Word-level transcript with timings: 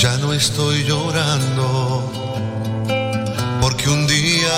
Ya 0.00 0.16
no 0.18 0.32
estoy 0.32 0.84
llorando, 0.84 2.12
porque 3.60 3.88
un 3.88 4.06
día, 4.06 4.54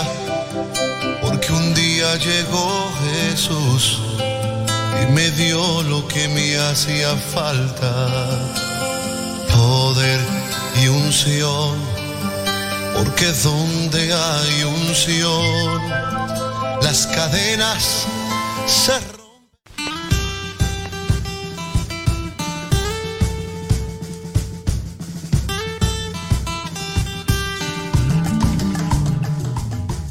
porque 1.23 1.53
un 1.53 1.75
día 1.75 2.17
llegó 2.17 2.91
Jesús 3.05 4.01
y 5.03 5.13
me 5.13 5.31
dio 5.31 5.83
lo 5.83 6.07
que 6.09 6.29
me 6.29 6.57
hacía 6.59 7.15
falta, 7.17 8.07
poder 9.55 10.21
y 10.83 10.89
unción, 10.89 11.79
porque 12.97 13.33
donde 13.43 14.13
hay 14.13 14.65
unción, 14.65 15.83
las 16.83 17.07
cadenas 17.07 18.07
se 18.67 19.20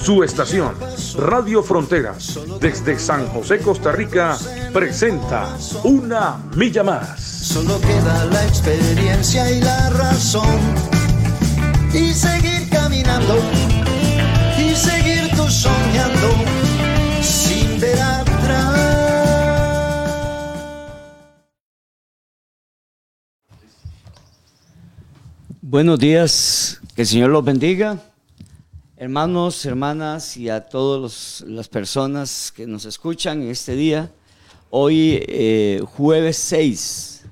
Su 0.00 0.22
estación, 0.22 0.74
Radio 1.16 1.62
Fronteras, 1.62 2.38
desde 2.60 2.98
San 2.98 3.26
José, 3.28 3.58
Costa 3.58 3.92
Rica, 3.92 4.38
presenta 4.72 5.56
Una 5.84 6.36
Milla 6.54 6.82
Más. 6.82 7.20
Solo 7.20 7.80
queda 7.80 8.24
la 8.26 8.46
experiencia 8.46 9.50
y 9.50 9.60
la 9.60 9.90
razón. 9.90 10.58
Y 11.92 12.14
seguir 12.14 12.68
caminando, 12.70 13.38
y 14.58 14.74
seguir 14.74 15.30
tú 15.36 15.48
soñando, 15.48 16.30
sin 17.20 17.80
ver 17.80 18.00
atrás. 18.00 18.78
Buenos 25.60 25.98
días, 25.98 26.80
que 26.94 27.02
el 27.02 27.08
Señor 27.08 27.30
los 27.30 27.44
bendiga. 27.44 27.98
Hermanos, 29.00 29.64
hermanas 29.64 30.36
y 30.36 30.48
a 30.48 30.60
todas 30.60 31.44
las 31.46 31.68
personas 31.68 32.52
que 32.52 32.66
nos 32.66 32.84
escuchan 32.84 33.42
en 33.42 33.50
este 33.50 33.76
día, 33.76 34.10
hoy 34.70 35.22
eh, 35.28 35.80
jueves 35.84 36.36
6, 36.38 37.24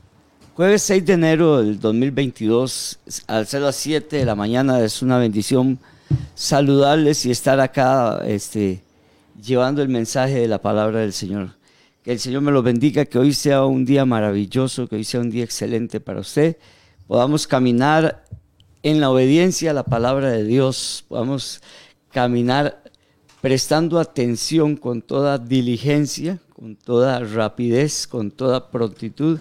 jueves 0.55 0.83
6 0.83 1.05
de 1.05 1.12
enero 1.14 1.61
del 1.61 1.81
2022, 1.81 3.00
al 3.27 3.48
ser 3.48 3.62
las 3.62 3.75
7 3.75 4.17
de 4.17 4.25
la 4.25 4.37
mañana, 4.37 4.81
es 4.81 5.03
una 5.03 5.19
bendición 5.19 5.81
saludarles 6.37 7.27
y 7.27 7.33
estar 7.33 7.59
acá 7.59 8.22
este, 8.25 8.84
llevando 9.42 9.83
el 9.83 9.89
mensaje 9.89 10.34
de 10.34 10.47
la 10.47 10.62
palabra 10.62 11.00
del 11.00 11.12
Señor. 11.12 11.56
Que 12.05 12.12
el 12.12 12.20
Señor 12.20 12.42
me 12.42 12.53
lo 12.53 12.62
bendiga, 12.62 13.06
que 13.06 13.19
hoy 13.19 13.34
sea 13.34 13.64
un 13.64 13.84
día 13.84 14.05
maravilloso, 14.05 14.87
que 14.87 14.94
hoy 14.94 15.05
sea 15.05 15.19
un 15.19 15.31
día 15.31 15.42
excelente 15.42 15.98
para 15.98 16.20
usted. 16.20 16.59
Podamos 17.09 17.48
caminar 17.48 18.22
en 18.87 19.01
la 19.01 19.11
obediencia 19.11 19.73
a 19.73 19.75
la 19.75 19.83
palabra 19.83 20.31
de 20.31 20.45
Dios, 20.45 21.05
podamos 21.09 21.61
caminar 22.12 22.84
prestando 23.41 23.98
atención 23.98 24.77
con 24.77 25.03
toda 25.03 25.39
diligencia, 25.39 26.39
con 26.55 26.77
toda 26.77 27.19
rapidez, 27.19 28.06
con 28.06 28.31
toda 28.31 28.70
prontitud 28.70 29.41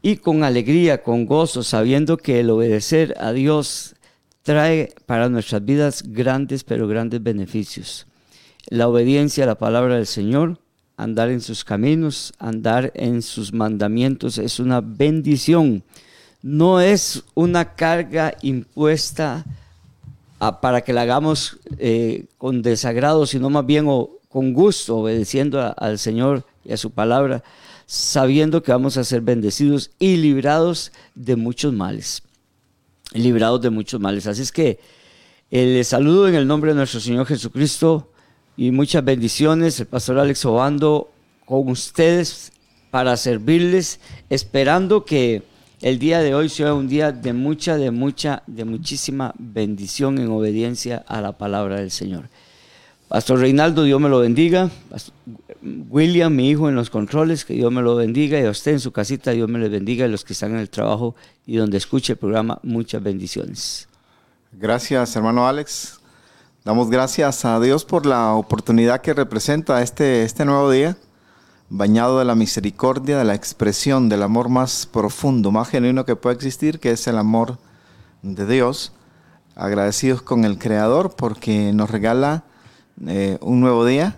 y 0.00 0.16
con 0.16 0.44
alegría, 0.44 1.02
con 1.02 1.26
gozo, 1.26 1.62
sabiendo 1.62 2.16
que 2.16 2.40
el 2.40 2.48
obedecer 2.48 3.14
a 3.20 3.32
Dios 3.32 3.96
trae 4.42 4.94
para 5.04 5.28
nuestras 5.28 5.62
vidas 5.62 6.02
grandes, 6.02 6.64
pero 6.64 6.88
grandes 6.88 7.22
beneficios. 7.22 8.06
La 8.70 8.88
obediencia 8.88 9.44
a 9.44 9.48
la 9.48 9.58
palabra 9.58 9.96
del 9.96 10.06
Señor, 10.06 10.58
andar 10.96 11.28
en 11.28 11.42
sus 11.42 11.64
caminos, 11.64 12.32
andar 12.38 12.92
en 12.94 13.20
sus 13.20 13.52
mandamientos 13.52 14.38
es 14.38 14.58
una 14.58 14.80
bendición 14.80 15.84
no 16.44 16.78
es 16.82 17.24
una 17.32 17.74
carga 17.74 18.36
impuesta 18.42 19.46
para 20.60 20.82
que 20.82 20.92
la 20.92 21.00
hagamos 21.00 21.56
eh, 21.78 22.26
con 22.36 22.60
desagrado, 22.60 23.24
sino 23.24 23.48
más 23.48 23.64
bien 23.64 23.86
con 24.28 24.52
gusto, 24.52 24.98
obedeciendo 24.98 25.74
al 25.74 25.98
Señor 25.98 26.44
y 26.62 26.74
a 26.74 26.76
su 26.76 26.90
palabra, 26.90 27.42
sabiendo 27.86 28.62
que 28.62 28.72
vamos 28.72 28.98
a 28.98 29.04
ser 29.04 29.22
bendecidos 29.22 29.92
y 29.98 30.18
librados 30.18 30.92
de 31.14 31.34
muchos 31.36 31.72
males. 31.72 32.22
Librados 33.14 33.62
de 33.62 33.70
muchos 33.70 33.98
males. 33.98 34.26
Así 34.26 34.42
es 34.42 34.52
que 34.52 34.78
eh, 35.50 35.64
les 35.64 35.88
saludo 35.88 36.28
en 36.28 36.34
el 36.34 36.46
nombre 36.46 36.72
de 36.72 36.76
nuestro 36.76 37.00
Señor 37.00 37.24
Jesucristo 37.24 38.10
y 38.54 38.70
muchas 38.70 39.02
bendiciones. 39.02 39.80
El 39.80 39.86
pastor 39.86 40.18
Alex 40.18 40.44
Obando 40.44 41.10
con 41.46 41.70
ustedes 41.70 42.52
para 42.90 43.16
servirles, 43.16 43.98
esperando 44.28 45.06
que 45.06 45.53
el 45.84 45.98
día 45.98 46.20
de 46.20 46.34
hoy 46.34 46.48
sea 46.48 46.72
un 46.72 46.88
día 46.88 47.12
de 47.12 47.34
mucha, 47.34 47.76
de 47.76 47.90
mucha, 47.90 48.42
de 48.46 48.64
muchísima 48.64 49.34
bendición 49.38 50.16
en 50.16 50.30
obediencia 50.30 51.04
a 51.06 51.20
la 51.20 51.36
palabra 51.36 51.76
del 51.76 51.90
Señor. 51.90 52.30
Pastor 53.06 53.40
Reinaldo, 53.40 53.82
Dios 53.82 54.00
me 54.00 54.08
lo 54.08 54.20
bendiga. 54.20 54.70
William, 55.90 56.34
mi 56.34 56.48
hijo 56.48 56.70
en 56.70 56.74
los 56.74 56.88
controles, 56.88 57.44
que 57.44 57.52
Dios 57.52 57.70
me 57.70 57.82
lo 57.82 57.96
bendiga. 57.96 58.40
Y 58.40 58.46
a 58.46 58.50
usted 58.50 58.72
en 58.72 58.80
su 58.80 58.92
casita, 58.92 59.32
Dios 59.32 59.46
me 59.46 59.58
le 59.58 59.68
bendiga. 59.68 60.06
Y 60.06 60.08
los 60.08 60.24
que 60.24 60.32
están 60.32 60.52
en 60.52 60.60
el 60.60 60.70
trabajo 60.70 61.16
y 61.46 61.56
donde 61.56 61.76
escuche 61.76 62.14
el 62.14 62.18
programa, 62.18 62.58
muchas 62.62 63.02
bendiciones. 63.02 63.86
Gracias, 64.52 65.14
hermano 65.16 65.46
Alex. 65.46 66.00
Damos 66.64 66.88
gracias 66.88 67.44
a 67.44 67.60
Dios 67.60 67.84
por 67.84 68.06
la 68.06 68.32
oportunidad 68.32 69.02
que 69.02 69.12
representa 69.12 69.82
este, 69.82 70.22
este 70.22 70.46
nuevo 70.46 70.70
día 70.70 70.96
bañado 71.76 72.20
de 72.20 72.24
la 72.24 72.36
misericordia, 72.36 73.18
de 73.18 73.24
la 73.24 73.34
expresión 73.34 74.08
del 74.08 74.22
amor 74.22 74.48
más 74.48 74.86
profundo, 74.86 75.50
más 75.50 75.68
genuino 75.68 76.04
que 76.04 76.14
puede 76.14 76.36
existir, 76.36 76.78
que 76.78 76.92
es 76.92 77.06
el 77.08 77.18
amor 77.18 77.58
de 78.22 78.46
Dios. 78.46 78.92
Agradecidos 79.56 80.22
con 80.22 80.44
el 80.44 80.58
Creador 80.58 81.16
porque 81.16 81.72
nos 81.72 81.90
regala 81.90 82.44
eh, 83.08 83.38
un 83.40 83.60
nuevo 83.60 83.84
día. 83.84 84.16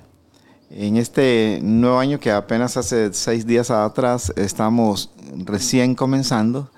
En 0.68 0.98
este 0.98 1.60
nuevo 1.62 1.98
año 1.98 2.20
que 2.20 2.30
apenas 2.30 2.76
hace 2.76 3.14
seis 3.14 3.46
días 3.46 3.70
atrás 3.70 4.34
estamos 4.36 5.10
recién 5.36 5.94
comenzando 5.94 6.70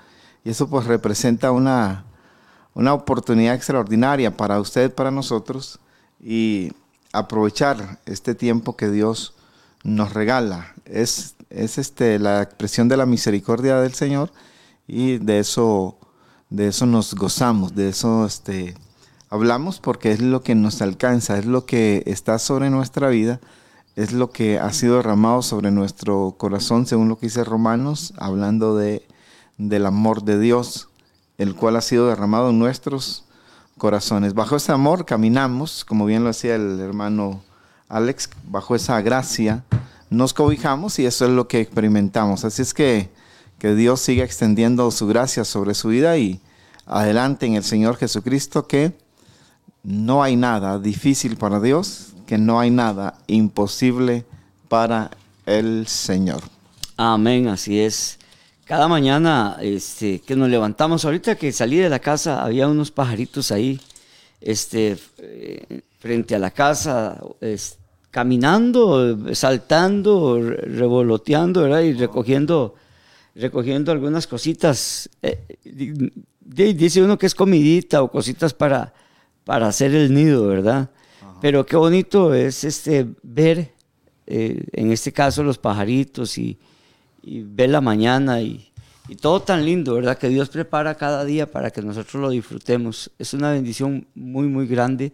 y 0.45 0.51
eso 0.51 0.69
pues 0.69 0.85
representa 0.85 1.51
una, 1.51 2.05
una 2.73 2.93
oportunidad 2.93 3.55
extraordinaria 3.55 4.37
para 4.37 4.61
usted, 4.61 4.93
para 4.93 5.11
nosotros 5.11 5.79
y 6.23 6.71
aprovechar 7.11 7.99
este 8.05 8.33
tiempo 8.33 8.77
que 8.77 8.89
Dios 8.89 9.33
nos 9.83 10.13
regala. 10.13 10.73
Es, 10.85 11.35
es 11.49 11.77
este, 11.77 12.19
la 12.19 12.41
expresión 12.41 12.87
de 12.87 12.97
la 12.97 13.05
misericordia 13.05 13.79
del 13.79 13.93
Señor 13.93 14.31
y 14.87 15.17
de 15.17 15.39
eso, 15.39 15.97
de 16.49 16.67
eso 16.67 16.85
nos 16.85 17.13
gozamos, 17.13 17.75
de 17.75 17.89
eso 17.89 18.25
este, 18.25 18.75
hablamos 19.29 19.79
porque 19.79 20.11
es 20.11 20.21
lo 20.21 20.41
que 20.41 20.55
nos 20.55 20.81
alcanza, 20.81 21.37
es 21.37 21.45
lo 21.45 21.65
que 21.65 22.03
está 22.05 22.39
sobre 22.39 22.69
nuestra 22.69 23.09
vida, 23.09 23.39
es 23.95 24.13
lo 24.13 24.31
que 24.31 24.59
ha 24.59 24.71
sido 24.73 24.97
derramado 24.97 25.41
sobre 25.41 25.71
nuestro 25.71 26.35
corazón, 26.37 26.85
según 26.85 27.09
lo 27.09 27.17
que 27.17 27.27
dice 27.27 27.43
Romanos, 27.43 28.13
hablando 28.17 28.75
de, 28.75 29.07
del 29.57 29.85
amor 29.85 30.23
de 30.23 30.39
Dios, 30.39 30.89
el 31.37 31.55
cual 31.55 31.75
ha 31.75 31.81
sido 31.81 32.07
derramado 32.07 32.49
en 32.49 32.59
nuestros 32.59 33.25
corazones. 33.77 34.33
Bajo 34.33 34.55
ese 34.55 34.71
amor 34.71 35.05
caminamos, 35.05 35.85
como 35.85 36.05
bien 36.05 36.23
lo 36.23 36.29
hacía 36.29 36.55
el 36.55 36.79
hermano 36.79 37.41
Alex, 37.89 38.29
bajo 38.45 38.75
esa 38.75 39.01
gracia 39.01 39.63
nos 40.09 40.33
cobijamos 40.33 40.97
y 40.99 41.05
eso 41.05 41.25
es 41.25 41.31
lo 41.31 41.47
que 41.47 41.59
experimentamos. 41.59 42.45
Así 42.45 42.61
es 42.61 42.73
que 42.73 43.09
que 43.59 43.75
Dios 43.75 43.99
siga 43.99 44.23
extendiendo 44.23 44.89
su 44.89 45.05
gracia 45.05 45.43
sobre 45.43 45.75
su 45.75 45.89
vida 45.89 46.17
y 46.17 46.39
adelante 46.85 47.45
en 47.45 47.55
el 47.55 47.63
Señor 47.63 47.97
Jesucristo 47.97 48.65
que 48.67 48.93
no 49.83 50.23
hay 50.23 50.37
nada 50.37 50.79
difícil 50.79 51.35
para 51.35 51.59
Dios, 51.59 52.13
que 52.25 52.37
no 52.37 52.59
hay 52.59 52.71
nada 52.71 53.19
imposible 53.27 54.25
para 54.69 55.11
el 55.45 55.87
Señor. 55.87 56.41
Amén, 56.95 57.47
así 57.49 57.79
es. 57.79 58.17
Cada 58.63 58.87
mañana 58.87 59.57
este, 59.61 60.21
que 60.21 60.35
nos 60.35 60.47
levantamos, 60.47 61.03
ahorita 61.03 61.35
que 61.35 61.51
salí 61.51 61.77
de 61.77 61.89
la 61.89 61.99
casa, 61.99 62.43
había 62.43 62.67
unos 62.67 62.91
pajaritos 62.91 63.51
ahí 63.51 63.81
este, 64.39 64.97
eh, 65.17 65.81
frente 65.99 66.35
a 66.35 66.39
la 66.39 66.51
casa, 66.51 67.19
caminando, 68.11 69.33
saltando, 69.35 70.41
revoloteando, 70.41 71.63
¿verdad? 71.63 71.81
Y 71.81 71.93
recogiendo, 71.93 72.75
recogiendo 73.35 73.91
algunas 73.91 74.27
cositas. 74.27 75.09
Eh, 75.21 75.57
dice 75.63 77.03
uno 77.03 77.17
que 77.17 77.27
es 77.27 77.35
comidita 77.35 78.01
o 78.01 78.11
cositas 78.11 78.53
para, 78.53 78.93
para 79.43 79.67
hacer 79.67 79.93
el 79.93 80.13
nido, 80.13 80.47
¿verdad? 80.47 80.89
Pero 81.41 81.65
qué 81.65 81.77
bonito 81.77 82.33
es 82.33 82.63
este, 82.63 83.07
ver, 83.23 83.71
eh, 84.27 84.63
en 84.73 84.91
este 84.91 85.11
caso, 85.13 85.43
los 85.43 85.57
pajaritos 85.57 86.37
y, 86.37 86.57
ver 87.23 87.69
la 87.69 87.81
mañana 87.81 88.41
y, 88.41 88.65
todo 89.21 89.41
tan 89.41 89.65
lindo, 89.65 89.95
¿verdad? 89.95 90.17
Que 90.19 90.29
Dios 90.29 90.49
prepara 90.49 90.93
cada 90.93 91.25
día 91.25 91.49
para 91.49 91.71
que 91.71 91.81
nosotros 91.81 92.21
lo 92.21 92.29
disfrutemos. 92.29 93.09
Es 93.17 93.33
una 93.33 93.51
bendición 93.51 94.05
muy, 94.13 94.47
muy 94.47 94.67
grande 94.67 95.13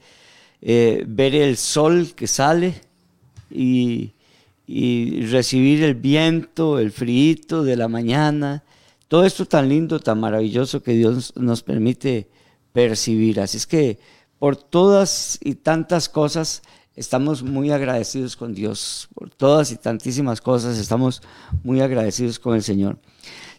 eh, 0.67 1.03
ver 1.07 1.35
el 1.35 1.57
sol 1.57 2.13
que 2.15 2.25
sale 2.25 2.81
y, 3.51 4.13
recibir 5.29 5.83
el 5.83 5.93
viento, 5.93 6.79
el 6.79 6.91
frío 6.91 7.61
de 7.61 7.75
la 7.75 7.87
mañana, 7.87 8.63
todo 9.07 9.25
esto 9.25 9.45
tan 9.45 9.69
lindo, 9.69 9.99
tan 9.99 10.19
maravilloso 10.19 10.81
que 10.81 10.93
Dios 10.93 11.33
nos 11.35 11.61
permite 11.61 12.31
percibir. 12.73 13.39
Así 13.41 13.57
es 13.57 13.67
que 13.67 13.99
por 14.39 14.55
todas 14.55 15.37
y 15.43 15.53
tantas 15.53 16.09
cosas 16.09 16.63
estamos 16.95 17.43
muy 17.43 17.69
agradecidos 17.69 18.35
con 18.35 18.55
Dios, 18.55 19.07
por 19.13 19.29
todas 19.29 19.71
y 19.71 19.75
tantísimas 19.75 20.41
cosas 20.41 20.79
estamos 20.79 21.21
muy 21.63 21.79
agradecidos 21.79 22.39
con 22.39 22.55
el 22.55 22.63
Señor, 22.63 22.97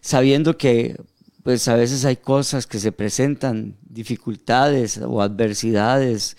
sabiendo 0.01 0.57
que 0.57 0.97
pues 1.43 1.69
a 1.69 1.77
veces 1.77 2.03
hay 2.03 2.17
cosas 2.17 2.67
que 2.67 2.79
se 2.79 2.91
presentan, 2.91 3.77
dificultades 3.87 4.97
o 4.97 5.21
adversidades, 5.21 6.35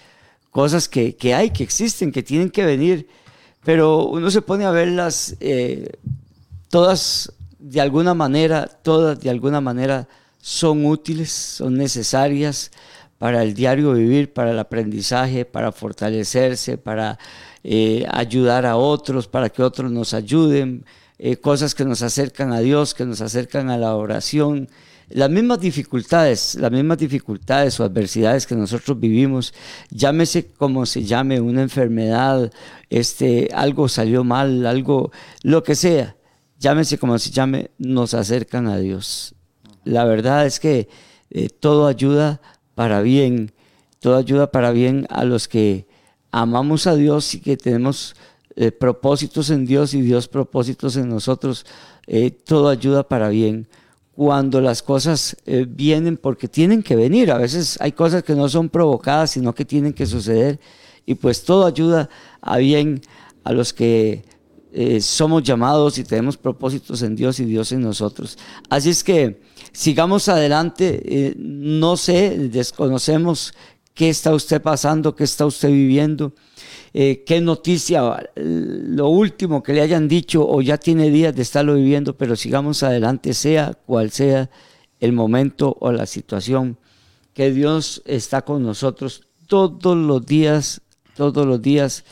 cosas 0.59 0.89
que, 0.89 1.15
hay, 1.33 1.51
que 1.51 1.63
existen, 1.63 2.11
que 2.11 2.25
tienen 2.25 2.51
que 2.51 2.65
venir, 2.65 3.07
pero 3.65 4.07
uno 4.07 4.29
se 4.29 4.43
pone 4.43 4.65
a 4.65 4.73
verlas 4.73 5.37
eh, 5.39 5.93
todas 6.69 7.33
de 7.61 7.81
alguna 7.81 8.13
manera, 8.13 8.67
todas 8.67 9.21
de 9.21 9.31
alguna 9.31 9.61
manera 9.61 10.09
son 10.41 10.85
útiles, 10.85 11.31
son 11.31 11.75
necesarias 11.75 12.73
para 13.19 13.45
el 13.45 13.55
diario 13.55 13.93
vivir, 13.93 14.33
para 14.33 14.51
el 14.51 14.59
aprendizaje, 14.59 15.45
para 15.45 15.71
fortalecerse, 15.71 16.77
para 16.77 17.21
eh, 17.63 18.05
ayudar 18.11 18.67
a 18.67 18.75
otros, 18.75 19.29
para 19.29 19.51
que 19.51 19.63
otros 19.63 19.93
nos 19.93 20.13
ayuden, 20.13 20.85
eh, 21.21 21.37
cosas 21.37 21.77
que 21.77 21.85
nos 21.85 22.03
acercan 22.03 22.53
a 22.53 22.59
Dios, 22.59 22.95
que 22.95 23.05
nos 23.05 23.21
acercan 23.21 23.71
a 23.71 23.79
la 23.79 23.95
oración. 23.95 24.69
Las 25.11 25.31
mismas 25.31 25.61
dificultades, 25.61 26.55
las 26.57 26.71
mismas 26.71 26.99
dificultades 26.99 27.81
o 27.81 27.85
adversidades 27.85 28.47
que 28.47 28.55
nosotros 28.55 29.01
vivimos, 29.01 29.55
llámese 29.91 30.53
como 30.53 30.85
se 30.85 31.03
llame, 31.03 31.41
una 31.41 31.63
enfermedad, 31.63 32.53
este, 32.91 33.49
algo 33.55 33.89
salió 33.89 34.23
mal, 34.23 34.67
algo, 34.67 35.11
lo 35.43 35.63
que 35.63 35.75
sea, 35.77 36.17
llámese 36.59 36.99
como 36.99 37.19
se 37.19 37.31
llame, 37.31 37.71
nos 37.79 38.13
acercan 38.13 38.67
a 38.67 38.77
Dios. 38.77 39.35
La 39.85 40.05
verdad 40.05 40.45
es 40.45 40.61
que 40.61 40.91
eh, 41.31 41.49
todo 41.49 41.87
ayuda 41.87 42.43
para 42.75 43.01
bien, 43.01 43.53
todo 44.01 44.17
ayuda 44.17 44.51
para 44.51 44.73
bien 44.73 45.07
a 45.09 45.25
los 45.25 45.49
que 45.49 45.87
amamos 46.33 46.87
a 46.87 46.97
Dios 46.97 47.35
y 47.35 47.41
que 47.41 47.57
tenemos 47.57 48.15
eh, 48.57 48.73
propósitos 48.73 49.49
en 49.49 49.65
Dios 49.65 49.95
y 49.95 50.03
Dios 50.03 50.29
propósitos 50.29 50.97
en 50.97 51.09
nosotros. 51.09 51.65
Eh, 52.07 52.31
todo 52.31 52.69
ayuda 52.69 53.09
para 53.09 53.31
bien 53.31 53.69
cuando 54.19 54.61
las 54.61 54.83
cosas 54.83 55.37
vienen 55.69 56.17
porque 56.17 56.49
tienen 56.49 56.83
que 56.83 56.97
venir. 56.97 57.31
A 57.31 57.39
veces 57.39 57.79
hay 57.81 57.93
cosas 57.93 58.25
que 58.25 58.35
no 58.35 58.49
son 58.49 58.69
provocadas, 58.69 59.31
sino 59.31 59.55
que 59.55 59.65
tienen 59.65 59.93
que 59.93 60.07
suceder. 60.07 60.59
Y 61.07 61.15
pues 61.15 61.45
todo 61.45 61.65
ayuda 61.65 62.11
a 62.41 62.57
bien 62.57 63.01
a 63.45 63.53
los 63.53 63.73
que 63.73 64.25
eh, 64.73 65.01
somos 65.01 65.45
llamados 65.45 65.99
y 65.99 66.03
tenemos 66.03 66.37
propósitos 66.37 67.03
en 67.03 67.15
Dios 67.15 67.39
y 67.39 67.45
Dios 67.45 67.71
en 67.71 67.81
nosotros. 67.81 68.37
Así 68.69 68.91
es 68.91 69.05
que 69.05 69.41
sigamos 69.71 70.29
adelante. 70.29 71.01
Eh, 71.05 71.35
no 71.39 71.97
sé, 71.97 72.51
desconocemos 72.51 73.55
qué 73.95 74.09
está 74.09 74.35
usted 74.35 74.61
pasando, 74.61 75.15
qué 75.15 75.23
está 75.23 75.47
usted 75.47 75.69
viviendo, 75.71 76.33
eh, 76.95 77.25
qué 77.27 77.41
noticia, 77.41 78.31
lo 78.35 79.09
último 79.09 79.63
que 79.63 79.73
le 79.73 79.81
hayan 79.83 80.09
dicho 80.09 80.47
o 80.49 80.61
ya 80.63 80.79
tiene 80.79 81.11
días 81.11 81.35
de 81.35 81.43
estarlo 81.43 81.75
viviendo, 81.75 82.17
pero 82.17 82.37
sigamos 82.37 82.83
adelante, 82.83 83.35
sea 83.35 83.75
cual 83.75 84.11
sea 84.11 84.51
el 85.01 85.13
momento 85.13 85.77
o 85.81 85.93
la 85.93 86.07
situación, 86.07 86.79
que 87.35 87.53
Dios 87.53 88.03
está 88.05 88.43
con 88.43 88.63
nosotros 88.63 89.29
todos 89.47 89.97
los 89.97 90.25
días, 90.27 90.83
todos 91.15 91.47
los 91.47 91.61
días 91.63 92.05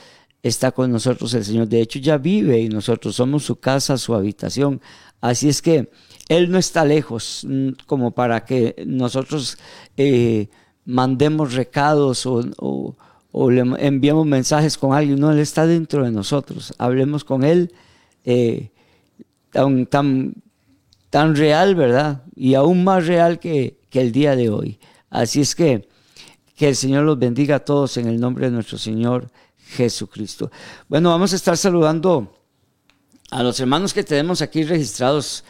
está 0.42 0.72
con 0.72 0.90
nosotros 0.90 1.34
el 1.34 1.44
Señor. 1.44 1.68
De 1.68 1.80
hecho, 1.80 1.98
ya 1.98 2.18
vive 2.18 2.60
y 2.60 2.68
nosotros 2.68 3.16
somos 3.16 3.44
su 3.44 3.56
casa, 3.56 3.98
su 3.98 4.14
habitación. 4.14 4.80
Así 5.20 5.48
es 5.48 5.62
que 5.62 5.90
Él 6.28 6.50
no 6.50 6.58
está 6.58 6.84
lejos 6.84 7.46
mm, 7.48 7.70
como 7.86 8.12
para 8.12 8.44
que 8.44 8.84
nosotros 8.86 9.58
eh, 9.96 10.48
mandemos 10.84 11.54
recados 11.54 12.26
o, 12.26 12.96
le 13.50 13.60
enviemos 13.86 14.26
mensajes 14.26 14.78
con 14.78 14.94
alguien. 14.94 15.20
No, 15.20 15.30
Él 15.30 15.38
está 15.38 15.66
dentro 15.66 16.04
de 16.04 16.10
nosotros. 16.10 16.74
Hablemos 16.78 17.24
con 17.24 17.44
Él 17.44 17.72
eh, 18.24 18.70
tan, 19.50 19.86
tan, 19.86 20.34
tan 21.10 21.36
real, 21.36 21.74
¿verdad? 21.74 22.22
Y 22.34 22.54
aún 22.54 22.84
más 22.84 23.06
real 23.06 23.38
que, 23.38 23.78
el 23.92 24.12
día 24.12 24.36
de 24.36 24.50
hoy. 24.50 24.78
Así 25.08 25.40
es 25.40 25.54
que 25.54 25.88
que 26.54 26.68
el 26.68 26.76
Señor 26.76 27.04
los 27.04 27.18
bendiga 27.18 27.56
a 27.56 27.64
todos 27.64 27.96
en 27.98 28.06
el 28.08 28.18
nombre 28.18 28.46
de 28.46 28.52
nuestro 28.52 28.76
Señor 28.78 29.30
Jesucristo. 29.56 30.50
Bueno, 30.88 31.10
vamos 31.10 31.32
a 31.32 31.36
estar 31.36 31.56
saludando 31.56 32.34
a 33.30 33.42
los 33.42 33.58
hermanos 33.60 33.92
que 33.92 34.04
tenemos 34.04 34.40
aquí 34.42 34.64
registrados. 34.64 35.44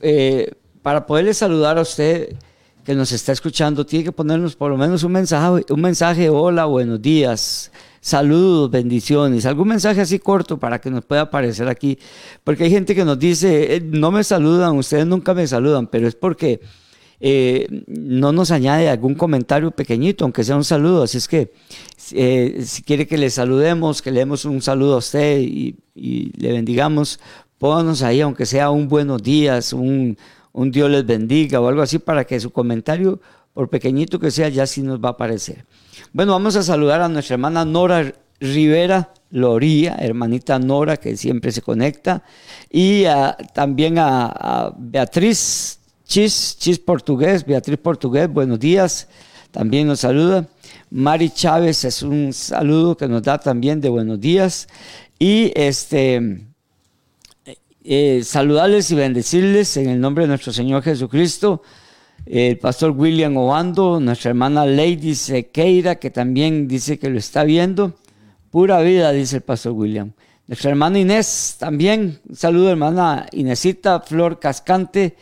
Eh, 0.00 0.52
para 0.82 1.06
poderle 1.06 1.32
saludar 1.32 1.78
a 1.78 1.82
usted 1.82 2.36
que 2.84 2.94
nos 2.94 3.12
está 3.12 3.32
escuchando, 3.32 3.86
tiene 3.86 4.04
que 4.04 4.12
ponernos 4.12 4.56
por 4.56 4.70
lo 4.70 4.76
menos 4.76 5.04
un 5.04 5.12
mensaje, 5.12 5.64
un 5.70 5.80
mensaje, 5.80 6.28
hola, 6.28 6.64
buenos 6.64 7.00
días, 7.00 7.70
saludos, 8.00 8.70
bendiciones, 8.70 9.46
algún 9.46 9.68
mensaje 9.68 10.00
así 10.00 10.18
corto 10.18 10.58
para 10.58 10.80
que 10.80 10.90
nos 10.90 11.04
pueda 11.04 11.22
aparecer 11.22 11.68
aquí, 11.68 11.98
porque 12.42 12.64
hay 12.64 12.70
gente 12.70 12.94
que 12.94 13.04
nos 13.04 13.18
dice, 13.18 13.76
eh, 13.76 13.80
no 13.80 14.10
me 14.10 14.24
saludan, 14.24 14.76
ustedes 14.76 15.06
nunca 15.06 15.32
me 15.32 15.46
saludan, 15.46 15.86
pero 15.86 16.08
es 16.08 16.16
porque 16.16 16.60
eh, 17.24 17.84
no 17.86 18.32
nos 18.32 18.50
añade 18.50 18.88
algún 18.88 19.14
comentario 19.14 19.70
pequeñito, 19.70 20.24
aunque 20.24 20.42
sea 20.42 20.56
un 20.56 20.64
saludo. 20.64 21.04
Así 21.04 21.18
es 21.18 21.28
que 21.28 21.52
eh, 22.10 22.64
si 22.66 22.82
quiere 22.82 23.06
que 23.06 23.16
le 23.16 23.30
saludemos, 23.30 24.02
que 24.02 24.10
le 24.10 24.18
demos 24.18 24.44
un 24.44 24.60
saludo 24.60 24.94
a 24.94 24.98
usted 24.98 25.38
y, 25.38 25.76
le 25.94 26.50
bendigamos, 26.50 27.20
pónganos 27.58 28.02
ahí, 28.02 28.20
aunque 28.20 28.44
sea 28.44 28.70
un 28.70 28.88
buenos 28.88 29.22
días, 29.22 29.72
un, 29.72 30.18
un 30.52 30.70
Dios 30.70 30.90
les 30.90 31.04
bendiga 31.06 31.60
o 31.60 31.68
algo 31.68 31.82
así, 31.82 31.98
para 31.98 32.24
que 32.24 32.38
su 32.40 32.50
comentario, 32.50 33.20
por 33.54 33.68
pequeñito 33.68 34.18
que 34.18 34.30
sea, 34.30 34.48
ya 34.48 34.66
sí 34.66 34.82
nos 34.82 35.00
va 35.00 35.10
a 35.10 35.12
aparecer. 35.12 35.64
Bueno, 36.12 36.32
vamos 36.32 36.56
a 36.56 36.62
saludar 36.62 37.00
a 37.00 37.08
nuestra 37.08 37.34
hermana 37.34 37.64
Nora 37.64 38.14
Rivera 38.40 39.12
Loría, 39.30 39.96
hermanita 39.98 40.58
Nora, 40.58 40.96
que 40.96 41.16
siempre 41.16 41.52
se 41.52 41.62
conecta, 41.62 42.22
y 42.70 43.04
también 43.54 43.98
a, 43.98 44.26
a 44.26 44.74
Beatriz 44.76 45.78
Chis, 46.04 46.56
Chis 46.58 46.78
Portugués, 46.78 47.46
Beatriz 47.46 47.78
Portugués, 47.78 48.30
buenos 48.30 48.60
días, 48.60 49.08
también 49.50 49.86
nos 49.86 50.00
saluda. 50.00 50.46
Mari 50.90 51.30
Chávez 51.30 51.84
es 51.84 52.02
un 52.02 52.34
saludo 52.34 52.96
que 52.96 53.08
nos 53.08 53.22
da 53.22 53.38
también 53.38 53.80
de 53.80 53.88
buenos 53.88 54.20
días. 54.20 54.68
Y 55.18 55.52
este, 55.54 56.51
eh, 57.84 58.22
saludarles 58.24 58.90
y 58.90 58.94
bendecirles 58.94 59.76
en 59.76 59.88
el 59.88 60.00
nombre 60.00 60.24
de 60.24 60.28
nuestro 60.28 60.52
Señor 60.52 60.82
Jesucristo. 60.82 61.62
El 62.24 62.58
pastor 62.58 62.92
William 62.92 63.36
Obando, 63.36 63.98
nuestra 64.00 64.30
hermana 64.30 64.64
Lady 64.64 65.14
Sequeira, 65.14 65.96
que 65.96 66.10
también 66.10 66.68
dice 66.68 66.98
que 66.98 67.10
lo 67.10 67.18
está 67.18 67.44
viendo. 67.44 67.96
Pura 68.50 68.80
vida, 68.80 69.12
dice 69.12 69.36
el 69.36 69.42
pastor 69.42 69.72
William. 69.72 70.12
Nuestra 70.46 70.70
hermana 70.70 70.98
Inés 70.98 71.56
también. 71.58 72.20
Un 72.28 72.36
saludo, 72.36 72.70
hermana 72.70 73.26
Inesita 73.32 74.00
Flor 74.00 74.38
Cascante 74.38 75.16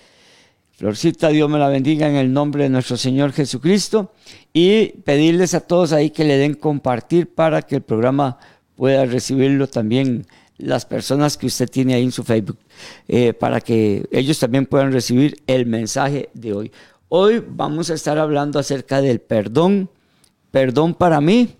Florcita, 0.80 1.28
Dios 1.28 1.50
me 1.50 1.58
la 1.58 1.68
bendiga 1.68 2.08
en 2.08 2.16
el 2.16 2.32
nombre 2.32 2.62
de 2.62 2.70
nuestro 2.70 2.96
Señor 2.96 3.32
Jesucristo 3.32 4.14
y 4.54 4.86
pedirles 5.04 5.52
a 5.52 5.60
todos 5.60 5.92
ahí 5.92 6.08
que 6.08 6.24
le 6.24 6.38
den 6.38 6.54
compartir 6.54 7.34
para 7.34 7.60
que 7.60 7.76
el 7.76 7.82
programa 7.82 8.38
pueda 8.76 9.04
recibirlo 9.04 9.66
también 9.66 10.26
las 10.60 10.84
personas 10.84 11.36
que 11.36 11.46
usted 11.46 11.68
tiene 11.68 11.94
ahí 11.94 12.04
en 12.04 12.12
su 12.12 12.24
Facebook, 12.24 12.58
eh, 13.08 13.32
para 13.32 13.60
que 13.60 14.06
ellos 14.10 14.38
también 14.38 14.66
puedan 14.66 14.92
recibir 14.92 15.42
el 15.46 15.66
mensaje 15.66 16.30
de 16.34 16.52
hoy. 16.52 16.72
Hoy 17.08 17.44
vamos 17.46 17.90
a 17.90 17.94
estar 17.94 18.18
hablando 18.18 18.58
acerca 18.58 19.00
del 19.00 19.20
perdón, 19.20 19.90
perdón 20.50 20.94
para 20.94 21.20
mí, 21.20 21.56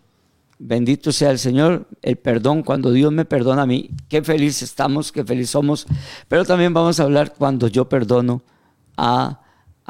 bendito 0.59 1.11
sea 1.11 1.31
el 1.31 1.39
Señor, 1.39 1.89
el 2.03 2.17
perdón 2.17 2.63
cuando 2.63 2.93
Dios 2.93 3.11
me 3.13 3.25
perdona 3.25 3.63
a 3.63 3.67
mí, 3.67 3.91
qué 4.09 4.23
feliz 4.23 4.63
estamos, 4.63 5.11
qué 5.11 5.25
feliz 5.25 5.51
somos, 5.51 5.87
pero 6.29 6.45
también 6.45 6.73
vamos 6.73 7.01
a 7.01 7.05
hablar 7.05 7.35
cuando 7.35 7.67
yo 7.67 7.89
perdono 7.89 8.43
a, 8.97 9.41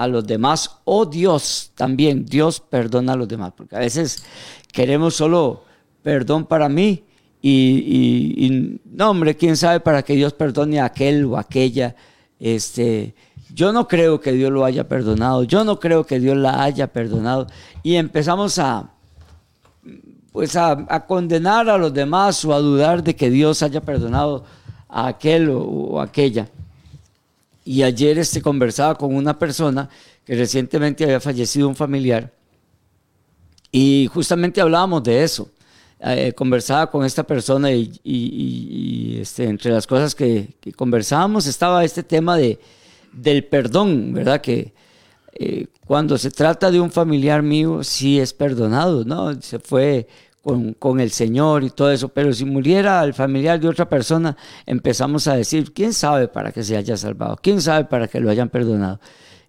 los 0.08 0.26
demás. 0.26 0.78
O 0.84 1.04
Dios 1.04 1.72
también. 1.74 2.24
Dios 2.24 2.60
perdona 2.60 3.12
a 3.12 3.16
los 3.16 3.28
demás, 3.28 3.52
porque 3.56 3.76
a 3.76 3.80
veces 3.80 4.24
queremos 4.72 5.14
solo 5.14 5.64
perdón 6.02 6.46
para 6.46 6.68
mí 6.68 7.04
y, 7.42 8.80
no, 8.84 9.10
hombre, 9.10 9.36
quién 9.36 9.56
sabe 9.56 9.80
para 9.80 10.02
que 10.02 10.14
Dios 10.14 10.32
perdone 10.32 10.80
a 10.80 10.86
aquel 10.86 11.24
o 11.24 11.38
aquella. 11.38 11.94
Este, 12.38 13.14
yo 13.54 13.72
no 13.72 13.88
creo 13.88 14.20
que 14.20 14.32
Dios 14.32 14.50
lo 14.50 14.64
haya 14.64 14.88
perdonado, 14.88 15.44
yo 15.44 15.64
no 15.64 15.80
creo 15.80 16.04
que 16.04 16.20
Dios 16.20 16.36
la 16.36 16.62
haya 16.62 16.86
perdonado. 16.86 17.46
Y 17.82 17.96
empezamos 17.96 18.58
a, 18.58 18.90
pues 20.32 20.56
a, 20.56 21.04
condenar 21.06 21.68
a 21.68 21.78
los 21.78 21.92
demás 21.92 22.44
o 22.44 22.54
a 22.54 22.60
dudar 22.60 23.02
de 23.02 23.16
que 23.16 23.30
Dios 23.30 23.62
haya 23.62 23.80
perdonado 23.80 24.44
a 24.88 25.08
aquel 25.08 25.50
o, 25.50 26.00
aquella. 26.00 26.48
Y 27.64 27.82
ayer 27.82 28.18
este, 28.18 28.42
conversaba 28.42 28.94
con 28.96 29.14
una 29.14 29.38
persona 29.38 29.88
que 30.24 30.34
recientemente 30.34 31.04
había 31.04 31.20
fallecido 31.20 31.68
un 31.68 31.76
familiar 31.76 32.32
y 33.72 34.08
justamente 34.12 34.60
hablábamos 34.60 35.02
de 35.02 35.22
eso. 35.22 35.48
Eh, 36.02 36.32
conversaba 36.32 36.90
con 36.90 37.04
esta 37.04 37.24
persona 37.24 37.70
y, 37.72 39.18
este, 39.20 39.44
entre 39.44 39.70
las 39.70 39.86
cosas 39.86 40.14
que, 40.14 40.48
conversábamos 40.74 41.46
estaba 41.46 41.84
este 41.84 42.02
tema 42.02 42.38
de, 42.38 42.58
del 43.12 43.44
perdón, 43.44 44.14
¿verdad? 44.14 44.40
Que 44.40 44.72
eh, 45.34 45.66
cuando 45.86 46.16
se 46.16 46.30
trata 46.30 46.70
de 46.70 46.80
un 46.80 46.90
familiar 46.90 47.42
mío, 47.42 47.84
sí 47.84 48.18
es 48.18 48.32
perdonado, 48.32 49.04
¿no? 49.04 49.42
Se 49.42 49.58
fue 49.58 50.08
con, 50.42 50.72
con, 50.72 51.00
el 51.00 51.10
Señor 51.10 51.64
y 51.64 51.70
todo 51.70 51.92
eso, 51.92 52.08
pero 52.08 52.32
si 52.32 52.46
muriera 52.46 53.04
el 53.04 53.12
familiar 53.12 53.60
de 53.60 53.68
otra 53.68 53.86
persona, 53.86 54.38
empezamos 54.64 55.26
a 55.26 55.34
decir, 55.36 55.74
¿quién 55.74 55.92
sabe 55.92 56.28
para 56.28 56.50
que 56.50 56.64
se 56.64 56.78
haya 56.78 56.96
salvado? 56.96 57.38
¿Quién 57.42 57.60
sabe 57.60 57.84
para 57.84 58.08
que 58.08 58.20
lo 58.20 58.30
hayan 58.30 58.48
perdonado? 58.48 59.00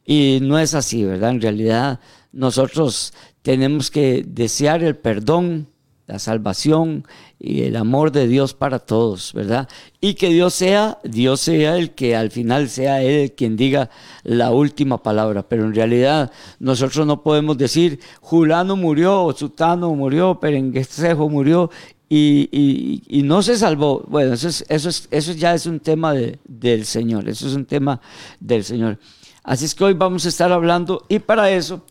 Y 0.05 0.39
no 0.41 0.59
es 0.59 0.73
así, 0.73 1.05
¿verdad? 1.05 1.29
En 1.29 1.41
realidad 1.41 2.01
nosotros 2.33 3.13
tenemos 3.41 3.89
que 3.89 4.25
desear 4.27 4.83
el 4.83 4.97
perdón 4.97 5.70
la 6.11 6.19
salvación 6.19 7.05
y 7.39 7.61
el 7.61 7.77
amor 7.77 8.11
de 8.11 8.27
Dios 8.27 8.53
para 8.53 8.79
todos, 8.79 9.31
¿verdad? 9.33 9.69
Y 10.01 10.15
que 10.15 10.27
Dios 10.27 10.53
sea, 10.53 10.99
Dios 11.05 11.39
sea 11.39 11.77
el 11.77 11.91
que 11.91 12.17
al 12.17 12.31
final 12.31 12.67
sea 12.67 13.01
Él 13.01 13.31
quien 13.31 13.55
diga 13.55 13.89
la 14.23 14.51
última 14.51 15.01
palabra. 15.01 15.47
Pero 15.47 15.63
en 15.63 15.73
realidad 15.73 16.29
nosotros 16.59 17.07
no 17.07 17.23
podemos 17.23 17.57
decir, 17.57 18.01
Julano 18.19 18.75
murió, 18.75 19.33
Sutano 19.37 19.95
murió, 19.95 20.37
Perenguestejo 20.37 21.29
murió 21.29 21.71
y, 22.09 22.99
y, 23.07 23.23
no 23.23 23.41
se 23.41 23.57
salvó. 23.57 24.03
Bueno, 24.09 24.33
eso, 24.33 24.49
es, 24.49 24.65
eso, 24.67 24.89
es, 24.89 25.07
eso 25.11 25.31
ya 25.31 25.53
es 25.53 25.65
un 25.65 25.79
tema 25.79 26.13
del 26.13 26.85
Señor, 26.85 27.29
eso 27.29 27.47
es 27.47 27.55
un 27.55 27.65
tema 27.65 28.01
del 28.37 28.65
Señor. 28.65 28.99
Así 29.45 29.63
es 29.63 29.73
que 29.73 29.85
hoy 29.85 29.93
vamos 29.93 30.25
a 30.25 30.29
estar 30.29 30.51
hablando 30.51 31.05
y 31.07 31.19
para 31.19 31.49
eso 31.51 31.85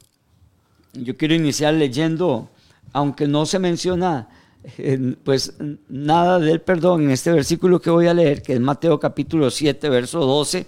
yo 0.92 1.16
quiero 1.16 1.34
iniciar 1.34 1.72
leyendo 1.72 2.50
aunque 2.92 3.26
no 3.26 3.46
se 3.46 3.58
menciona 3.58 4.28
eh, 4.78 5.14
pues 5.24 5.54
nada 5.88 6.38
del 6.38 6.60
perdón 6.60 7.04
en 7.04 7.10
este 7.10 7.32
versículo 7.32 7.80
que 7.80 7.90
voy 7.90 8.06
a 8.06 8.14
leer, 8.14 8.42
que 8.42 8.54
es 8.54 8.60
Mateo 8.60 9.00
capítulo 9.00 9.50
7, 9.50 9.88
verso 9.88 10.20
12, 10.20 10.66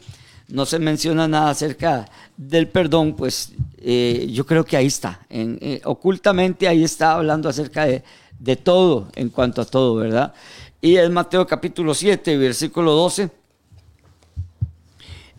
no 0.48 0.66
se 0.66 0.78
menciona 0.78 1.28
nada 1.28 1.50
acerca 1.50 2.08
del 2.36 2.68
perdón, 2.68 3.14
pues 3.14 3.52
eh, 3.78 4.28
yo 4.30 4.46
creo 4.46 4.64
que 4.64 4.76
ahí 4.76 4.86
está, 4.86 5.20
eh, 5.28 5.80
ocultamente 5.84 6.68
ahí 6.68 6.84
está 6.84 7.12
hablando 7.12 7.48
acerca 7.48 7.84
de, 7.84 8.02
de, 8.38 8.56
todo, 8.56 9.08
en 9.14 9.28
cuanto 9.28 9.60
a 9.60 9.64
todo, 9.64 9.94
¿verdad? 9.96 10.32
Y 10.80 10.96
es 10.96 11.10
Mateo 11.10 11.46
capítulo 11.46 11.94
7, 11.94 12.36
versículo 12.38 12.92
12. 12.92 13.30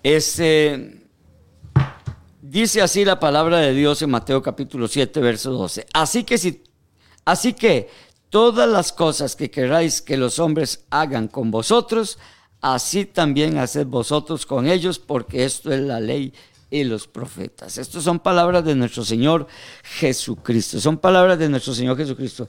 Este 0.04 1.04
Dice 2.54 2.82
así 2.84 3.04
la 3.04 3.20
palabra 3.20 3.58
de 3.58 3.74
Dios 3.74 4.02
en 4.04 4.12
Mateo 4.12 4.44
capítulo 4.44 4.88
7, 4.88 5.20
verso 5.22 5.52
12. 5.54 5.88
Así 5.92 6.24
que 6.24 6.38
si 6.38 6.62
Así 7.26 7.54
que 7.54 7.90
todas 8.30 8.68
las 8.68 8.92
cosas 8.92 9.36
que 9.36 9.52
queráis 9.52 10.02
que 10.02 10.18
los 10.18 10.40
hombres 10.40 10.86
hagan 10.90 11.28
con 11.28 11.52
vosotros, 11.52 12.18
así 12.62 13.06
también 13.06 13.58
haced 13.58 13.86
vosotros 13.86 14.46
con 14.46 14.68
ellos, 14.68 15.00
porque 15.00 15.46
esto 15.46 15.72
es 15.72 15.82
la 15.82 16.00
ley 16.00 16.34
y 16.74 16.84
los 16.84 17.08
profetas. 17.08 17.78
Estas 17.78 18.02
son 18.04 18.20
palabras 18.20 18.66
de 18.66 18.74
nuestro 18.74 19.06
Señor 19.06 19.46
Jesucristo. 19.84 20.82
Son 20.82 20.98
palabras 20.98 21.38
de 21.38 21.48
nuestro 21.48 21.76
Señor 21.76 21.96
Jesucristo. 21.96 22.48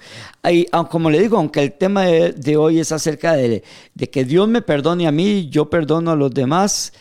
Como 0.91 1.11
le 1.11 1.21
digo, 1.21 1.37
aunque 1.37 1.61
el 1.63 1.75
tema 1.75 2.05
de, 2.05 2.57
hoy 2.57 2.81
es 2.81 2.91
acerca 2.91 3.35
de, 3.35 3.63
de, 3.93 4.11
que 4.11 4.25
Dios 4.25 4.49
me 4.49 4.63
perdone 4.63 5.07
a 5.07 5.13
mí, 5.13 5.51
yo 5.51 5.69
perdono 5.69 6.13
a 6.13 6.17
los 6.17 6.33
demás, 6.33 6.95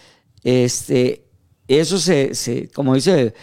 este, 0.44 1.23
eso 1.68 1.98
se, 1.98 2.70
como 2.74 2.94
dice 2.94 3.34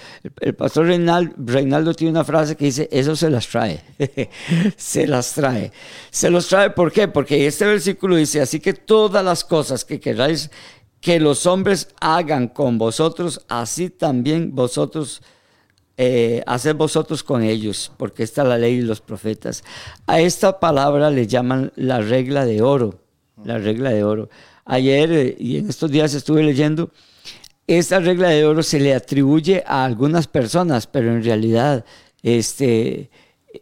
el, 0.41 0.55
pastor 0.55 0.87
Reinaldo, 0.87 1.95
tiene 1.95 2.11
una 2.11 2.25
frase 2.25 2.55
que 2.55 2.67
dice, 2.67 2.89
eso 2.93 3.17
se 3.17 3.31
las 3.31 3.49
trae, 3.49 3.83
se 4.77 5.07
las 5.07 5.33
trae. 5.33 5.73
Se 6.11 6.31
los 6.31 6.47
trae, 6.49 6.71
¿por 6.71 6.93
qué? 6.93 7.09
Porque 7.09 7.47
este 7.47 7.65
versículo 7.65 8.17
dice, 8.17 8.43
así 8.43 8.61
que 8.61 8.75
todas 8.75 9.25
las 9.25 9.43
cosas 9.43 9.85
que 9.85 10.01
queráis 10.01 10.51
que 11.01 11.19
los 11.19 11.47
hombres 11.47 11.89
hagan 12.01 12.49
con 12.49 12.77
vosotros, 12.77 13.41
así 13.49 13.89
también 13.89 14.55
vosotros 14.55 15.23
eh, 15.97 16.43
haced 16.47 16.77
vosotros 16.77 17.23
con 17.23 17.43
ellos, 17.43 17.91
porque 17.97 18.23
esta 18.23 18.43
es 18.43 18.49
la 18.49 18.59
ley 18.59 18.81
de 18.81 18.87
los 18.87 19.01
profetas. 19.01 19.65
A 20.07 20.21
esta 20.21 20.61
palabra 20.61 21.11
le 21.11 21.27
llaman 21.27 21.73
la 21.77 22.01
regla 22.01 22.45
de 22.45 22.61
oro, 22.61 23.01
la 23.45 23.57
regla 23.57 23.91
de 23.91 24.05
oro. 24.05 24.29
Ayer 24.67 25.11
eh, 25.13 25.37
y 25.39 25.57
en 25.57 25.71
estos 25.71 25.91
días 25.91 26.13
estuve 26.13 26.43
leyendo 26.43 26.91
esta 27.79 28.01
regla 28.01 28.29
de 28.29 28.45
oro 28.45 28.63
se 28.63 28.81
le 28.81 28.95
atribuye 28.95 29.63
a 29.67 29.85
algunas 29.85 30.27
personas, 30.27 30.87
pero 30.87 31.13
en 31.13 31.23
realidad 31.23 31.85
este, 32.23 33.11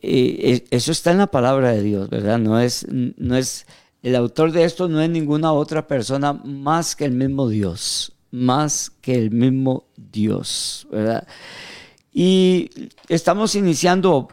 eh, 0.02 0.66
eso 0.70 0.92
está 0.92 1.10
en 1.10 1.18
la 1.18 1.26
palabra 1.26 1.72
de 1.72 1.82
Dios, 1.82 2.08
¿verdad? 2.08 2.38
No 2.38 2.60
es, 2.60 2.86
no 2.88 3.36
es, 3.36 3.66
el 4.02 4.16
autor 4.16 4.52
de 4.52 4.64
esto 4.64 4.88
no 4.88 5.00
es 5.00 5.10
ninguna 5.10 5.52
otra 5.52 5.86
persona 5.86 6.32
más 6.32 6.96
que 6.96 7.04
el 7.04 7.12
mismo 7.12 7.48
Dios, 7.48 8.12
más 8.30 8.90
que 9.00 9.14
el 9.14 9.30
mismo 9.30 9.84
Dios, 9.96 10.86
¿verdad? 10.90 11.26
Y 12.12 12.70
estamos 13.08 13.54
iniciando 13.54 14.28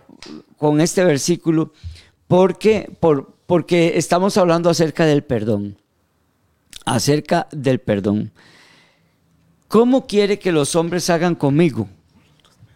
con 0.57 0.81
este 0.81 1.03
versículo 1.03 1.73
porque, 2.27 2.91
por, 2.99 3.33
porque 3.45 3.97
estamos 3.97 4.37
hablando 4.37 4.69
acerca 4.69 5.05
del 5.05 5.23
perdón, 5.23 5.77
acerca 6.85 7.47
del 7.51 7.79
perdón. 7.79 8.31
¿Cómo 9.75 10.07
quiere 10.07 10.39
que 10.39 10.53
los 10.53 10.73
hombres 10.77 11.09
hagan 11.09 11.35
conmigo? 11.35 11.89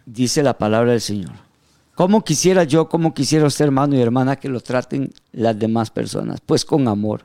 Dice 0.04 0.42
la 0.42 0.58
palabra 0.58 0.90
del 0.90 1.00
Señor. 1.00 1.32
¿Cómo 1.94 2.22
quisiera 2.22 2.64
yo, 2.64 2.90
cómo 2.90 3.14
quisiera 3.14 3.46
usted, 3.46 3.64
hermano 3.64 3.96
y 3.96 4.02
hermana, 4.02 4.36
que 4.36 4.50
lo 4.50 4.60
traten 4.60 5.10
las 5.32 5.58
demás 5.58 5.90
personas? 5.90 6.42
Pues 6.44 6.62
con 6.62 6.86
amor, 6.88 7.24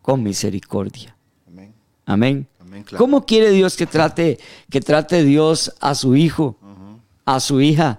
con 0.00 0.22
misericordia. 0.22 1.16
Amén. 2.06 2.46
¿Cómo 2.96 3.26
quiere 3.26 3.50
Dios 3.50 3.76
que 3.76 3.86
trate, 3.86 4.38
que 4.70 4.80
trate 4.80 5.24
Dios 5.24 5.74
a 5.80 5.96
su 5.96 6.14
hijo, 6.14 6.56
a 7.24 7.40
su 7.40 7.60
hija? 7.60 7.98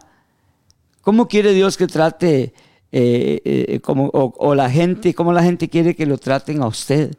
¿Cómo 1.02 1.28
quiere 1.28 1.52
Dios 1.52 1.76
que 1.76 1.88
trate 1.88 2.54
eh, 2.94 3.42
eh, 3.44 3.80
como, 3.82 4.10
o, 4.14 4.56
la 4.56 4.70
gente, 4.70 5.14
cómo 5.14 5.34
la 5.34 5.44
gente 5.44 5.68
quiere 5.68 5.94
que 5.94 6.06
lo 6.06 6.18
traten 6.18 6.62
a 6.62 6.68
usted? 6.68 7.18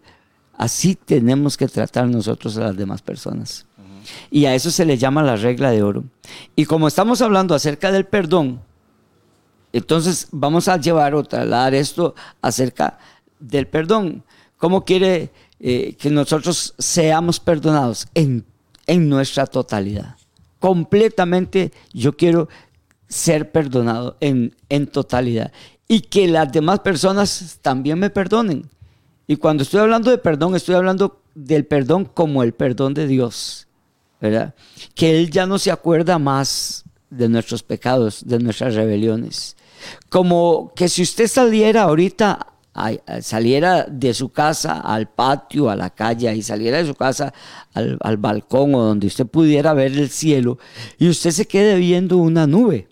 Así 0.57 0.95
tenemos 0.95 1.57
que 1.57 1.67
tratar 1.69 2.09
nosotros 2.09 2.57
a 2.57 2.61
las 2.61 2.77
demás 2.77 3.03
personas. 3.03 3.67
Y 4.31 4.45
a 4.45 4.55
eso 4.55 4.71
se 4.71 4.85
le 4.85 4.99
llama 4.99 5.23
la 5.23 5.37
regla 5.37 5.71
de 5.71 5.83
oro. 5.83 6.05
Y 6.55 6.67
como 6.67 6.89
estamos 6.89 7.23
hablando 7.23 7.55
acerca 7.55 7.91
del 7.91 8.05
perdón, 8.05 8.61
entonces 9.73 10.29
vamos 10.31 10.69
a 10.69 10.77
llevar 10.77 11.15
o 11.15 11.25
trasladar 11.25 11.75
esto 11.75 12.15
acerca 12.41 12.99
del 13.41 13.67
perdón. 13.67 14.23
¿Cómo 14.57 14.85
quiere 14.85 15.31
eh, 15.59 15.97
que 15.99 16.11
nosotros 16.11 16.75
seamos 16.79 17.41
perdonados? 17.41 18.07
En, 18.15 18.45
en 18.87 19.09
nuestra 19.09 19.47
totalidad. 19.47 20.17
Completamente 20.61 21.73
yo 21.93 22.17
quiero 22.17 22.49
ser 23.09 23.51
perdonado 23.51 24.17
en, 24.21 24.55
en 24.69 24.87
totalidad. 24.87 25.53
Y 25.89 26.01
que 26.01 26.29
las 26.29 26.51
demás 26.53 26.81
personas 26.81 27.59
también 27.61 27.99
me 27.99 28.11
perdonen. 28.11 28.71
Y 29.27 29.37
cuando 29.37 29.63
estoy 29.63 29.81
hablando 29.81 30.11
de 30.11 30.19
perdón, 30.19 30.55
estoy 30.55 30.75
hablando 30.75 31.23
del 31.35 31.67
perdón 31.67 32.05
como 32.05 32.43
el 32.43 32.53
perdón 32.53 32.95
de 32.95 33.07
Dios, 33.07 33.67
¿verdad? 34.21 34.55
Que 34.95 35.19
Él 35.19 35.31
ya 35.31 35.47
no 35.47 35.59
se 35.59 35.71
acuerda 35.71 36.19
más 36.19 36.85
de 37.11 37.29
nuestros 37.29 37.63
pecados, 37.63 38.27
de 38.27 38.39
nuestras 38.39 38.75
rebeliones. 38.75 39.57
Como 40.09 40.73
que 40.75 40.89
si 40.89 41.03
usted 41.03 41.27
saliera 41.27 41.83
ahorita, 41.83 42.55
saliera 43.21 43.85
de 43.85 44.13
su 44.15 44.31
casa 44.31 44.81
al 44.81 45.09
patio, 45.09 45.71
a 45.71 45.77
la 45.77 45.91
calle, 45.91 46.35
y 46.35 46.43
saliera 46.43 46.79
de 46.79 46.87
su 46.87 46.95
casa 46.95 47.33
al, 47.73 47.99
al 48.01 48.17
balcón 48.17 48.75
o 48.75 48.83
donde 48.83 49.07
usted 49.07 49.27
pudiera 49.27 49.73
ver 49.75 49.93
el 49.93 50.11
cielo, 50.11 50.59
y 50.99 51.09
usted 51.09 51.31
se 51.31 51.47
quede 51.47 51.77
viendo 51.77 52.19
una 52.19 52.47
nube. 52.47 52.89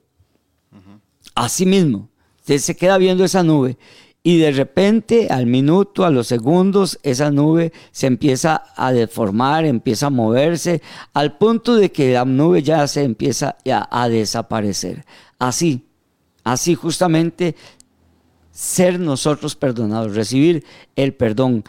Así 1.35 1.67
mismo, 1.67 2.11
usted 2.41 2.59
se 2.59 2.77
queda 2.77 2.99
viendo 2.99 3.25
esa 3.25 3.43
nube 3.43 3.79
y 4.25 4.38
de 4.38 4.52
repente, 4.52 5.29
al 5.31 5.47
minuto, 5.47 6.05
a 6.05 6.11
los 6.11 6.29
segundos, 6.29 7.00
esa 7.02 7.33
nube 7.33 7.73
se 7.91 8.07
empieza 8.07 8.62
a 8.76 8.93
deformar, 8.93 9.64
empieza 9.64 10.07
a 10.07 10.11
moverse, 10.11 10.81
al 11.12 11.37
punto 11.38 11.75
de 11.75 11.91
que 11.91 12.12
la 12.12 12.25
nube 12.25 12.62
ya 12.62 12.87
se 12.87 13.02
empieza 13.02 13.57
a, 13.67 14.09
desaparecer. 14.09 15.05
Así, 15.41 15.87
así 16.45 16.76
justamente 16.76 17.57
ser 18.52 19.00
nosotros 19.00 19.57
perdonados, 19.57 20.14
recibir 20.14 20.64
el 20.95 21.14
perdón. 21.14 21.64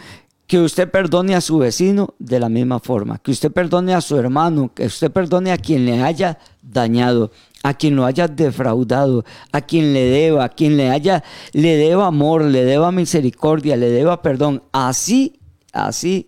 Que 0.45 0.60
usted 0.60 0.91
perdone 0.91 1.33
a 1.33 1.41
su 1.41 1.57
vecino 1.57 2.13
de 2.19 2.39
la 2.39 2.50
misma 2.50 2.79
forma, 2.79 3.17
que 3.17 3.31
usted 3.31 3.51
perdone 3.51 3.95
a 3.95 4.01
su 4.01 4.15
hermano, 4.17 4.72
que 4.75 4.86
usted 4.86 5.10
perdone 5.10 5.51
a 5.51 5.57
quien 5.57 5.86
le 5.86 6.03
haya 6.03 6.38
dañado. 6.62 7.31
A 7.63 7.74
quien 7.74 7.96
lo 7.96 8.05
haya 8.05 8.27
defraudado, 8.27 9.24
a 9.51 9.62
quien 9.62 9.93
le 9.93 10.03
deba, 10.03 10.43
a 10.43 10.50
quien 10.50 10.77
le 10.77 10.89
haya, 10.89 11.24
le 11.53 11.77
deba 11.77 12.08
amor, 12.08 12.43
le 12.43 12.65
deba 12.65 12.91
misericordia, 12.91 13.77
le 13.77 13.89
deba 13.89 14.22
perdón. 14.22 14.63
Así, 14.74 15.39
así 15.72 16.27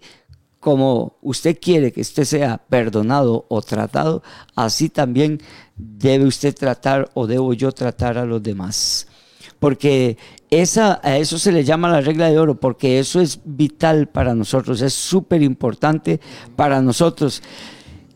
como 0.61 1.17
usted 1.21 1.59
quiere 1.61 1.91
que 1.91 2.01
usted 2.01 2.23
sea 2.23 2.57
perdonado 2.57 3.45
o 3.49 3.61
tratado, 3.61 4.23
así 4.55 4.89
también 4.89 5.39
debe 5.75 6.25
usted 6.25 6.55
tratar 6.55 7.11
o 7.13 7.27
debo 7.27 7.53
yo 7.53 7.71
tratar 7.73 8.17
a 8.17 8.25
los 8.25 8.41
demás. 8.41 9.07
Porque 9.59 10.17
esa, 10.49 11.01
a 11.03 11.17
eso 11.17 11.37
se 11.37 11.51
le 11.51 11.65
llama 11.65 11.89
la 11.89 12.01
regla 12.01 12.29
de 12.29 12.39
oro, 12.39 12.59
porque 12.59 12.97
eso 12.97 13.19
es 13.19 13.41
vital 13.43 14.07
para 14.07 14.33
nosotros, 14.33 14.81
es 14.81 14.93
súper 14.93 15.43
importante 15.43 16.21
para 16.55 16.81
nosotros 16.81 17.43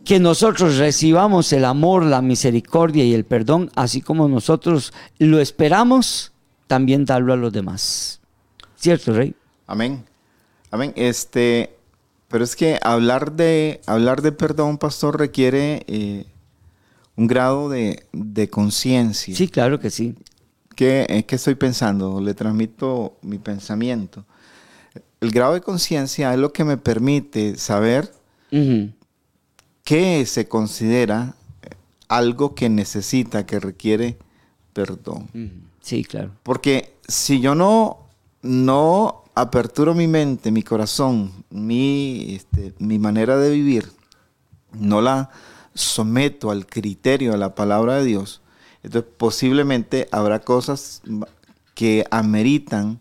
que 0.06 0.20
nosotros 0.20 0.78
recibamos 0.78 1.54
el 1.54 1.66
amor, 1.66 2.04
la 2.04 2.22
misericordia 2.22 3.04
y 3.04 3.14
el 3.14 3.26
perdón, 3.26 3.72
así 3.76 4.02
como 4.02 4.28
nosotros 4.28 4.94
lo 5.18 5.40
esperamos, 5.40 6.32
también 6.68 7.06
darlo 7.06 7.34
a 7.34 7.38
los 7.38 7.54
demás. 7.54 8.20
¿Cierto, 8.76 9.14
Rey? 9.14 9.36
Amén. 9.68 10.06
Amén. 10.72 10.94
Este, 10.96 11.76
pero 12.30 12.44
es 12.44 12.56
que 12.56 12.80
hablar 12.82 13.34
de, 13.34 13.82
hablar 13.86 14.22
de 14.22 14.32
perdón, 14.32 14.78
pastor, 14.78 15.20
requiere 15.20 15.84
eh, 15.88 16.26
un 17.16 17.28
grado 17.28 17.70
de, 17.70 18.50
conciencia. 18.50 19.36
Sí, 19.36 19.48
claro 19.48 19.80
que 19.80 19.90
sí. 19.90 20.16
¿Qué, 20.76 21.26
¿Qué, 21.28 21.36
estoy 21.36 21.56
pensando? 21.56 22.22
Le 22.22 22.34
transmito 22.34 23.18
mi 23.22 23.38
pensamiento. 23.38 24.26
El 25.20 25.32
grado 25.32 25.54
de 25.54 25.62
conciencia 25.62 26.34
es 26.34 26.40
lo 26.40 26.54
que 26.54 26.64
me 26.64 26.78
permite 26.78 27.58
saber 27.58 28.14
qué 29.90 30.24
se 30.28 30.48
considera 30.48 31.34
algo 32.10 32.54
que 32.54 32.70
necesita, 32.70 33.48
que 33.48 33.60
requiere 33.60 34.20
perdón. 34.72 35.28
Sí, 35.82 36.04
claro. 36.04 36.30
Porque 36.44 36.94
si 37.08 37.40
yo 37.40 37.56
no, 37.56 37.98
no 38.44 39.24
aperturo 39.34 39.96
mi 39.96 40.06
mente, 40.06 40.52
mi 40.52 40.62
corazón, 40.62 41.44
mi, 41.50 42.36
este, 42.36 42.76
mi 42.78 43.00
manera 43.00 43.38
de 43.38 43.50
vivir, 43.50 43.92
no 44.74 45.02
la 45.02 45.32
someto 45.74 46.52
al 46.52 46.68
criterio 46.68 47.32
de 47.32 47.40
la 47.40 47.56
palabra 47.56 47.96
de 47.96 48.06
Dios, 48.06 48.42
entonces 48.84 49.10
posiblemente 49.18 50.08
habrá 50.12 50.42
cosas 50.42 51.02
que 51.74 52.06
ameritan, 52.12 53.00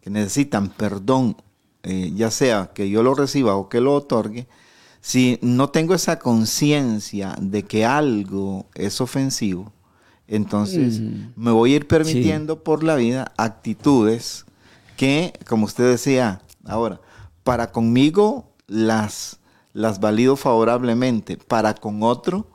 que 0.00 0.08
necesitan 0.08 0.70
perdón, 0.70 1.36
eh, 1.82 2.12
ya 2.14 2.30
sea 2.30 2.70
que 2.72 2.88
yo 2.88 3.02
lo 3.02 3.12
reciba 3.12 3.56
o 3.56 3.68
que 3.68 3.82
lo 3.82 3.94
otorgue, 3.94 4.46
si 5.00 5.38
no 5.42 5.70
tengo 5.70 5.94
esa 5.94 6.18
conciencia 6.18 7.36
de 7.40 7.62
que 7.62 7.84
algo 7.84 8.66
es 8.74 9.00
ofensivo, 9.00 9.72
entonces 10.28 11.00
mm. 11.00 11.32
me 11.36 11.50
voy 11.50 11.72
a 11.72 11.76
ir 11.76 11.88
permitiendo 11.88 12.62
por 12.62 12.84
la 12.84 12.96
vida 12.96 13.32
actitudes 13.36 14.44
que, 14.96 15.32
como 15.48 15.64
usted 15.64 15.90
decía 15.90 16.42
ahora, 16.64 17.00
para 17.42 17.72
conmigo 17.72 18.52
las, 18.66 19.40
las 19.72 20.00
valido 20.00 20.36
favorablemente, 20.36 21.36
para 21.36 21.74
con 21.74 22.02
otro 22.02 22.46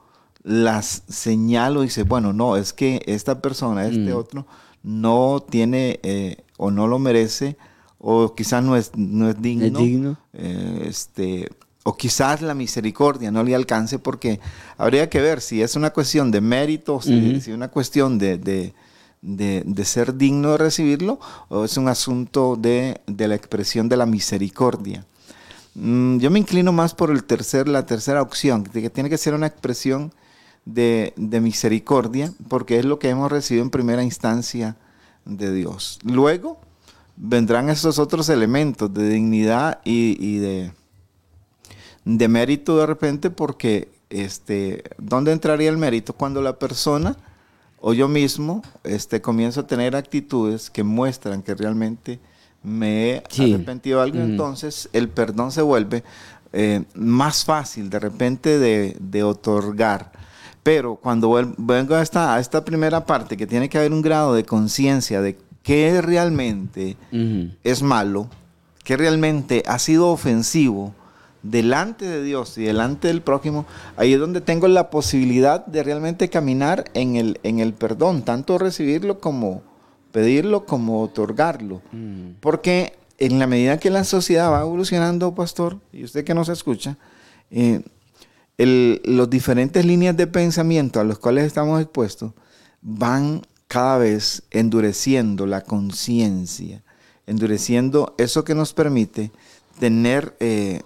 las 0.44 1.02
señalo 1.10 1.82
y 1.82 1.88
dice, 1.88 2.04
bueno, 2.04 2.32
no, 2.32 2.56
es 2.56 2.72
que 2.72 3.02
esta 3.08 3.42
persona, 3.42 3.88
este 3.88 4.14
mm. 4.14 4.16
otro, 4.16 4.46
no 4.84 5.44
tiene 5.50 6.00
eh, 6.04 6.38
o 6.58 6.70
no 6.70 6.88
lo 6.88 7.00
merece 7.00 7.58
o 7.98 8.36
quizás 8.36 8.64
no 8.64 8.76
es, 8.76 8.92
no 8.96 9.28
es 9.28 9.42
digno. 9.42 9.80
digno? 9.80 10.18
Eh, 10.34 10.86
este, 10.88 11.50
o 11.88 11.96
quizás 11.96 12.42
la 12.42 12.56
misericordia 12.56 13.30
no 13.30 13.44
le 13.44 13.54
alcance 13.54 14.00
porque 14.00 14.40
habría 14.76 15.08
que 15.08 15.22
ver 15.22 15.40
si 15.40 15.62
es 15.62 15.76
una 15.76 15.92
cuestión 15.92 16.32
de 16.32 16.42
méritos, 16.42 17.06
si 17.06 17.36
es 17.36 17.48
una 17.50 17.68
cuestión 17.68 18.18
de, 18.18 18.74
de, 19.22 19.86
ser 19.86 20.16
digno 20.16 20.54
de 20.54 20.58
recibirlo 20.58 21.20
o 21.48 21.64
es 21.64 21.78
un 21.78 21.88
asunto 21.88 22.56
de, 22.56 23.02
la 23.06 23.36
expresión 23.36 23.88
de 23.88 23.98
la 23.98 24.08
misericordia. 24.08 25.06
Mm, 25.76 26.18
yo 26.18 26.32
me 26.32 26.40
inclino 26.40 26.72
más 26.72 26.96
por 26.96 27.12
el 27.12 27.24
tercer, 27.24 27.68
la 27.68 27.86
tercera 27.86 28.24
opción, 28.24 28.64
que 28.64 28.90
tiene 28.90 29.10
que 29.10 29.20
ser 29.20 29.36
una 29.36 29.46
expresión 29.46 30.12
de, 30.66 31.14
misericordia, 31.16 32.34
porque 32.48 32.80
es 32.80 32.86
lo 32.86 32.98
que 32.98 33.10
hemos 33.10 33.32
recibido 33.32 33.64
en 33.64 33.70
primera 33.70 34.02
instancia 34.02 34.76
de 35.26 35.54
Dios. 35.54 36.00
Luego 36.04 36.60
vendrán 37.16 37.70
esos 37.70 38.00
otros 38.00 38.30
elementos 38.30 38.92
de 38.92 39.08
dignidad 39.08 39.82
y, 39.84 40.38
de, 40.40 40.72
de 42.06 42.28
mérito 42.28 42.78
de 42.78 42.86
repente, 42.86 43.30
porque 43.30 43.90
este, 44.10 44.84
¿dónde 44.98 45.32
entraría 45.32 45.70
el 45.70 45.78
mérito? 45.78 46.14
Cuando 46.14 46.42
la 46.42 46.58
persona 46.58 47.18
o 47.80 47.94
yo 47.94 48.08
mismo 48.08 48.62
este, 48.84 49.22
comienzo 49.22 49.62
a 49.62 49.68
tener 49.68 49.96
actitudes 49.96 50.70
que 50.70 50.84
muestran 50.84 51.42
que 51.44 51.56
realmente 51.56 52.20
me 52.64 53.12
he 53.12 53.24
arrepentido 53.44 54.00
de 54.00 54.04
algo, 54.06 54.20
entonces 54.20 54.90
el 54.94 55.10
perdón 55.10 55.52
se 55.52 55.62
vuelve 55.62 56.04
eh, 56.52 56.84
más 56.96 57.44
fácil 57.46 57.90
de 57.90 58.00
repente 58.00 58.60
de, 58.60 59.24
otorgar. 59.24 60.12
Pero 60.64 60.96
cuando 60.96 61.32
vengo 61.58 61.94
a 61.94 62.02
esta, 62.02 62.34
a 62.34 62.40
esta 62.40 62.66
primera 62.66 63.06
parte, 63.06 63.38
que 63.38 63.46
tiene 63.46 63.70
que 63.70 63.78
haber 63.78 63.94
un 63.94 64.02
grado 64.02 64.34
de 64.34 64.46
conciencia 64.46 65.22
de 65.22 65.38
qué 65.62 66.02
realmente 66.02 66.98
es 67.64 67.84
malo, 67.84 68.30
qué 68.84 68.98
realmente 68.98 69.62
ha 69.68 69.78
sido 69.78 70.08
ofensivo, 70.08 70.96
delante 71.50 72.06
de 72.06 72.24
Dios 72.24 72.58
y 72.58 72.64
delante 72.64 73.08
del 73.08 73.22
prójimo, 73.22 73.66
ahí 73.98 74.14
es 74.14 74.20
donde 74.20 74.42
tengo 74.42 74.68
la 74.68 74.90
posibilidad 74.90 75.66
de 75.66 75.84
realmente 75.84 76.30
caminar 76.30 76.86
en 76.94 77.16
el, 77.16 77.40
en 77.44 77.60
el 77.60 77.74
perdón, 77.74 78.24
tanto 78.24 78.58
recibirlo 78.58 79.20
como 79.20 79.62
pedirlo 80.12 80.66
como 80.66 81.02
otorgarlo. 81.02 81.82
Mm. 81.92 82.38
Porque 82.40 82.98
en 83.18 83.38
la 83.38 83.48
medida 83.48 83.80
que 83.80 83.90
la 83.90 84.04
sociedad 84.04 84.52
va 84.52 84.62
evolucionando, 84.62 85.36
pastor, 85.36 85.80
y 85.92 86.04
usted 86.04 86.24
que 86.24 86.34
nos 86.34 86.50
escucha, 86.50 86.98
eh, 87.52 87.84
los 88.58 89.30
diferentes 89.30 89.86
líneas 89.86 90.16
de 90.16 90.28
pensamiento 90.28 91.00
a 91.00 91.04
los 91.04 91.20
cuales 91.20 91.46
estamos 91.46 91.82
expuestos 91.82 92.32
van 92.82 93.42
cada 93.68 93.98
vez 93.98 94.44
endureciendo 94.52 95.46
la 95.46 95.62
conciencia, 95.62 96.84
endureciendo 97.28 98.16
eso 98.18 98.46
que 98.46 98.56
nos 98.56 98.74
permite 98.74 99.32
tener 99.80 100.38
eh, 100.40 100.82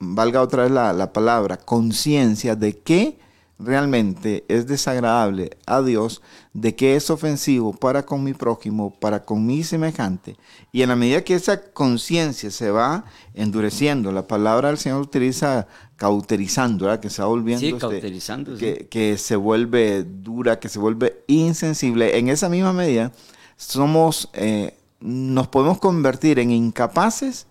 valga 0.00 0.40
otra 0.40 0.64
vez 0.64 0.72
la, 0.72 1.12
palabra, 1.12 1.58
conciencia 1.58 2.56
de 2.56 2.78
que 2.78 3.18
realmente 3.58 4.44
es 4.48 4.66
desagradable 4.66 5.50
a 5.66 5.82
Dios, 5.82 6.22
de 6.54 6.74
que 6.74 6.96
es 6.96 7.10
ofensivo 7.10 7.74
para 7.74 8.06
con 8.06 8.24
mi 8.24 8.32
prójimo, 8.32 8.98
para 8.98 9.24
con 9.26 9.46
mi 9.46 9.62
semejante. 9.62 10.36
Y 10.72 10.80
en 10.80 10.88
la 10.88 10.96
medida 10.96 11.22
que 11.22 11.34
esa 11.34 11.60
conciencia 11.72 12.50
se 12.50 12.70
va 12.70 13.04
endureciendo, 13.34 14.10
la 14.10 14.26
palabra 14.26 14.68
del 14.68 14.78
Señor 14.78 15.02
utiliza 15.02 15.66
cauterizando, 15.96 16.98
que 16.98 17.10
se 17.10 17.20
va 17.20 17.28
volviendo, 17.28 17.60
sí, 17.60 17.66
este, 17.66 17.78
cauterizando, 17.78 18.56
que, 18.56 18.88
que, 18.90 19.18
se 19.18 19.36
vuelve 19.36 20.04
dura, 20.04 20.58
que 20.58 20.70
se 20.70 20.78
vuelve 20.78 21.22
insensible. 21.26 22.16
En 22.16 22.30
esa 22.30 22.48
misma 22.48 22.72
medida, 22.72 23.12
somos, 23.58 24.30
eh, 24.32 24.78
nos 25.00 25.48
podemos 25.48 25.78
convertir 25.78 26.38
en 26.38 26.50
incapaces 26.50 27.46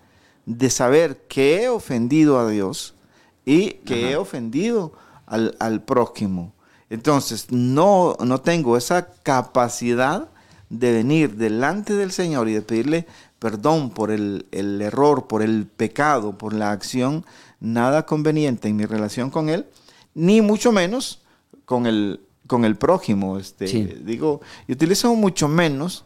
de 0.49 0.71
saber 0.71 1.25
que 1.27 1.62
he 1.62 1.69
ofendido 1.69 2.39
a 2.39 2.49
Dios 2.49 2.95
y 3.45 3.73
que 3.85 4.12
he 4.12 4.15
ofendido 4.17 4.93
al, 5.27 5.83
prójimo. 5.83 6.53
Entonces, 6.89 7.51
no, 7.51 8.17
no 8.19 8.41
tengo 8.41 8.75
esa 8.75 9.09
capacidad 9.21 10.27
de 10.71 10.91
venir 10.91 11.35
delante 11.35 11.93
del 11.93 12.12
Señor 12.12 12.49
y 12.49 12.53
de 12.53 12.63
pedirle 12.63 13.05
perdón 13.38 13.91
por 13.91 14.09
el, 14.09 14.47
error, 14.51 15.27
por 15.27 15.43
el 15.43 15.67
pecado, 15.67 16.35
por 16.35 16.53
la 16.53 16.71
acción 16.71 17.25
nada 17.59 18.07
conveniente 18.07 18.69
en 18.69 18.75
mi 18.75 18.85
relación 18.85 19.29
con 19.29 19.49
Él, 19.49 19.67
ni 20.15 20.41
mucho 20.41 20.71
menos 20.71 21.21
con 21.65 21.85
el, 21.85 22.21
con 22.47 22.65
el 22.65 22.75
prójimo. 22.75 23.38
Este, 23.38 23.67
Digo, 24.03 24.41
y 24.67 24.73
utilizo 24.73 25.13
mucho 25.13 25.47
menos, 25.47 26.05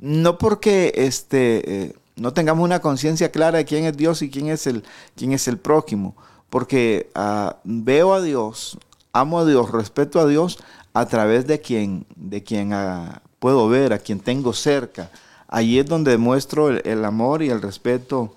no 0.00 0.38
porque 0.38 0.92
este, 0.96 1.84
eh, 1.84 1.94
no 2.16 2.32
tengamos 2.32 2.64
una 2.64 2.80
conciencia 2.80 3.30
clara 3.30 3.58
de 3.58 3.64
quién 3.66 3.84
es 3.84 3.96
Dios 3.96 4.22
y 4.22 4.30
quién 4.30 4.48
es 4.48 4.66
el, 4.66 4.82
quién 5.14 5.32
es 5.32 5.46
el 5.48 5.58
prójimo. 5.58 6.16
Porque 6.48 7.10
ah, 7.14 7.56
veo 7.64 8.14
a 8.14 8.22
Dios, 8.22 8.78
amo 9.12 9.40
a 9.40 9.44
Dios, 9.44 9.70
respeto 9.70 10.18
a 10.18 10.26
Dios 10.26 10.58
a 10.94 11.06
través 11.06 11.46
de 11.46 11.60
quien, 11.60 12.06
de 12.16 12.42
quien 12.42 12.72
ah, 12.72 13.20
puedo 13.38 13.68
ver, 13.68 13.92
a 13.92 13.98
quien 13.98 14.20
tengo 14.20 14.54
cerca. 14.54 15.10
Allí 15.46 15.78
es 15.78 15.86
donde 15.86 16.12
demuestro 16.12 16.70
el, 16.70 17.04
amor 17.04 17.42
y 17.42 17.50
el 17.50 17.60
respeto 17.60 18.34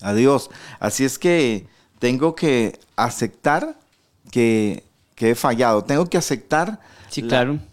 a 0.00 0.12
Dios. 0.12 0.50
Así 0.80 1.04
es 1.04 1.18
que 1.18 1.66
tengo 2.00 2.34
que 2.34 2.80
aceptar 2.96 3.76
que, 4.30 4.84
he 5.18 5.36
fallado. 5.36 5.84
Tengo 5.84 6.06
que 6.06 6.18
aceptar 6.18 6.80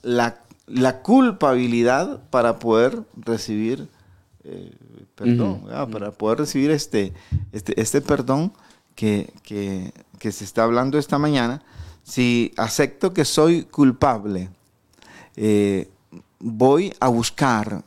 la, 0.04 0.38
la, 0.68 1.02
culpabilidad 1.02 2.22
para 2.30 2.60
poder 2.60 3.02
recibir 3.18 3.90
eh, 4.44 4.72
perdón, 5.20 5.64
para 5.92 6.12
poder 6.12 6.40
recibir 6.40 6.72
este, 6.72 7.14
este, 7.52 7.80
este 7.80 8.00
perdón 8.00 8.54
que, 8.96 9.30
se 10.22 10.44
está 10.44 10.64
hablando 10.64 10.98
esta 10.98 11.18
mañana, 11.18 11.62
si 12.04 12.54
acepto 12.56 13.14
que 13.14 13.26
soy 13.26 13.64
culpable, 13.64 14.50
eh, 15.36 15.90
voy 16.40 16.94
a 17.02 17.10
buscar 17.10 17.84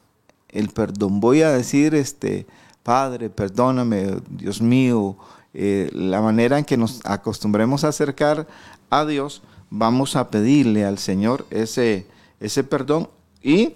el 0.51 0.68
perdón, 0.68 1.21
voy 1.21 1.40
a 1.40 1.51
decir, 1.51 1.95
este, 1.95 2.47
Padre, 2.83 3.31
perdóname, 3.31 4.16
Dios 4.29 4.61
mío, 4.61 5.16
eh, 5.55 5.90
la 5.95 6.21
manera 6.21 6.59
en 6.59 6.66
que 6.66 6.77
nos 6.77 7.01
acostumbremos 7.05 7.85
a 7.85 7.88
acercar 7.88 8.47
a 8.90 9.07
Dios, 9.07 9.42
vamos 9.71 10.16
a 10.16 10.29
pedirle 10.29 10.85
al 10.85 10.99
Señor 10.99 11.47
ese, 11.51 12.07
ese 12.40 12.62
perdón. 12.62 13.09
Y 13.42 13.75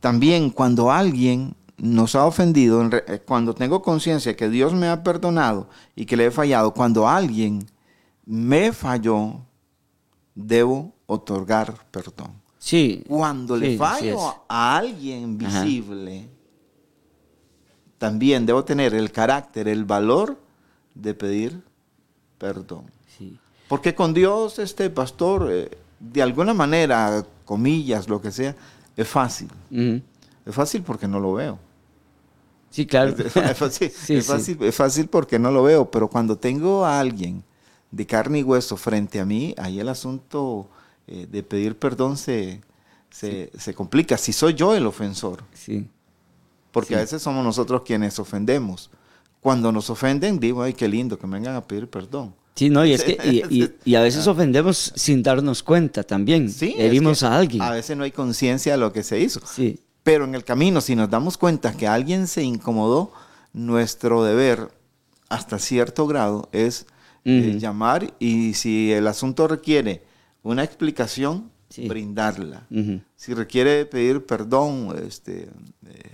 también 0.00 0.50
cuando 0.50 0.90
alguien 0.90 1.54
nos 1.78 2.14
ha 2.14 2.24
ofendido, 2.24 2.82
eh, 2.90 3.22
cuando 3.24 3.54
tengo 3.54 3.82
conciencia 3.82 4.36
que 4.36 4.48
Dios 4.48 4.72
me 4.72 4.88
ha 4.88 5.02
perdonado 5.02 5.68
y 5.94 6.06
que 6.06 6.16
le 6.16 6.26
he 6.26 6.30
fallado, 6.30 6.72
cuando 6.72 7.08
alguien 7.08 7.66
me 8.24 8.72
falló, 8.72 9.40
debo 10.34 10.92
otorgar 11.06 11.74
perdón. 11.90 12.32
Sí. 12.58 13.04
Cuando 13.06 13.56
le 13.56 13.76
fallo 13.76 14.18
a 14.48 14.76
alguien 14.76 15.38
visible, 15.38 16.28
también 17.98 18.44
debo 18.44 18.64
tener 18.64 18.94
el 18.94 19.12
carácter, 19.12 19.68
el 19.68 19.84
valor 19.84 20.38
de 20.94 21.14
pedir 21.14 21.62
perdón. 22.38 22.90
Sí. 23.16 23.38
Porque 23.68 23.94
con 23.94 24.14
Dios, 24.14 24.58
este 24.58 24.90
pastor, 24.90 25.48
eh, 25.50 25.70
de 26.00 26.22
alguna 26.22 26.54
manera, 26.54 27.24
comillas, 27.44 28.08
lo 28.08 28.20
que 28.20 28.30
sea, 28.30 28.54
es 28.96 29.08
fácil. 29.08 29.48
Es 29.70 30.54
fácil 30.54 30.82
porque 30.82 31.06
no 31.06 31.20
lo 31.20 31.34
veo. 31.34 31.58
Sí, 32.76 32.84
claro. 32.84 33.16
Es, 33.16 33.32
fácil, 33.56 33.90
es, 34.60 34.74
fácil, 34.74 35.06
porque 35.06 35.38
no 35.38 35.50
lo 35.50 35.62
veo, 35.62 35.90
pero 35.90 36.08
cuando 36.08 36.36
tengo 36.36 36.84
a 36.84 37.00
alguien 37.00 37.42
de 37.90 38.04
carne 38.04 38.40
y 38.40 38.42
hueso 38.42 38.76
frente 38.76 39.18
a 39.18 39.24
mí, 39.24 39.54
ahí 39.56 39.80
el 39.80 39.88
asunto 39.88 40.68
eh, 41.06 41.26
de 41.26 41.42
pedir 41.42 41.78
perdón 41.78 42.18
se, 42.18 42.60
se, 43.08 43.50
se, 43.58 43.72
complica. 43.72 44.18
Si 44.18 44.34
soy 44.34 44.52
yo 44.52 44.74
el 44.74 44.86
ofensor. 44.86 45.42
Sí. 45.54 45.88
Porque 46.70 46.96
a 46.96 46.98
veces 46.98 47.22
somos 47.22 47.42
nosotros 47.42 47.80
quienes 47.80 48.18
ofendemos. 48.18 48.90
Cuando 49.40 49.72
nos 49.72 49.88
ofenden, 49.88 50.38
digo, 50.38 50.62
ay, 50.62 50.74
qué 50.74 50.86
lindo 50.86 51.18
que 51.18 51.26
me 51.26 51.38
vengan 51.38 51.56
a 51.56 51.66
pedir 51.66 51.88
perdón. 51.88 52.34
Sí, 52.56 52.68
no, 52.68 52.84
y 52.84 52.92
es 52.92 53.04
que 53.04 53.72
y, 53.84 53.94
a 53.94 54.00
veces 54.02 54.26
ofendemos 54.26 54.92
sin 54.94 55.22
darnos 55.22 55.62
cuenta 55.62 56.02
también. 56.02 56.50
Sí, 56.50 56.74
Herimos 56.76 57.22
a 57.22 57.38
alguien. 57.38 57.62
A 57.62 57.70
veces 57.70 57.96
no 57.96 58.04
hay 58.04 58.12
conciencia 58.12 58.72
de 58.72 58.78
lo 58.78 58.92
que 58.92 59.02
se 59.02 59.18
hizo. 59.18 59.40
Sí. 59.46 59.80
Pero 60.06 60.24
en 60.24 60.36
el 60.36 60.44
camino, 60.44 60.80
si 60.80 60.94
nos 60.94 61.10
damos 61.10 61.36
cuenta 61.36 61.76
que 61.76 61.88
alguien 61.88 62.28
se 62.28 62.44
incomodó, 62.44 63.10
nuestro 63.52 64.22
deber 64.22 64.70
hasta 65.28 65.58
cierto 65.58 66.06
grado 66.06 66.48
es 66.52 66.86
eh, 67.24 67.56
llamar 67.58 68.14
y 68.20 68.54
si 68.54 68.92
el 68.92 69.08
asunto 69.08 69.48
requiere 69.48 70.04
una 70.44 70.62
explicación, 70.62 71.50
brindarla. 71.88 72.68
Si 73.16 73.34
requiere 73.34 73.84
pedir 73.84 74.24
perdón, 74.24 74.94
este, 75.04 75.48
eh, 75.88 76.12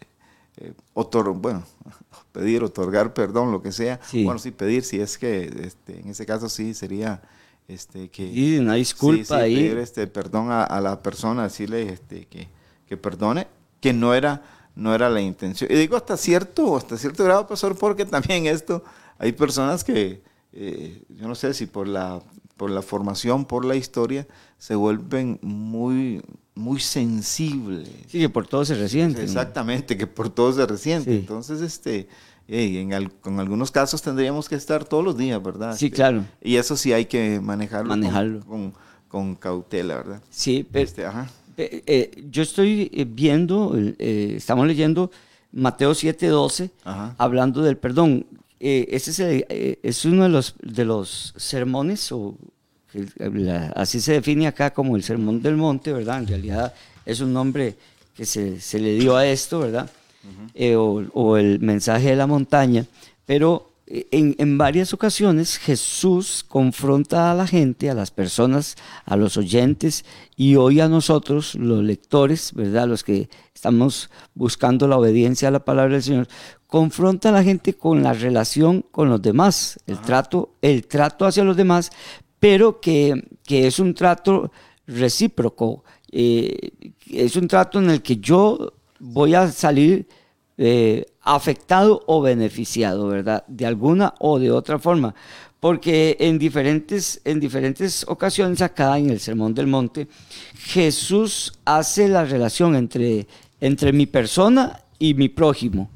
eh, 0.57 0.73
bueno, 0.95 1.63
pedir, 2.33 2.65
otorgar 2.65 3.13
perdón, 3.13 3.53
lo 3.53 3.61
que 3.61 3.73
sea. 3.73 4.01
Bueno, 4.15 4.39
sí, 4.39 4.53
pedir, 4.53 4.85
si 4.85 5.01
es 5.01 5.19
que 5.19 5.45
este, 5.67 6.01
en 6.01 6.09
ese 6.09 6.25
caso 6.25 6.49
sí 6.49 6.73
sería 6.73 7.21
este, 7.69 8.09
que... 8.09 8.25
Y 8.25 8.57
una 8.57 8.73
disculpa 8.73 9.37
ahí. 9.37 9.55
Pedir 9.55 9.77
este, 9.77 10.07
perdón 10.07 10.49
a, 10.51 10.81
la 10.81 11.03
persona, 11.03 11.43
decirle 11.43 11.93
este, 11.93 12.25
que, 12.25 12.49
que 12.87 12.97
perdone 12.97 13.49
que 13.83 13.93
no 13.93 14.15
era, 14.15 14.43
no 14.77 14.95
era 14.95 15.11
la 15.11 15.21
intención. 15.21 15.71
Y 15.71 15.75
digo 15.75 15.97
hasta 15.97 16.17
cierto, 16.17 16.77
hasta 16.77 16.97
cierto 16.97 17.25
grado, 17.25 17.47
pastor, 17.47 17.77
porque 17.77 18.07
también 18.07 18.47
esto, 18.47 18.83
hay 19.19 19.33
personas 19.33 19.85
que, 19.85 20.23
eh, 20.53 21.03
yo 21.11 21.29
no 21.29 21.35
sé 21.35 21.53
si 21.53 21.67
por 21.67 21.89
la, 21.89 22.23
por 22.57 22.71
la 22.71 22.81
formación, 22.81 23.45
por 23.45 23.65
la 23.65 23.75
historia, 23.75 24.27
se 24.57 24.77
vuelven 24.77 25.41
muy, 25.43 26.23
muy 26.55 26.79
sensibles. 26.79 27.91
Sí, 28.07 28.21
que 28.21 28.29
por 28.29 28.47
todo 28.47 28.65
se 28.65 28.77
resiente. 28.77 29.23
Exactamente, 29.25 29.97
que 29.97 30.07
por 30.07 30.31
todo 30.31 30.53
se 30.53 30.65
resiente. 30.65 31.13
Entonces, 31.13 31.61
este, 31.61 32.07
en, 32.47 32.93
algunos 32.93 33.73
casos 33.73 34.01
tendríamos 34.01 34.49
que 34.49 34.55
estar 34.55 34.85
todos 34.85 35.05
los 35.05 35.17
días, 35.17 35.43
¿verdad? 35.43 35.77
Sí, 35.77 35.87
este, 35.87 35.97
claro. 35.97 36.25
Y 36.41 36.55
eso 36.55 36.77
sí 36.77 36.93
hay 36.93 37.07
que 37.07 37.41
manejarlo, 37.41 37.89
manejarlo. 37.89 38.73
Con, 39.09 39.35
cautela, 39.35 39.97
¿verdad? 39.97 40.23
Sí, 40.31 40.67
pero, 40.71 40.85
este, 40.85 41.05
ajá. 41.05 41.29
Eh, 41.57 41.83
eh, 41.87 42.25
yo 42.31 42.43
estoy 42.43 42.91
eh, 42.93 43.07
viendo, 43.09 43.77
estamos 43.99 44.67
leyendo 44.67 45.11
Mateo 45.53 45.93
7:12, 45.93 46.71
hablando 47.19 47.63
del 47.63 47.77
perdón. 47.77 48.27
ese 48.59 49.47
es, 49.83 50.05
uno 50.05 50.23
de 50.23 50.29
los, 50.29 50.55
de 50.63 50.85
los 50.85 51.35
sermones, 51.37 52.11
o 52.13 52.37
así 53.75 54.01
se 54.01 54.13
define 54.13 54.47
acá 54.47 54.73
como 54.73 54.97
el 54.97 55.03
sermón 55.03 55.43
del 55.43 55.57
monte, 55.57 55.93
¿verdad? 55.93 56.21
En 56.21 56.27
realidad 56.27 56.75
es 57.05 57.21
un 57.21 57.33
nombre 57.33 57.77
que 58.15 58.25
se, 58.25 58.61
se 58.61 58.79
le 58.79 58.95
dio 58.95 59.17
a 59.17 59.27
esto, 59.27 59.61
¿verdad? 59.61 59.91
o, 60.77 61.03
o, 61.13 61.37
el 61.37 61.59
mensaje 61.59 62.11
de 62.11 62.17
la 62.17 62.29
montaña, 62.29 62.87
pero 63.27 63.72
en, 63.95 64.57
varias 64.57 64.95
ocasiones 64.95 65.59
Jesús 65.59 66.47
confronta 66.49 67.31
a 67.31 67.35
la 67.35 67.47
gente, 67.47 67.91
a 67.91 67.95
las 67.95 68.11
personas, 68.11 68.77
a 69.05 69.17
los 69.17 69.37
oyentes 69.37 70.07
y 70.35 70.57
hoy 70.57 70.81
a 70.81 70.89
nosotros, 70.89 71.55
los 71.57 71.85
lectores, 71.85 72.55
¿verdad? 72.55 72.89
Los 72.89 73.05
que 73.05 73.29
estamos 73.55 74.09
buscando 74.35 74.89
la 74.89 74.97
obediencia 74.97 75.49
a 75.49 75.51
la 75.51 75.67
palabra 75.67 75.93
del 75.93 76.03
Señor, 76.03 76.29
confronta 76.67 77.29
a 77.29 77.33
la 77.33 77.45
gente 77.45 77.75
con 77.75 78.03
la 78.03 78.15
relación 78.15 78.83
con 78.91 79.11
los 79.11 79.21
demás, 79.21 79.79
el 79.87 79.99
trato, 79.99 80.55
el 80.63 80.87
trato 80.87 81.27
hacia 81.27 81.45
los 81.45 81.59
demás, 81.59 81.91
pero 82.41 82.81
que, 82.81 83.23
es 83.47 83.79
un 83.79 83.93
trato 83.93 84.51
recíproco, 84.87 85.85
eh, 86.11 86.71
es 87.11 87.37
un 87.37 87.47
trato 87.47 87.79
en 87.79 87.91
el 87.91 88.01
que 88.01 88.17
yo 88.17 88.73
voy 88.99 89.35
a 89.35 89.53
salir 89.53 90.09
eh, 90.59 91.07
afectado 91.23 92.03
o 92.07 92.21
beneficiado, 92.21 93.09
¿verdad? 93.09 93.45
De 93.49 93.67
alguna 93.67 94.15
o 94.19 94.39
de 94.39 94.51
otra 94.51 94.79
forma. 94.79 95.15
Porque 95.61 96.17
en 96.19 96.39
diferentes, 96.39 97.21
en 97.25 97.39
diferentes 97.39 98.05
ocasiones 98.09 98.61
acá 98.61 98.99
en 98.99 99.11
el 99.11 99.21
Sermón 99.21 99.55
del 99.55 99.69
Monte, 99.69 100.09
Jesús 100.55 101.53
hace 101.65 102.09
la 102.09 102.25
relación 102.25 102.75
entre, 102.75 103.27
entre 103.61 103.93
mi 103.93 104.07
persona 104.07 104.81
y 104.99 105.15
mi 105.15 105.29
prójimo, 105.29 105.89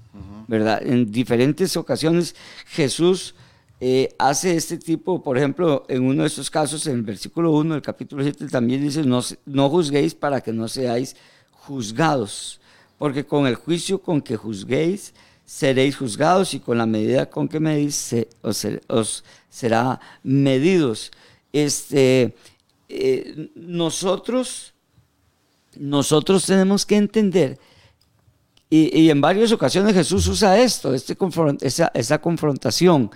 ¿verdad? 0.46 0.80
En 0.86 1.10
diferentes 1.10 1.76
ocasiones 1.76 2.36
Jesús 2.66 3.34
eh, 3.80 4.14
hace 4.18 4.56
este 4.56 4.78
tipo, 4.78 5.22
por 5.22 5.36
ejemplo, 5.36 5.84
en 5.88 6.04
uno 6.04 6.22
de 6.22 6.28
estos 6.28 6.50
casos, 6.50 6.86
en 6.86 6.94
el 6.94 7.02
versículo 7.02 7.50
1 7.52 7.74
del 7.74 7.82
capítulo 7.82 8.22
7 8.22 8.46
también 8.48 8.82
dice, 8.82 9.04
no, 9.04 9.20
no 9.44 9.68
juzguéis 9.68 10.14
para 10.14 10.40
que 10.40 10.52
no 10.52 10.66
seáis 10.66 11.14
juzgados 11.50 12.60
porque 12.98 13.24
con 13.24 13.46
el 13.46 13.54
juicio 13.54 14.00
con 14.00 14.20
que 14.22 14.36
juzguéis 14.36 15.14
seréis 15.44 15.96
juzgados 15.96 16.54
y 16.54 16.60
con 16.60 16.76
la 16.78 16.86
medida 16.86 17.30
con 17.30 17.48
que 17.48 17.60
medís 17.60 18.14
os, 18.42 19.24
será 19.48 20.00
medidos. 20.22 21.12
Este, 21.52 22.34
eh, 22.88 23.50
nosotros, 23.54 24.74
nosotros 25.76 26.44
tenemos 26.44 26.84
que 26.84 26.96
entender, 26.96 27.58
y, 28.68 29.10
en 29.10 29.20
varias 29.20 29.52
ocasiones 29.52 29.94
Jesús 29.94 30.26
usa 30.26 30.58
esto, 30.58 30.92
este 30.92 31.16
esa, 31.60 32.18
confrontación. 32.18 33.10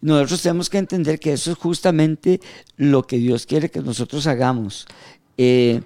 Nosotros 0.00 0.42
tenemos 0.42 0.68
que 0.68 0.78
entender 0.78 1.20
que 1.20 1.32
eso 1.32 1.52
es 1.52 1.58
justamente 1.58 2.40
lo 2.76 3.06
que 3.06 3.18
Dios 3.18 3.46
quiere 3.46 3.70
que 3.70 3.80
nosotros 3.80 4.26
hagamos. 4.26 4.84
Eh, 5.38 5.80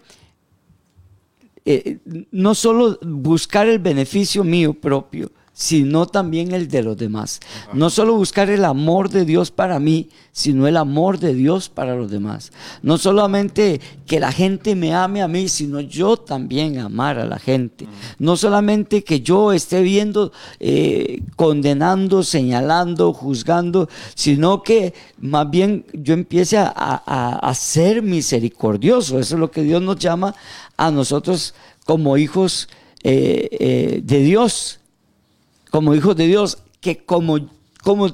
eh, 1.75 1.99
no 2.31 2.55
solo 2.55 2.99
buscar 3.03 3.69
el 3.69 3.79
beneficio 3.79 4.45
mío 4.45 4.75
propio, 4.75 5.31
sino 5.61 6.07
también 6.07 6.53
el 6.53 6.69
de 6.69 6.83
los 6.83 6.97
demás. 6.97 7.39
No 7.75 7.91
solo 7.91 8.15
buscar 8.15 8.49
el 8.49 8.65
amor 8.65 9.11
de 9.11 9.27
Dios 9.27 9.51
para 9.51 9.79
mí, 9.79 10.09
sino 10.33 10.67
el 10.67 10.79
amor 10.79 11.19
de 11.19 11.35
Dios 11.35 11.69
para 11.69 11.95
los 11.95 12.11
demás. 12.11 12.51
No 12.83 12.97
solamente 12.97 13.79
que 14.07 14.21
la 14.21 14.33
gente 14.33 14.75
me 14.75 14.95
ame 14.95 15.21
a 15.21 15.29
mí, 15.29 15.49
sino 15.49 15.81
yo 15.81 16.17
también 16.17 16.79
amar 16.79 17.19
a 17.19 17.27
la 17.27 17.39
gente. 17.39 17.87
No 18.19 18.39
solamente 18.39 19.05
que 19.05 19.21
yo 19.21 19.53
esté 19.53 19.83
viendo, 19.83 20.33
eh, 20.61 21.23
condenando, 21.37 22.23
señalando, 22.23 23.13
juzgando, 23.13 23.87
sino 24.15 24.63
que 24.63 24.95
más 25.19 25.51
bien 25.51 25.85
yo 25.93 26.15
empiece 26.15 26.57
a, 26.57 26.71
a 26.73 27.55
ser 27.55 28.01
misericordioso. 28.03 29.19
Eso 29.19 29.35
es 29.35 29.41
lo 29.41 29.51
que 29.51 29.63
Dios 29.63 29.83
nos 29.83 29.97
llama 29.97 30.35
a 30.81 30.91
nosotros 30.91 31.55
como 31.85 32.17
hijos 32.17 32.67
eh, 33.05 33.49
eh, 33.53 34.01
de 34.03 34.21
Dios, 34.21 34.81
como 35.71 35.95
hijos 35.95 36.17
de 36.17 36.27
Dios, 36.27 36.57
que 36.81 37.05
como, 37.05 37.51
como 37.85 38.11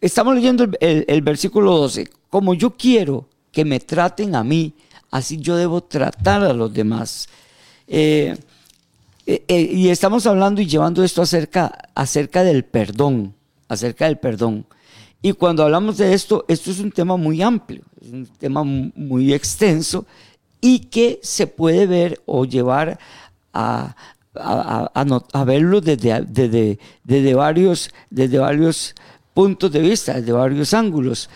estamos 0.00 0.36
leyendo 0.36 0.68
el, 0.78 1.22
versículo 1.22 1.76
12, 1.76 2.08
como 2.30 2.54
yo 2.54 2.76
quiero 2.76 3.28
que 3.50 3.64
me 3.64 3.80
traten 3.80 4.36
a 4.36 4.44
mí, 4.44 4.72
así 5.10 5.38
yo 5.38 5.56
debo 5.56 5.82
tratar 5.82 6.44
a 6.44 6.52
los 6.52 6.72
demás. 6.72 7.28
Eh, 7.88 8.38
y 9.26 9.88
estamos 9.88 10.26
hablando 10.26 10.60
y 10.60 10.66
llevando 10.66 11.02
esto 11.02 11.22
acerca, 11.22 11.90
acerca 11.96 12.44
del 12.44 12.64
perdón, 12.64 13.34
acerca 13.66 14.04
del 14.04 14.18
perdón. 14.18 14.64
Y 15.22 15.32
cuando 15.32 15.64
hablamos 15.64 15.98
de 15.98 16.14
esto, 16.14 16.44
esto 16.46 16.70
es 16.70 16.78
un 16.78 16.92
tema 16.92 17.16
muy 17.16 17.42
amplio, 17.42 17.82
es 18.00 18.12
un 18.12 18.26
tema 18.26 18.62
muy 18.62 19.34
extenso 19.34 20.06
y 20.60 20.80
que 20.80 21.20
se 21.22 21.46
puede 21.46 21.86
ver 21.86 22.20
o 22.26 22.44
llevar 22.44 22.98
a, 23.52 23.96
a, 24.34 25.44
verlo 25.44 25.80
desde, 25.80 26.22
desde, 26.22 26.78
desde, 27.04 27.34
varios, 27.34 27.90
desde 28.10 28.38
varios 28.38 28.94
puntos 29.34 29.72
de 29.72 29.80
vista, 29.80 30.14
desde 30.14 30.32
varios 30.32 30.74
ángulos. 30.74 31.28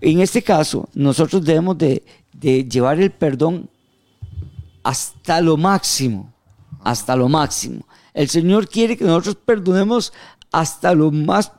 En 0.00 0.20
este 0.20 0.42
caso, 0.42 0.88
nosotros 0.94 1.44
debemos 1.44 1.76
de, 1.78 2.04
de 2.32 2.64
llevar 2.64 3.00
el 3.00 3.10
perdón 3.10 3.68
hasta 4.82 5.40
lo 5.40 5.56
máximo, 5.56 6.32
hasta 6.82 7.16
lo 7.16 7.28
máximo. 7.28 7.86
El 8.14 8.28
Señor 8.28 8.68
quiere 8.68 8.96
que 8.96 9.04
nosotros 9.04 9.36
perdonemos 9.44 10.12
hasta 10.50 10.94
lo 10.94 11.10
más, 11.10 11.52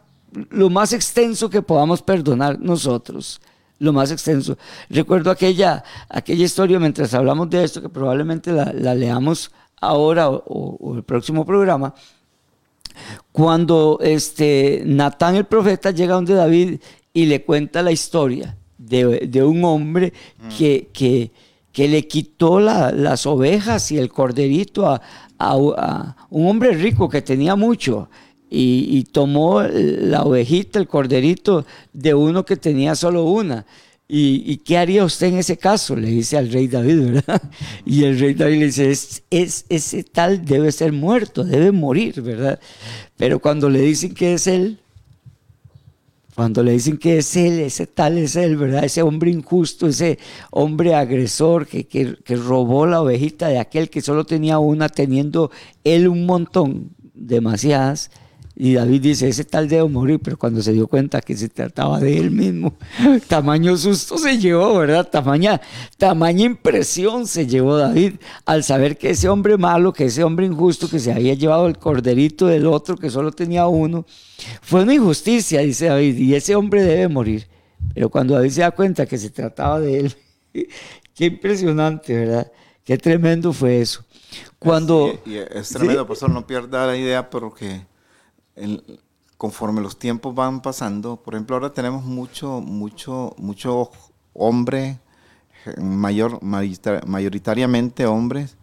lo 0.50 0.70
más 0.70 0.94
extenso 0.94 1.50
que 1.50 1.62
podamos 1.62 2.02
perdonar 2.02 2.60
nosotros. 2.60 3.42
Lo 3.80 3.94
más 3.94 4.12
extenso. 4.12 4.58
Recuerdo 4.90 5.32
aquella, 5.32 5.84
aquella 6.10 6.44
historia 6.44 6.80
mientras 6.80 7.14
hablamos 7.14 7.50
de 7.50 7.64
esto, 7.64 7.82
que 7.82 7.90
probablemente 7.90 8.52
la, 8.52 8.94
leamos 8.94 9.52
ahora 9.80 10.30
o, 10.30 10.96
el 10.96 11.04
próximo 11.04 11.46
programa, 11.46 11.94
cuando 13.32 14.00
este, 14.02 14.84
Natán 14.86 15.36
el 15.36 15.46
profeta 15.46 15.92
llega 15.92 16.16
donde 16.16 16.34
David 16.34 16.82
y 17.14 17.26
le 17.26 17.44
cuenta 17.44 17.82
la 17.82 17.92
historia 17.92 18.58
de, 18.78 19.44
un 19.44 19.64
hombre 19.64 20.12
mm. 20.38 20.58
que, 20.58 20.90
que, 20.92 21.32
que, 21.72 21.88
le 21.88 22.06
quitó 22.06 22.60
las 22.60 23.26
ovejas 23.26 23.92
y 23.94 23.98
el 23.98 24.10
corderito 24.10 24.88
a, 24.88 25.02
a, 25.40 26.16
un 26.30 26.48
hombre 26.48 26.72
rico 26.72 27.08
que 27.08 27.22
tenía 27.22 27.56
mucho. 27.56 28.10
Y, 28.52 29.04
tomó 29.12 29.62
la 29.62 30.24
ovejita, 30.24 30.80
el 30.80 30.88
corderito 30.88 31.66
de 31.94 32.14
uno 32.14 32.46
que 32.46 32.58
tenía 32.58 32.96
solo 32.96 33.26
una. 33.26 33.66
¿Y, 34.08 34.58
qué 34.58 34.78
haría 34.78 35.06
usted 35.06 35.28
en 35.28 35.38
ese 35.38 35.58
caso? 35.58 35.96
Le 35.96 36.08
dice 36.08 36.36
al 36.36 36.52
rey 36.52 36.68
David, 36.68 37.12
¿verdad? 37.12 37.42
Y 37.86 38.06
el 38.06 38.20
rey 38.20 38.34
David 38.34 38.60
le 38.60 38.66
dice, 38.66 38.90
es, 38.90 39.24
es, 39.30 39.66
ese 39.70 40.04
tal 40.04 40.44
debe 40.44 40.72
ser 40.72 40.92
muerto, 40.92 41.44
debe 41.44 41.72
morir, 41.72 42.22
¿verdad? 42.22 42.60
Pero 43.18 43.40
cuando 43.40 43.70
le 43.70 43.82
dicen 43.82 44.16
que 44.16 44.34
es 44.34 44.48
él, 44.48 44.80
cuando 46.40 46.64
le 46.64 46.72
dicen 46.72 46.98
que 46.98 47.18
es 47.18 47.36
él, 47.36 47.60
ese 47.60 47.86
tal 47.86 48.18
es 48.18 48.38
él, 48.38 48.56
¿verdad? 48.56 48.86
Ese 48.86 49.02
hombre 49.02 49.30
injusto, 49.30 49.88
ese 49.88 50.18
hombre 50.52 50.96
agresor 50.96 51.68
que, 51.68 51.86
que, 51.86 52.16
robó 52.38 52.86
la 52.86 53.02
ovejita 53.02 53.50
de 53.50 53.60
aquel 53.60 53.90
que 53.90 54.00
solo 54.00 54.24
tenía 54.24 54.58
una, 54.58 54.88
teniendo 54.88 55.52
él 55.84 56.08
un 56.08 56.26
montón, 56.26 56.92
demasiadas. 57.14 58.10
Y 58.62 58.74
David 58.74 59.02
dice, 59.02 59.30
ese 59.30 59.46
tal 59.46 59.70
debe 59.70 59.88
morir, 59.88 60.20
pero 60.22 60.38
cuando 60.38 60.62
se 60.62 60.74
dio 60.74 60.86
cuenta 60.86 61.22
que 61.22 61.38
se 61.38 61.48
trataba 61.48 61.98
de 62.02 62.18
él 62.18 62.30
mismo, 62.30 62.74
tamaño 63.30 63.78
susto 63.78 64.18
se 64.18 64.38
llevó, 64.38 64.78
¿verdad? 64.80 65.08
Tamaña, 65.10 65.62
tamaña 65.98 66.44
impresión 66.44 67.26
se 67.26 67.48
llevó 67.48 67.78
David 67.78 68.16
al 68.46 68.66
saber 68.66 68.98
que 68.98 69.12
ese 69.12 69.30
hombre 69.30 69.58
malo, 69.58 69.94
que 69.94 70.04
ese 70.04 70.26
hombre 70.26 70.46
injusto 70.46 70.90
que 70.90 71.00
se 71.00 71.14
había 71.14 71.36
llevado 71.36 71.68
el 71.68 71.78
corderito 71.78 72.48
del 72.48 72.68
otro 72.68 72.98
que 72.98 73.10
solo 73.10 73.32
tenía 73.32 73.66
uno, 73.68 74.06
fue 74.62 74.84
una 74.84 74.94
injusticia, 74.94 75.62
dice 75.62 75.86
David, 75.86 76.18
y 76.18 76.36
ese 76.36 76.54
hombre 76.54 76.84
debe 76.84 77.08
morir. 77.08 77.48
Pero 77.94 78.10
cuando 78.10 78.34
David 78.34 78.50
se 78.50 78.60
da 78.60 78.72
cuenta 78.72 79.06
que 79.06 79.18
se 79.18 79.30
trataba 79.30 79.80
de 79.80 80.00
él, 80.00 80.16
qué 81.16 81.28
impresionante, 81.28 82.14
¿verdad? 82.14 82.52
Qué 82.84 82.98
tremendo 82.98 83.54
fue 83.54 83.80
eso. 83.80 84.04
Cuando, 84.60 85.18
es 85.26 85.70
tremendo, 85.70 86.06
pastor, 86.06 86.30
no 86.30 86.46
pierda 86.46 86.86
la 86.88 86.98
idea 86.98 87.30
porque 87.30 87.88
conforme 89.38 89.82
los 89.82 89.98
tiempos 89.98 90.36
van 90.36 90.62
pasando, 90.62 91.18
por 91.18 91.34
ejemplo, 91.34 91.56
ahora 91.56 91.74
tenemos 91.74 92.04
mucho, 92.04 92.62
mucho, 92.62 93.36
mucho 93.38 93.92
hombre, 94.34 95.00
mayor, 95.78 96.40
mayoritariamente 96.42 98.06
hombres 98.06 98.58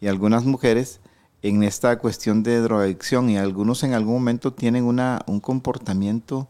y 0.00 0.06
algunas 0.06 0.44
mujeres 0.44 1.00
en 1.42 1.62
esta 1.62 1.98
cuestión 1.98 2.42
de 2.42 2.60
drogadicción 2.60 3.30
y 3.30 3.36
algunos 3.36 3.82
en 3.84 3.94
algún 3.94 4.14
momento 4.14 4.52
tienen 4.52 4.84
una, 4.84 5.20
un 5.26 5.40
comportamiento 5.40 6.48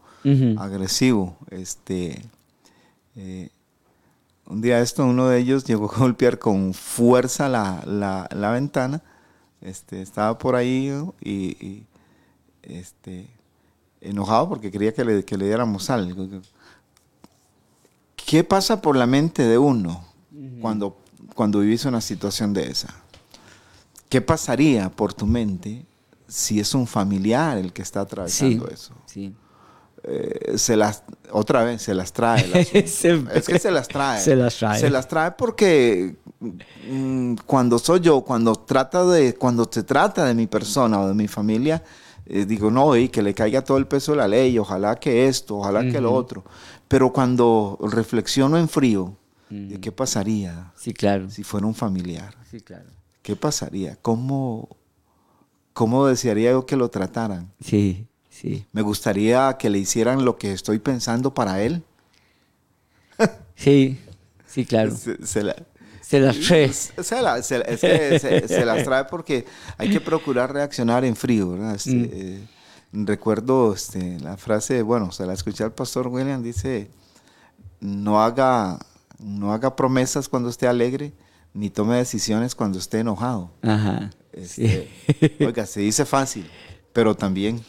agresivo. 0.57 1.37
Este, 1.51 2.21
eh, 3.15 3.49
un 4.45 4.61
día 4.61 4.79
esto, 4.79 5.05
uno 5.05 5.27
de 5.27 5.39
ellos 5.39 5.63
llegó 5.65 5.91
a 5.91 5.97
golpear 5.97 6.39
con 6.39 6.73
fuerza 6.73 7.47
la, 7.47 7.83
la, 7.85 8.51
ventana. 8.51 9.01
Este, 9.61 10.01
estaba 10.01 10.37
por 10.37 10.55
ahí 10.55 10.91
y, 11.21 11.83
este, 12.67 13.27
enojado 14.01 14.49
porque 14.49 14.71
quería 14.71 14.93
que 14.93 15.03
le, 15.03 15.25
que 15.25 15.37
le 15.37 15.45
diéramos 15.45 15.89
algo. 15.89 16.27
¿Qué 18.15 18.43
pasa 18.43 18.81
por 18.81 18.95
la 18.95 19.07
mente 19.07 19.43
de 19.43 19.57
uno 19.57 20.05
cuando, 20.61 20.97
cuando 21.33 21.59
vivís 21.59 21.85
una 21.85 22.01
situación 22.01 22.53
de 22.53 22.69
esa? 22.69 22.93
¿Qué 24.09 24.21
pasaría 24.21 24.89
por 24.89 25.13
tu 25.13 25.25
mente 25.25 25.85
si 26.27 26.59
es 26.59 26.73
un 26.73 26.87
familiar 26.87 27.57
el 27.57 27.73
que 27.73 27.81
está 27.81 28.01
atravesando 28.01 28.67
eso? 28.67 28.93
Sí. 29.05 29.33
Eh, 30.03 30.57
se 30.57 30.77
las 30.77 31.03
otra 31.31 31.63
vez 31.63 31.81
se 31.81 31.93
las 31.93 32.13
trae 32.13 32.45
es 32.53 32.71
que 32.71 33.59
se 33.59 33.71
las 33.71 33.87
trae 33.87 34.21
se 34.21 34.35
las 34.35 34.55
trae 34.55 34.79
se 34.79 34.89
las 34.89 35.07
trae 35.07 35.31
porque 35.31 36.15
mm, 36.39 37.33
cuando 37.45 37.79
soy 37.79 37.99
yo 37.99 38.21
cuando 38.21 38.55
trata 38.55 39.05
de 39.05 39.33
cuando 39.33 39.67
se 39.69 39.83
trata 39.83 40.23
de 40.23 40.35
mi 40.35 40.47
persona 40.47 41.01
o 41.01 41.07
de 41.07 41.13
mi 41.13 41.27
familia 41.27 41.83
eh, 42.29 42.45
digo 42.45 42.71
no 42.71 42.95
y 42.95 43.09
que 43.09 43.21
le 43.21 43.33
caiga 43.33 43.63
todo 43.63 43.77
el 43.77 43.87
peso 43.87 44.11
de 44.11 44.17
la 44.17 44.27
ley 44.27 44.57
ojalá 44.57 44.95
que 44.99 45.27
esto 45.27 45.57
ojalá 45.57 45.81
que 45.89 46.01
lo 46.01 46.13
otro 46.13 46.43
pero 46.87 47.11
cuando 47.11 47.77
reflexiono 47.81 48.57
en 48.57 48.69
frío 48.69 49.15
de 49.49 49.79
qué 49.79 49.91
pasaría 49.91 50.71
sí, 50.75 50.93
claro. 50.93 51.29
si 51.29 51.43
fuera 51.43 51.65
un 51.65 51.75
familiar 51.75 52.35
sí 52.49 52.61
claro 52.61 52.97
¿qué 53.27 53.35
pasaría? 53.35 53.97
¿Cómo, 54.01 54.69
cómo 55.73 56.07
desearía 56.07 56.51
yo 56.51 56.65
que 56.65 56.77
lo 56.77 56.89
trataran? 56.89 57.51
Sí, 57.59 58.07
sí. 58.29 58.65
Me 58.71 58.81
gustaría 58.81 59.57
que 59.59 59.69
le 59.69 59.79
hicieran 59.79 60.23
lo 60.23 60.37
que 60.37 60.53
estoy 60.53 60.79
pensando 60.79 61.33
para 61.33 61.61
él. 61.61 61.83
sí, 63.53 63.99
sí, 64.45 64.65
claro. 64.65 64.95
Se, 65.23 65.43
las 66.11 66.39
trae. 66.39 66.71
Se, 66.73 68.65
las 68.65 68.83
trae 68.83 69.05
porque 69.05 69.45
hay 69.77 69.89
que 69.89 70.01
procurar 70.01 70.53
reaccionar 70.53 71.03
en 71.05 71.15
frío, 71.15 71.51
¿verdad? 71.51 71.75
Este, 71.75 71.93
mm. 71.93 72.09
eh, 72.11 72.47
recuerdo 72.93 73.73
este, 73.73 74.19
la 74.19 74.37
frase, 74.37 74.81
bueno, 74.81 75.11
se 75.11 75.25
la 75.25 75.33
escuché 75.33 75.63
al 75.63 75.73
pastor 75.73 76.07
William, 76.07 76.41
dice, 76.41 76.89
no 77.79 78.21
haga, 78.21 78.79
no 79.19 79.53
haga 79.53 79.75
promesas 79.75 80.29
cuando 80.29 80.49
esté 80.49 80.67
alegre, 80.67 81.13
ni 81.53 81.69
tome 81.69 81.97
decisiones 81.97 82.55
cuando 82.55 82.79
esté 82.79 82.99
enojado. 82.99 83.51
Ajá. 83.61 84.09
Este, 84.31 84.89
oiga, 85.39 85.65
se 85.65 85.81
dice 85.81 86.05
fácil, 86.05 86.49
pero 86.93 87.15
también. 87.15 87.61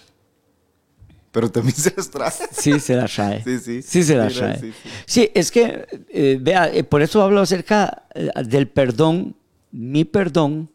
Pero 1.32 1.50
también 1.50 1.74
se 1.76 1.92
las 1.96 2.10
trae. 2.10 2.32
Sí, 2.52 2.80
se 2.80 2.96
las 2.96 3.12
trae. 3.12 3.42
Sí, 3.44 3.58
sí. 3.58 3.82
Sí, 3.82 4.02
se 4.02 4.16
las 4.16 4.34
trae. 4.34 4.72
Sí, 5.06 5.30
es 5.34 5.50
que, 5.50 5.86
eh, 6.08 6.38
vea, 6.40 6.72
eh, 6.72 6.84
por 6.84 7.02
eso 7.02 7.22
hablo 7.22 7.40
acerca 7.40 8.04
eh, 8.14 8.30
del 8.44 8.68
perdón, 8.68 9.36
mi 9.70 10.04
perdón 10.04 10.70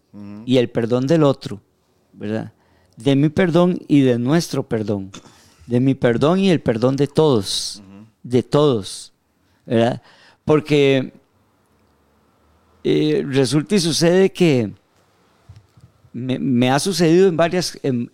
y 0.46 0.58
el 0.58 0.70
perdón 0.70 1.08
del 1.08 1.24
otro, 1.24 1.60
¿verdad? 2.13 2.54
De 2.98 3.16
mi 3.16 3.30
perdón 3.30 3.80
y 3.88 4.02
de 4.02 4.20
nuestro 4.20 4.62
perdón. 4.62 5.12
De 5.66 5.80
mi 5.80 5.96
perdón 5.96 6.39
y 6.39 6.52
el 6.52 6.62
perdón 6.62 6.96
de 6.98 7.08
todos. 7.08 7.82
De 8.22 8.44
todos, 8.44 9.12
¿verdad? 9.66 10.04
Porque 10.46 11.13
resulta 12.84 13.74
y 13.74 13.80
sucede 13.80 14.32
que 14.32 14.72
me, 16.13 16.69
ha 16.69 16.80
sucedido 16.80 17.28
en 17.28 17.36
varias, 17.36 17.80
en, 17.82 18.10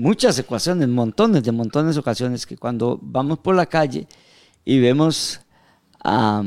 muchas 0.00 0.38
ecuaciones, 0.38 0.88
montones 0.88 1.42
de 1.42 1.52
montones 1.52 1.94
de 1.96 2.00
ocasiones, 2.00 2.46
que 2.46 2.56
cuando 2.56 2.98
vamos 3.02 3.40
por 3.40 3.56
la 3.56 3.66
calle 3.66 4.06
y 4.64 4.78
vemos 4.78 5.40
a, 6.02 6.44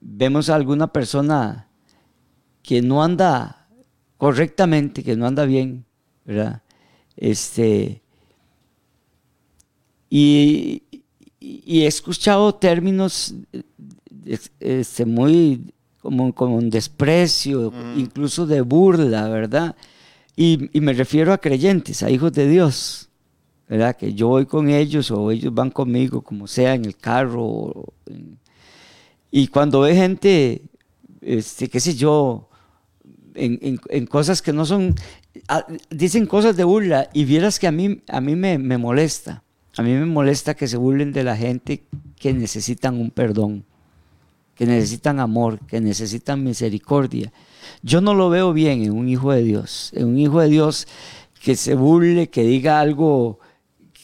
vemos 0.00 0.50
alguna 0.50 0.92
persona 0.92 1.68
que 2.62 2.82
no 2.82 3.02
anda 3.02 3.66
correctamente, 4.18 5.02
que 5.02 5.16
no 5.16 5.26
anda 5.26 5.46
bien, 5.46 5.86
¿verdad? 6.24 6.62
Este, 7.16 8.02
y, 10.10 10.82
he 11.40 11.86
escuchado 11.86 12.54
términos 12.54 13.34
este, 14.60 15.04
muy 15.04 15.74
como, 16.02 16.34
como 16.34 16.56
un 16.56 16.68
desprecio, 16.68 17.72
incluso 17.96 18.44
de 18.46 18.60
burla, 18.60 19.28
¿verdad? 19.28 19.76
Y, 20.34 20.68
y, 20.76 20.80
me 20.80 20.92
refiero 20.94 21.32
a 21.32 21.38
creyentes, 21.38 22.02
a 22.02 22.10
hijos 22.10 22.32
de 22.32 22.48
Dios, 22.48 23.08
¿verdad? 23.68 23.96
Que 23.96 24.12
yo 24.12 24.28
voy 24.28 24.46
con 24.46 24.68
ellos 24.68 25.10
o 25.12 25.30
ellos 25.30 25.54
van 25.54 25.70
conmigo, 25.70 26.22
como 26.22 26.48
sea, 26.48 26.74
en 26.74 26.86
el 26.86 26.96
carro. 26.96 27.94
y 29.30 29.46
cuando 29.46 29.80
ve 29.80 29.94
gente, 29.94 30.62
este, 31.20 31.68
qué 31.68 31.78
sé 31.78 31.94
yo, 31.94 32.48
en, 33.34 33.58
en, 33.62 33.80
en 33.88 34.06
cosas 34.06 34.42
que 34.42 34.52
no 34.52 34.66
son, 34.66 34.96
dicen 35.90 36.26
cosas 36.26 36.56
de 36.56 36.64
burla 36.64 37.10
y 37.12 37.24
vieras 37.24 37.60
que 37.60 37.68
a 37.68 37.72
mí, 37.72 38.02
a 38.08 38.20
mí 38.20 38.34
me, 38.34 38.58
me 38.58 38.76
molesta. 38.76 39.44
A 39.76 39.82
mí 39.82 39.92
me 39.92 40.04
molesta 40.04 40.54
que 40.54 40.66
se 40.66 40.76
burlen 40.76 41.12
de 41.12 41.24
la 41.24 41.36
gente 41.36 41.84
que 42.18 42.34
necesitan 42.34 43.00
un 43.00 43.10
perdón, 43.10 43.64
que 44.62 44.66
necesitan 44.66 45.18
amor, 45.18 45.58
que 45.66 45.80
necesitan 45.80 46.44
misericordia. 46.44 47.32
Yo 47.82 48.00
no 48.00 48.14
lo 48.14 48.30
veo 48.30 48.52
bien 48.52 48.84
en 48.84 48.92
un 48.92 49.08
hijo 49.08 49.32
de 49.32 49.42
Dios, 49.42 49.90
en 49.92 50.06
un 50.06 50.18
hijo 50.20 50.40
de 50.40 50.48
Dios 50.48 50.86
que 51.42 51.56
se 51.56 51.74
burle, 51.74 52.28
que 52.28 52.44
diga 52.44 52.78
algo 52.78 53.40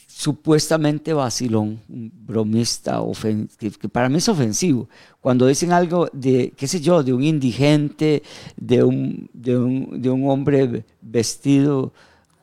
supuestamente 0.09 1.13
vacilón, 1.13 1.79
bromista, 1.87 3.01
que, 3.57 3.89
para 3.89 4.09
mí 4.09 4.17
es 4.19 4.29
ofensivo. 4.29 4.89
Cuando 5.21 5.47
dicen 5.47 5.71
algo 5.71 6.09
de, 6.13 6.53
qué 6.57 6.67
sé 6.67 6.81
yo, 6.81 7.05
de 7.05 7.13
un 7.13 7.23
indigente, 7.23 8.25
de 8.57 8.83
un, 8.83 9.31
de 9.33 9.57
un, 10.11 10.29
hombre 10.29 10.85
vestido 11.01 11.93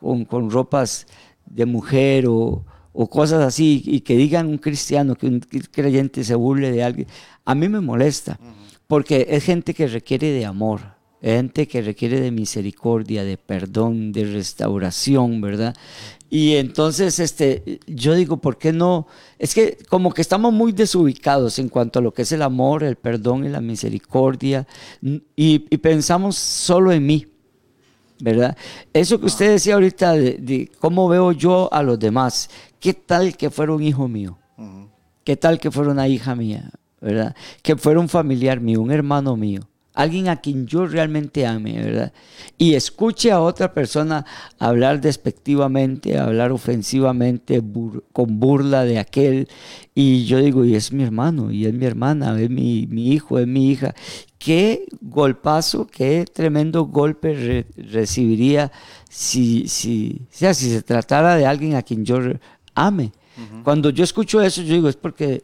con, 0.00 0.48
ropas 0.48 1.06
de 1.44 1.66
mujer 1.66 2.24
o, 2.28 2.64
o, 2.96 3.06
cosas 3.08 3.42
así, 3.42 3.82
y 3.84 4.00
que 4.00 4.16
digan 4.16 4.46
un 4.48 4.58
cristiano, 4.58 5.14
que 5.14 5.26
un 5.26 5.40
creyente 5.70 6.24
se 6.24 6.34
burle 6.34 6.72
de 6.72 6.82
alguien, 6.82 7.08
a 7.44 7.54
mí 7.54 7.68
me 7.68 7.80
molesta, 7.80 8.38
porque 8.86 9.26
es 9.30 9.44
gente 9.44 9.74
que 9.74 9.86
requiere 9.86 10.30
de 10.30 10.46
amor 10.46 10.96
gente 11.22 11.66
que 11.66 11.82
requiere 11.82 12.20
de 12.20 12.30
misericordia, 12.30 13.24
de 13.24 13.36
perdón, 13.36 14.12
de 14.12 14.24
restauración, 14.24 15.40
¿verdad? 15.40 15.74
Y 16.28 16.54
entonces, 16.54 17.18
este, 17.18 17.80
yo 17.86 18.14
digo, 18.14 18.36
¿por 18.38 18.58
qué 18.58 18.72
no? 18.72 19.06
Es 19.38 19.54
que 19.54 19.78
como 19.88 20.12
que 20.12 20.22
estamos 20.22 20.52
muy 20.52 20.72
desubicados 20.72 21.58
en 21.58 21.68
cuanto 21.68 21.98
a 21.98 22.02
lo 22.02 22.12
que 22.12 22.22
es 22.22 22.32
el 22.32 22.42
amor, 22.42 22.82
el 22.82 22.96
perdón 22.96 23.44
y 23.44 23.48
la 23.48 23.60
misericordia, 23.60 24.66
y, 25.36 25.58
pensamos 25.78 26.36
solo 26.36 26.92
en 26.92 27.06
mí, 27.06 27.26
¿verdad? 28.20 28.56
Eso 28.92 29.20
que 29.20 29.26
usted 29.26 29.50
decía 29.50 29.74
ahorita 29.74 30.12
de, 30.12 30.70
cómo 30.80 31.08
veo 31.08 31.32
yo 31.32 31.72
a 31.72 31.82
los 31.82 31.98
demás, 31.98 32.50
¿qué 32.80 32.94
tal 32.94 33.36
que 33.36 33.50
fuera 33.50 33.72
un 33.72 33.82
hijo 33.82 34.08
mío? 34.08 34.38
¿Qué 35.24 35.36
tal 35.36 35.58
que 35.58 35.70
fuera 35.70 35.90
una 35.90 36.08
hija 36.08 36.34
mía? 36.34 36.70
¿Verdad? 37.00 37.34
Que 37.62 37.76
fuera 37.76 38.00
un 38.00 38.08
familiar 38.08 38.60
mío, 38.60 38.80
un 38.80 38.90
hermano 38.90 39.36
mío 39.36 39.60
alguien 39.96 40.28
a 40.28 40.36
quien 40.36 40.66
yo 40.66 40.86
realmente 40.86 41.46
ame, 41.46 41.72
¿verdad? 41.82 42.12
Y 42.58 42.74
escuche 42.74 43.32
a 43.32 43.40
otra 43.40 43.72
persona 43.72 44.26
hablar 44.58 45.00
despectivamente, 45.00 46.18
hablar 46.18 46.52
ofensivamente, 46.52 47.62
con 48.12 48.38
burla 48.38 48.84
de 48.84 48.98
aquel, 48.98 49.48
y 49.94 50.26
yo 50.26 50.38
digo, 50.38 50.66
y 50.66 50.76
es 50.76 50.92
mi 50.92 51.02
hermano, 51.02 51.50
y 51.50 51.64
es 51.64 51.72
mi 51.72 51.86
hermana, 51.86 52.38
es 52.38 52.50
mi, 52.50 52.86
hijo, 52.92 53.38
es 53.38 53.46
mi 53.46 53.70
hija. 53.70 53.94
Qué 54.38 54.84
golpazo, 55.00 55.86
qué 55.86 56.26
tremendo 56.30 56.84
golpe 56.84 57.64
recibiría 57.76 58.70
si, 59.08 59.66
si, 59.66 60.26
sea, 60.28 60.52
si 60.52 60.68
se 60.70 60.82
tratara 60.82 61.36
de 61.36 61.46
alguien 61.46 61.74
a 61.74 61.82
quien 61.82 62.04
yo 62.04 62.18
ame. 62.76 63.10
Cuando 63.64 63.90
yo 63.90 64.04
escucho 64.04 64.40
eso, 64.40 64.62
yo 64.62 64.74
digo, 64.74 64.88
es 64.88 64.96
porque 64.96 65.42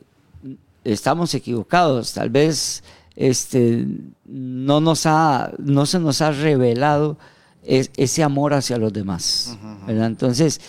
estamos 0.85 1.35
equivocados, 1.35 2.15
tal 2.15 2.31
vez 2.31 2.83
este, 3.17 3.87
no, 4.25 4.81
nos 4.81 5.05
ha, 5.07 5.53
no 5.59 5.85
se 5.85 5.99
nos 5.99 6.23
ha 6.23 6.31
revelado 6.31 7.19
ese 7.65 8.23
amor 8.23 8.55
hacia 8.55 8.79
los 8.79 8.93
demás. 8.93 9.59
Entonces, 9.87 10.61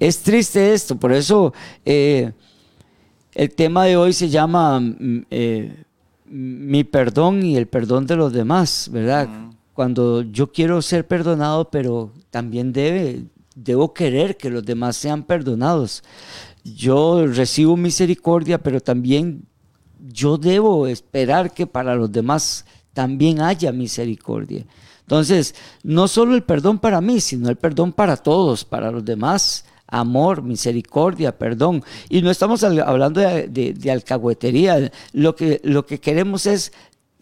es 0.00 0.18
triste 0.22 0.72
esto, 0.72 0.96
por 0.96 1.12
eso 1.12 1.52
eh, 1.84 2.32
el 3.34 3.54
tema 3.54 3.84
de 3.84 3.96
hoy 3.96 4.12
se 4.12 4.28
llama 4.28 4.80
mm, 4.80 5.26
eh, 5.30 5.84
mi 6.26 6.84
perdón 6.84 7.44
y 7.44 7.56
el 7.56 7.66
perdón 7.66 8.06
de 8.06 8.16
los 8.16 8.32
demás, 8.32 8.88
¿verdad? 8.92 9.28
Cuando 9.72 10.22
yo 10.22 10.52
quiero 10.52 10.82
ser 10.82 11.06
perdonado, 11.06 11.70
pero 11.70 12.12
también 12.30 12.72
debe, 12.72 13.24
debo 13.54 13.94
querer 13.94 14.36
que 14.36 14.50
los 14.50 14.64
demás 14.64 14.96
sean 14.96 15.24
perdonados. 15.24 16.02
Yo 16.64 17.26
recibo 17.26 17.76
misericordia, 17.76 18.62
pero 18.62 18.80
también 18.80 19.46
yo 19.98 20.38
debo 20.38 20.86
esperar 20.86 21.52
que 21.52 21.66
para 21.66 21.94
los 21.94 22.10
demás 22.10 22.64
también 22.92 23.40
haya 23.40 23.72
misericordia. 23.72 24.64
Entonces, 25.00 25.54
no 25.82 26.08
solo 26.08 26.34
el 26.34 26.42
perdón 26.42 26.78
para 26.78 27.00
mí, 27.00 27.20
sino 27.20 27.48
el 27.48 27.56
perdón 27.56 27.92
para 27.92 28.16
todos, 28.16 28.64
para 28.64 28.90
los 28.90 29.04
demás. 29.04 29.64
Amor, 29.86 30.42
misericordia, 30.42 31.36
perdón. 31.36 31.84
Y 32.08 32.22
no 32.22 32.30
estamos 32.30 32.64
hablando 32.64 33.20
de, 33.20 33.90
alcahuetería. 33.90 34.90
Lo 35.12 35.36
que, 35.36 35.60
lo 35.64 35.84
que 35.84 36.00
queremos 36.00 36.46
es 36.46 36.72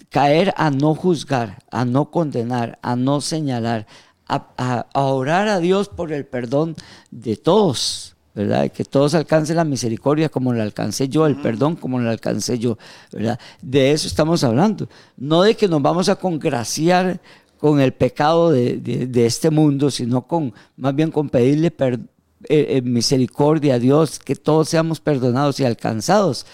caer 0.09 0.55
a 0.57 0.71
no 0.71 0.95
juzgar, 0.95 1.65
a 1.71 1.85
no 1.85 2.11
condenar, 2.11 2.79
a 2.83 2.95
no 2.95 3.21
señalar, 3.21 3.87
a 4.31 5.03
orar 5.03 5.49
a 5.49 5.59
Dios 5.59 5.89
por 5.89 6.13
el 6.13 6.27
perdón 6.27 6.77
de 7.11 7.37
todos 7.37 8.11
¿verdad? 8.35 8.71
Que 8.71 8.85
todos 8.85 9.15
alcancen 9.15 9.57
la 9.57 9.65
misericordia 9.65 10.29
como 10.29 10.53
la 10.53 10.63
alcancé 10.63 11.09
yo, 11.09 11.27
el 11.27 11.37
perdón 11.37 11.77
como 11.77 12.01
la 12.01 12.11
alcancé 12.11 12.59
yo, 12.59 12.79
¿verdad? 13.13 13.39
De 13.61 13.93
eso 13.93 14.07
estamos 14.07 14.45
hablando. 14.45 14.89
No 15.17 15.43
de 15.43 15.57
que 15.57 15.69
nos 15.69 15.83
vamos 15.83 16.09
a 16.09 16.17
congraciar 16.17 17.21
con 17.59 17.81
el 17.81 17.93
pecado 17.93 18.51
de, 18.51 19.11
este 19.15 19.51
mundo, 19.51 19.91
sino 19.91 20.23
con, 20.23 20.55
más 20.77 20.95
bien 20.95 21.11
con 21.11 21.29
pedirle 21.29 21.67
eh, 21.79 21.99
eh, 22.49 22.83
misericordia 22.83 23.75
a 23.75 23.79
Dios, 23.79 24.19
que 24.19 24.37
todos 24.37 24.69
seamos 24.69 25.01
perdonados 25.01 25.61
y 25.61 25.65
alcanzados. 25.65 26.47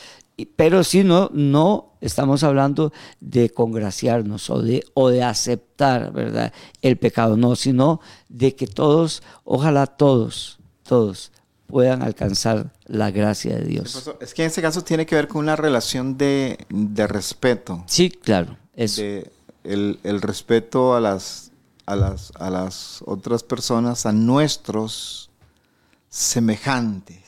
Pero 0.57 0.85
si 0.85 1.03
no, 1.03 1.31
no 1.33 1.96
estamos 2.03 2.42
hablando 2.42 2.92
de 3.20 3.49
congraciarnos 3.51 4.51
o 4.51 4.61
de, 4.61 4.85
o 4.92 5.09
de 5.09 5.22
aceptar, 5.22 6.12
¿verdad? 6.12 6.53
El 6.83 6.99
pecado, 6.99 7.37
no, 7.37 7.57
sino 7.57 8.01
de 8.29 8.55
que 8.55 8.66
todos, 8.66 9.22
ojalá 9.44 9.87
todos, 9.87 10.59
todos, 10.83 11.33
puedan 11.66 12.03
alcanzar 12.03 12.72
la 12.85 13.11
gracia 13.11 13.57
de 13.57 13.64
Dios. 13.64 14.11
Es 14.20 14.35
que 14.35 14.42
en 14.42 14.49
ese 14.49 14.61
caso 14.61 14.83
tiene 14.83 15.07
que 15.07 15.14
ver 15.14 15.27
con 15.27 15.42
una 15.42 15.57
relación 15.57 16.18
de, 16.18 16.59
respeto. 17.09 17.83
Sí, 17.87 18.11
claro. 18.11 18.59
Eso. 18.75 19.03
el, 19.64 20.20
respeto 20.20 20.94
a 20.94 21.01
las, 21.01 21.51
a, 21.87 21.96
las, 21.96 22.31
a 22.38 22.51
las 22.51 23.03
otras 23.07 23.42
personas, 23.42 24.05
a 24.05 24.12
nuestros 24.12 25.31
semejantes. 26.11 27.25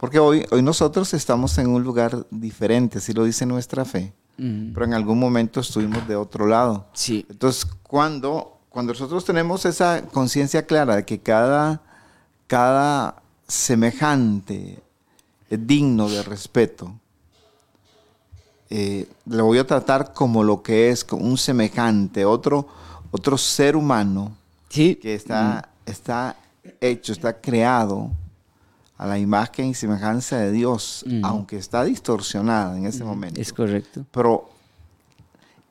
Porque 0.00 0.18
hoy, 0.18 0.46
hoy 0.50 0.62
nosotros 0.62 1.12
estamos 1.12 1.56
en 1.58 1.68
un 1.68 1.84
lugar 1.84 2.26
diferente, 2.30 2.98
así 2.98 3.12
lo 3.12 3.24
dice 3.24 3.44
nuestra 3.46 3.84
fe. 3.84 4.12
Pero 4.36 4.86
en 4.86 4.94
algún 4.94 5.18
momento 5.18 5.60
estuvimos 5.60 6.08
de 6.08 6.16
otro 6.16 6.46
lado. 6.46 6.86
Sí. 6.94 7.26
Entonces, 7.28 7.66
cuando, 7.82 8.56
cuando 8.70 8.94
nosotros 8.94 9.22
tenemos 9.22 9.66
esa 9.66 10.00
conciencia 10.00 10.64
clara 10.64 10.96
de 10.96 11.04
que 11.04 11.18
cada 11.18 11.82
cada 12.50 13.22
semejante 13.46 14.82
es 15.48 15.66
digno 15.68 16.08
de 16.08 16.20
respeto. 16.24 16.92
Eh, 18.68 19.08
lo 19.24 19.44
voy 19.44 19.58
a 19.58 19.66
tratar 19.66 20.12
como 20.12 20.42
lo 20.42 20.60
que 20.60 20.90
es, 20.90 21.04
como 21.04 21.24
un 21.24 21.38
semejante, 21.38 22.24
otro, 22.24 22.66
otro 23.12 23.38
ser 23.38 23.76
humano 23.76 24.36
que 24.68 25.14
está, 25.14 25.70
mm. 25.86 25.90
está 25.90 26.36
hecho, 26.80 27.12
está 27.12 27.40
creado 27.40 28.10
a 29.00 29.06
la 29.06 29.18
imagen 29.18 29.66
y 29.66 29.74
semejanza 29.74 30.38
de 30.38 30.52
Dios, 30.52 31.04
aunque 31.22 31.56
está 31.56 31.84
distorsionada 31.84 32.76
en 32.76 32.86
ese 32.86 33.04
momento. 33.04 33.40
Es 33.40 33.52
correcto. 33.52 34.04
Pero 34.10 34.50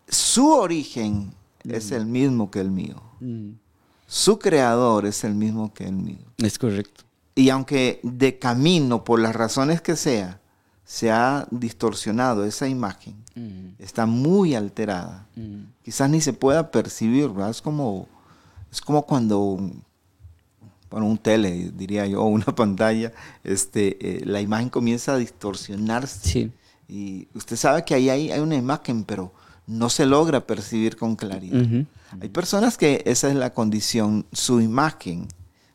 su 0.07 0.47
origen 0.47 1.33
es 1.63 1.91
el 1.91 2.05
mismo 2.05 2.49
que 2.49 2.59
el 2.59 2.71
mío 2.71 3.01
su 4.09 4.39
creador 4.39 5.05
es 5.05 5.23
el 5.23 5.35
mismo 5.35 5.71
que 5.71 5.85
el 5.85 5.93
mío. 5.93 6.25
Es 6.37 6.57
correcto. 6.57 7.03
Y 7.35 7.51
aunque 7.51 7.99
de 8.01 8.39
camino, 8.39 9.03
por 9.03 9.19
las 9.19 9.35
razones 9.35 9.81
que 9.81 9.95
sea, 9.95 10.41
se 10.83 11.11
ha 11.11 11.47
distorsionado 11.51 12.43
esa 12.43 12.67
imagen, 12.67 13.23
está 13.77 14.07
muy 14.07 14.55
alterada. 14.55 15.27
Quizás 15.83 16.09
ni 16.09 16.21
se 16.21 16.33
pueda 16.33 16.71
percibir, 16.71 17.29
¿verdad? 17.29 17.51
Es 17.51 17.61
como, 17.61 18.07
es 18.71 18.81
como 18.81 19.05
cuando, 19.05 19.59
bueno, 20.89 21.07
un 21.07 21.17
tele, 21.17 21.71
diría 21.75 22.05
yo, 22.05 22.23
una 22.23 22.45
pantalla, 22.45 23.13
este, 23.43 23.97
eh, 24.01 24.25
la 24.25 24.41
imagen 24.41 24.69
comienza 24.69 25.13
a 25.13 25.17
distorsionarse. 25.17 26.29
Sí. 26.29 26.51
Y 26.87 27.27
usted 27.35 27.55
sabe 27.55 27.85
que 27.85 27.93
ahí 27.93 28.09
hay, 28.09 28.31
hay 28.31 28.39
una 28.39 28.55
imagen, 28.55 29.03
pero 29.03 29.31
no 29.67 29.89
se 29.89 30.07
logra 30.07 30.47
percibir 30.47 30.97
con 30.97 31.15
claridad. 31.15 31.85
Hay 32.19 32.29
personas 32.29 32.75
que 32.75 33.03
esa 33.05 33.29
es 33.29 33.35
la 33.35 33.53
condición, 33.53 34.25
su 34.31 34.61
imagen 34.61 35.27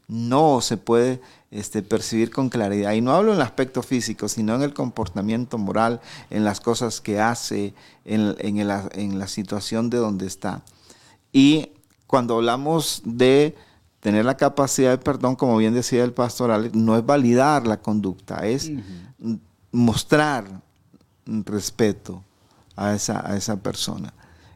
no 0.09 0.61
se 0.61 0.77
puede 0.77 1.21
este, 1.51 1.83
percibir 1.83 2.31
con 2.31 2.49
claridad. 2.49 2.93
Y 2.93 3.01
no 3.01 3.12
hablo 3.12 3.31
en 3.31 3.37
el 3.37 3.43
aspecto 3.43 3.83
físico, 3.83 4.29
sino 4.29 4.57
en 4.57 4.62
el 4.62 4.75
comportamiento 4.75 5.59
moral, 5.59 6.01
en 6.31 6.45
las 6.45 6.61
cosas 6.61 7.01
que 7.01 7.21
hace, 7.21 7.75
en, 8.05 8.69
la 9.19 9.29
situación 9.29 9.91
de 9.91 9.99
donde 9.99 10.27
está. 10.27 10.62
Y 11.33 11.69
cuando 12.07 12.35
hablamos 12.35 13.03
de 13.05 13.55
tener 14.05 14.27
la 14.27 14.37
capacidad 14.37 14.91
de 14.91 14.99
perdón, 14.99 15.35
como 15.35 15.57
bien 15.57 15.73
decía 15.73 16.05
el 16.05 16.13
pastor 16.13 16.51
Alex, 16.51 16.75
no 16.75 16.95
es 16.95 17.07
validar 17.07 17.67
la 17.67 17.79
conducta, 17.79 18.47
es 18.47 18.71
mostrar 19.73 20.45
respeto 21.25 22.23
a 22.77 22.93
esa, 22.93 23.27
a 23.27 23.35
esa 23.35 23.57
persona. 23.57 24.13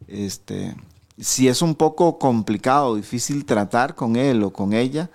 Este, 0.06 0.76
si 1.18 1.48
es 1.48 1.62
un 1.62 1.74
poco 1.74 2.18
complicado, 2.18 2.96
difícil 2.96 3.46
tratar 3.46 3.94
con 3.94 4.16
él 4.16 4.42
o 4.42 4.52
con 4.52 4.74
ella, 4.74 5.08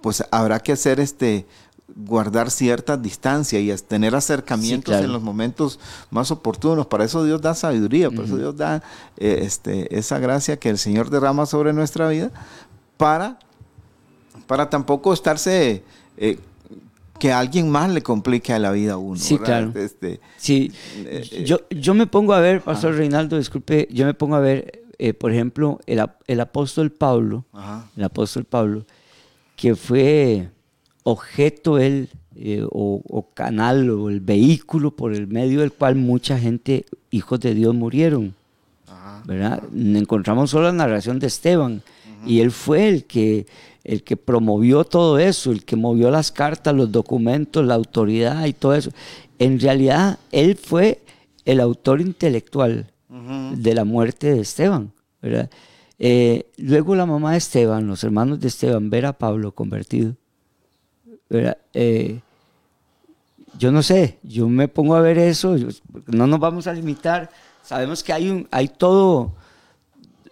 pues 0.00 0.24
habrá 0.32 0.58
que 0.58 0.72
hacer 0.72 0.98
este, 0.98 1.46
guardar 1.94 2.50
cierta 2.50 2.96
distancia 2.96 3.60
y 3.60 3.72
tener 3.76 4.16
acercamientos 4.16 4.96
en 4.96 5.12
los 5.12 5.22
momentos 5.22 5.78
más 6.10 6.32
oportunos. 6.32 6.88
Para 6.88 7.04
eso 7.04 7.22
Dios 7.22 7.40
da 7.40 7.54
sabiduría, 7.54 8.10
por 8.10 8.24
eso 8.24 8.36
Dios 8.36 8.56
da 8.56 8.82
eh, 9.16 9.42
este, 9.42 9.96
esa 9.96 10.18
gracia 10.18 10.58
que 10.58 10.70
el 10.70 10.78
Señor 10.78 11.08
derrama 11.08 11.46
sobre 11.46 11.72
nuestra 11.72 12.08
vida 12.08 12.32
para, 12.96 13.38
para 14.50 14.68
tampoco 14.68 15.12
estarse... 15.12 15.82
Eh, 16.16 16.38
que 17.18 17.30
alguien 17.30 17.68
más 17.68 17.90
le 17.90 18.02
complique 18.02 18.50
a 18.54 18.58
la 18.58 18.72
vida 18.72 18.94
a 18.94 18.96
uno. 18.96 19.18
Sí, 19.20 19.36
claro. 19.36 19.72
Este, 19.74 20.20
sí, 20.38 20.72
eh, 21.04 21.44
yo, 21.44 21.60
yo 21.68 21.92
me 21.92 22.06
pongo 22.06 22.32
a 22.32 22.40
ver, 22.40 22.62
Pastor 22.62 22.94
Reinaldo, 22.94 23.36
disculpe, 23.36 23.86
yo 23.90 24.06
me 24.06 24.14
pongo 24.14 24.36
a 24.36 24.40
ver, 24.40 24.84
por 25.18 25.30
ejemplo, 25.30 25.78
el, 25.84 26.02
el 26.26 26.40
apóstol 26.40 26.90
Pablo, 26.90 27.44
el 27.94 28.04
apóstol 28.04 28.44
Pablo, 28.44 28.86
que 29.54 29.76
fue 29.76 30.48
objeto 31.02 31.78
él 31.78 32.08
eh, 32.36 32.64
o, 32.70 33.26
canal 33.34 33.90
o 33.90 34.08
el 34.08 34.20
vehículo 34.20 34.92
por 34.92 35.12
el 35.12 35.26
medio 35.26 35.60
del 35.60 35.72
cual 35.72 35.96
mucha 35.96 36.38
gente, 36.38 36.86
hijos 37.10 37.38
de 37.40 37.54
Dios, 37.54 37.74
murieron. 37.74 38.34
¿verdad? 39.26 39.62
Encontramos 39.74 40.48
solo 40.50 40.64
la 40.64 40.72
narración 40.72 41.18
de 41.18 41.26
Esteban 41.26 41.82
y 42.24 42.40
él 42.40 42.50
fue 42.50 42.88
el 42.88 43.04
que, 43.04 43.46
el 43.84 44.02
que 44.02 44.16
promovió 44.16 44.84
todo 44.84 45.18
eso, 45.18 45.52
el 45.52 45.64
que 45.64 45.76
movió 45.76 46.10
las 46.10 46.32
cartas, 46.32 46.74
los 46.74 46.92
documentos, 46.92 47.64
la 47.64 47.74
autoridad 47.74 48.44
y 48.46 48.52
todo 48.52 48.74
eso. 48.74 48.90
En 49.38 49.58
realidad, 49.58 50.18
él 50.32 50.56
fue 50.56 51.02
el 51.44 51.60
autor 51.60 52.00
intelectual 52.00 52.90
de 53.08 53.74
la 53.74 53.84
muerte 53.84 54.32
de 54.32 54.40
Esteban. 54.40 54.92
¿verdad? 55.20 55.50
Eh, 55.98 56.46
luego 56.56 56.94
la 56.94 57.06
mamá 57.06 57.32
de 57.32 57.38
Esteban, 57.38 57.86
los 57.86 58.04
hermanos 58.04 58.40
de 58.40 58.48
Esteban, 58.48 58.90
ver 58.90 59.06
a 59.06 59.12
Pablo 59.12 59.52
convertido 59.52 60.14
eh, 61.74 62.20
yo 63.58 63.70
no 63.70 63.82
sé, 63.82 64.18
yo 64.22 64.48
me 64.48 64.68
pongo 64.68 64.94
a 64.96 65.00
ver 65.00 65.18
eso, 65.18 65.56
no 66.06 66.26
nos 66.26 66.40
vamos 66.40 66.66
a 66.66 66.72
limitar, 66.72 67.30
sabemos 67.62 68.02
que 68.02 68.12
hay, 68.12 68.30
un, 68.30 68.48
hay 68.50 68.68
todo, 68.68 69.34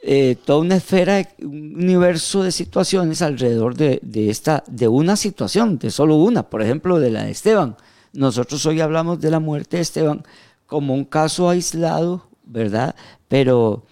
eh, 0.00 0.36
toda 0.44 0.60
una 0.60 0.76
esfera, 0.76 1.28
un 1.42 1.74
universo 1.74 2.42
de 2.42 2.52
situaciones 2.52 3.20
alrededor 3.20 3.74
de, 3.74 4.00
esta, 4.30 4.62
de 4.68 4.86
una 4.86 5.16
situación, 5.16 5.78
de 5.78 5.90
solo 5.90 6.16
una, 6.16 6.44
por 6.44 6.62
ejemplo, 6.62 7.00
de 7.00 7.10
la 7.10 7.24
de 7.24 7.32
Esteban. 7.32 7.76
Nosotros 8.12 8.64
hoy 8.66 8.80
hablamos 8.80 9.20
de 9.20 9.30
la 9.30 9.40
muerte 9.40 9.76
de 9.76 9.82
Esteban 9.82 10.24
como 10.66 10.94
un 10.94 11.04
caso 11.04 11.48
aislado, 11.48 12.28
¿verdad? 12.44 12.94
Pero 13.26 13.82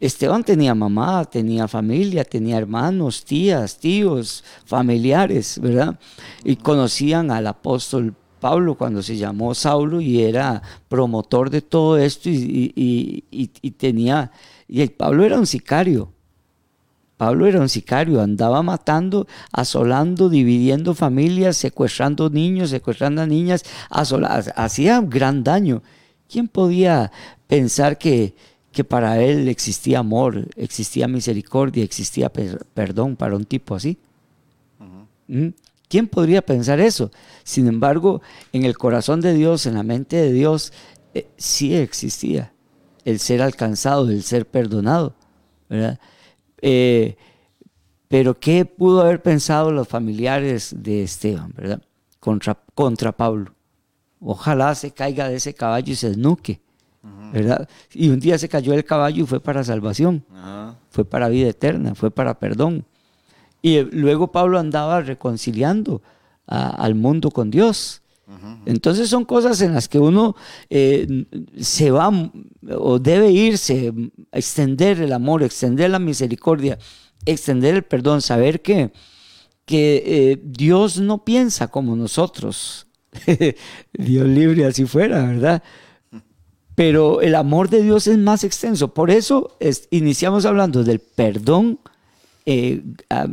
Esteban 0.00 0.44
tenía 0.44 0.74
mamá, 0.74 1.24
tenía 1.24 1.68
familia, 1.68 2.24
tenía 2.24 2.56
hermanos, 2.56 3.24
tías, 3.24 3.78
tíos, 3.78 4.44
familiares, 4.64 5.58
¿verdad? 5.60 5.98
Y 6.44 6.56
conocían 6.56 7.30
al 7.30 7.48
apóstol 7.48 8.14
Pablo 8.38 8.74
cuando 8.76 9.02
se 9.02 9.16
llamó 9.16 9.54
Saulo 9.54 10.00
y 10.00 10.22
era 10.22 10.62
promotor 10.88 11.50
de 11.50 11.62
todo 11.62 11.98
esto 11.98 12.28
y, 12.30 13.24
tenía, 13.76 14.30
y 14.66 14.80
el 14.80 14.90
Pablo 14.90 15.24
era 15.24 15.38
un 15.38 15.46
sicario. 15.46 16.12
Pablo 17.16 17.46
era 17.46 17.60
un 17.60 17.68
sicario, 17.68 18.20
andaba 18.20 18.62
matando, 18.62 19.26
asolando, 19.52 20.28
dividiendo 20.28 20.94
familias, 20.94 21.56
secuestrando 21.56 22.30
niños, 22.30 22.70
secuestrando 22.70 23.22
a 23.22 23.26
niñas, 23.26 23.64
hacía 23.90 25.00
gran 25.00 25.42
daño. 25.42 25.82
¿Quién 26.28 26.46
podía 26.46 27.10
pensar 27.48 27.98
que, 27.98 28.34
que 28.70 28.84
para 28.84 29.20
él 29.20 29.48
existía 29.48 29.98
amor, 29.98 30.46
existía 30.54 31.08
misericordia, 31.08 31.82
existía 31.82 32.30
perdón 32.30 33.16
para 33.16 33.34
un 33.34 33.44
tipo 33.44 33.74
así. 33.74 33.98
¿Mm? 35.26 35.48
¿Quién 35.88 36.06
podría 36.06 36.42
pensar 36.42 36.80
eso? 36.80 37.10
Sin 37.44 37.66
embargo, 37.66 38.20
en 38.52 38.64
el 38.64 38.76
corazón 38.76 39.20
de 39.20 39.34
Dios, 39.34 39.66
en 39.66 39.74
la 39.74 39.82
mente 39.82 40.16
de 40.16 40.32
Dios, 40.32 40.72
eh, 41.14 41.28
sí 41.36 41.74
existía 41.74 42.52
el 43.04 43.18
ser 43.18 43.40
alcanzado, 43.42 44.08
el 44.10 44.22
ser 44.22 44.46
perdonado. 44.46 45.14
Eh, 46.60 47.16
pero 48.08 48.38
¿qué 48.38 48.64
pudo 48.64 49.02
haber 49.02 49.22
pensado 49.22 49.70
los 49.70 49.88
familiares 49.88 50.74
de 50.76 51.02
Esteban, 51.02 51.52
verdad? 51.56 51.82
Contra, 52.20 52.58
contra 52.74 53.12
Pablo. 53.12 53.54
Ojalá 54.20 54.74
se 54.74 54.90
caiga 54.90 55.28
de 55.28 55.36
ese 55.36 55.54
caballo 55.54 55.92
y 55.92 55.96
se 55.96 56.08
desnuque. 56.08 56.60
¿verdad? 57.32 57.68
Y 57.92 58.08
un 58.08 58.20
día 58.20 58.38
se 58.38 58.48
cayó 58.48 58.72
el 58.72 58.84
caballo 58.84 59.24
y 59.24 59.26
fue 59.26 59.40
para 59.40 59.64
salvación, 59.64 60.24
fue 60.90 61.04
para 61.04 61.28
vida 61.28 61.48
eterna, 61.48 61.94
fue 61.94 62.10
para 62.10 62.38
perdón. 62.38 62.84
Y 63.62 63.80
luego 63.82 64.32
Pablo 64.32 64.58
andaba 64.58 65.00
reconciliando 65.00 66.02
al 66.46 66.94
mundo 66.94 67.30
con 67.30 67.50
Dios. 67.50 68.02
Entonces 68.66 69.08
son 69.08 69.24
cosas 69.24 69.62
en 69.62 69.72
las 69.72 69.88
que 69.88 69.98
uno 69.98 70.36
eh, 70.68 71.24
se 71.58 71.90
va 71.90 72.10
o 72.76 72.98
debe 72.98 73.30
irse, 73.30 73.92
extender 74.32 75.00
el 75.00 75.14
amor, 75.14 75.42
extender 75.42 75.90
la 75.90 75.98
misericordia, 75.98 76.78
extender 77.24 77.74
el 77.74 77.84
perdón, 77.84 78.20
saber 78.20 78.60
que, 78.60 78.92
que 79.64 80.02
eh, 80.04 80.42
Dios 80.44 81.00
no 81.00 81.24
piensa 81.24 81.68
como 81.68 81.96
nosotros. 81.96 82.86
Dios 83.94 84.26
libre 84.26 84.66
así 84.66 84.84
fuera, 84.84 85.24
¿verdad? 85.24 85.62
pero 86.78 87.22
el 87.22 87.34
amor 87.34 87.70
de 87.70 87.82
Dios 87.82 88.06
es 88.06 88.18
más 88.18 88.44
extenso. 88.44 88.94
Por 88.94 89.10
eso 89.10 89.56
iniciamos 89.90 90.44
hablando 90.44 90.84
del 90.84 91.00
perdón 91.00 91.80
eh, 92.50 92.80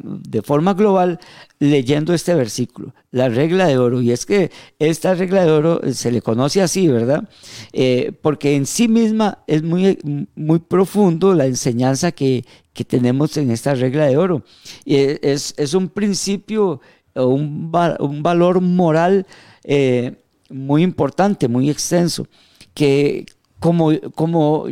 de 0.03 0.41
forma 0.41 0.73
global 0.73 1.21
leyendo 1.59 2.13
este 2.13 2.35
versículo, 2.35 2.93
la 3.11 3.29
regla 3.29 3.65
de 3.65 3.77
oro. 3.77 4.01
Y 4.01 4.11
es 4.11 4.25
que 4.25 4.51
esta 4.77 5.13
regla 5.13 5.45
de 5.45 5.51
oro 5.51 5.81
eh, 5.83 5.93
se 5.93 6.11
le 6.11 6.21
conoce 6.21 6.61
así, 6.61 6.89
¿verdad? 6.89 7.29
Eh, 7.71 8.11
porque 8.21 8.57
en 8.57 8.65
sí 8.65 8.89
misma 8.89 9.39
es 9.47 9.63
muy, 9.63 10.27
muy 10.35 10.59
profundo 10.59 11.33
la 11.33 11.45
enseñanza 11.45 12.11
que, 12.11 12.43
tenemos 12.87 13.37
en 13.37 13.51
esta 13.51 13.73
regla 13.73 14.05
de 14.05 14.17
oro. 14.17 14.43
Y 14.83 14.95
es, 14.97 15.73
un 15.73 15.87
principio, 15.87 16.81
un, 17.13 17.71
un 17.99 18.21
valor 18.21 18.59
moral 18.59 19.25
muy 20.49 20.83
importante, 20.83 21.47
muy 21.47 21.69
extenso 21.69 22.27
que 22.73 23.25
como, 23.61 23.91
como 24.13 24.65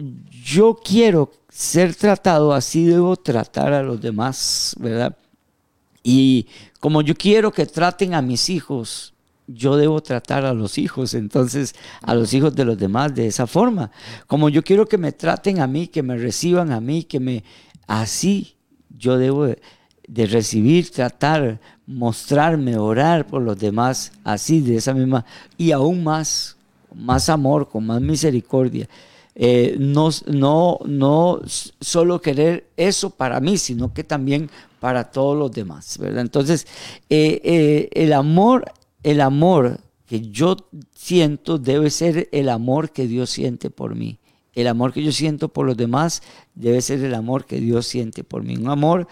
yo 0.43 0.77
quiero 0.83 1.31
ser 1.53 1.93
tratado, 1.95 2.53
así 2.53 2.85
debo 2.85 3.15
tratar 3.15 3.73
a 3.73 3.83
los 3.83 4.01
demás, 4.01 4.75
¿verdad? 4.79 5.15
Y 6.01 6.47
como 6.79 7.01
yo 7.01 7.13
quiero 7.15 7.51
que 7.51 7.65
traten 7.65 8.13
a 8.13 8.21
mis 8.21 8.49
hijos, 8.49 9.13
yo 9.47 9.77
debo 9.77 10.01
tratar 10.01 10.45
a 10.45 10.53
los 10.53 10.77
hijos, 10.77 11.13
entonces 11.13 11.75
a 12.01 12.15
los 12.15 12.33
hijos 12.33 12.55
de 12.55 12.65
los 12.65 12.77
demás 12.77 13.13
de 13.13 13.27
esa 13.27 13.45
forma. 13.45 13.91
Como 14.25 14.49
yo 14.49 14.63
quiero 14.63 14.87
que 14.87 14.97
me 14.97 15.11
traten 15.11 15.59
a 15.59 15.67
mí, 15.67 15.87
que 15.87 16.01
me 16.01 16.17
reciban 16.17 16.71
a 16.71 16.81
mí, 16.81 17.03
que 17.03 17.19
me... 17.19 17.43
Así 17.85 18.55
yo 18.97 19.17
debo 19.17 19.45
de 19.45 20.25
recibir, 20.25 20.89
tratar, 20.89 21.59
mostrarme, 21.85 22.77
orar 22.77 23.27
por 23.27 23.41
los 23.41 23.59
demás, 23.59 24.11
así 24.23 24.61
de 24.61 24.77
esa 24.77 24.93
misma, 24.93 25.25
y 25.57 25.71
aún 25.71 26.03
más 26.03 26.57
más 26.95 27.29
amor, 27.29 27.69
con 27.69 27.85
más 27.85 28.01
misericordia. 28.01 28.87
Eh, 29.35 29.75
no, 29.79 30.09
no, 30.27 30.77
no 30.85 31.41
solo 31.45 32.21
querer 32.21 32.69
eso 32.77 33.09
para 33.09 33.39
mí, 33.39 33.57
sino 33.57 33.93
que 33.93 34.03
también 34.03 34.49
para 34.79 35.11
todos 35.11 35.37
los 35.37 35.51
demás, 35.51 35.97
¿verdad? 35.97 36.21
Entonces, 36.21 36.67
eh, 37.09 37.41
eh, 37.43 37.89
el 37.93 38.13
amor, 38.13 38.65
el 39.01 39.21
amor 39.21 39.79
que 40.05 40.21
yo 40.21 40.55
siento 40.93 41.57
debe 41.57 41.89
ser 41.89 42.29
el 42.31 42.49
amor 42.49 42.91
que 42.91 43.07
Dios 43.07 43.31
siente 43.31 43.71
por 43.71 43.95
mí. 43.95 44.19
El 44.53 44.67
amor 44.67 44.93
que 44.93 45.03
yo 45.03 45.11
siento 45.11 45.49
por 45.49 45.65
los 45.65 45.77
demás 45.77 46.21
debe 46.53 46.79
ser 46.81 47.03
el 47.03 47.15
amor 47.15 47.45
que 47.45 47.59
Dios 47.59 47.87
siente 47.87 48.23
por 48.23 48.43
mí. 48.43 48.55
Un 48.55 48.69
amor 48.69 49.07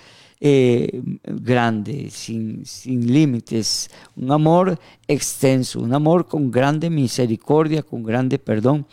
grande, 1.23 2.09
sin, 2.09 2.65
sin 2.65 3.11
límites, 3.13 3.91
un 4.15 4.31
amor 4.31 4.79
extenso, 5.07 5.79
un 5.79 5.93
amor 5.93 6.27
con 6.27 6.49
grande 6.49 6.89
misericordia, 6.89 7.83
con 7.83 8.03
grande 8.03 8.37
perdón. 8.39 8.85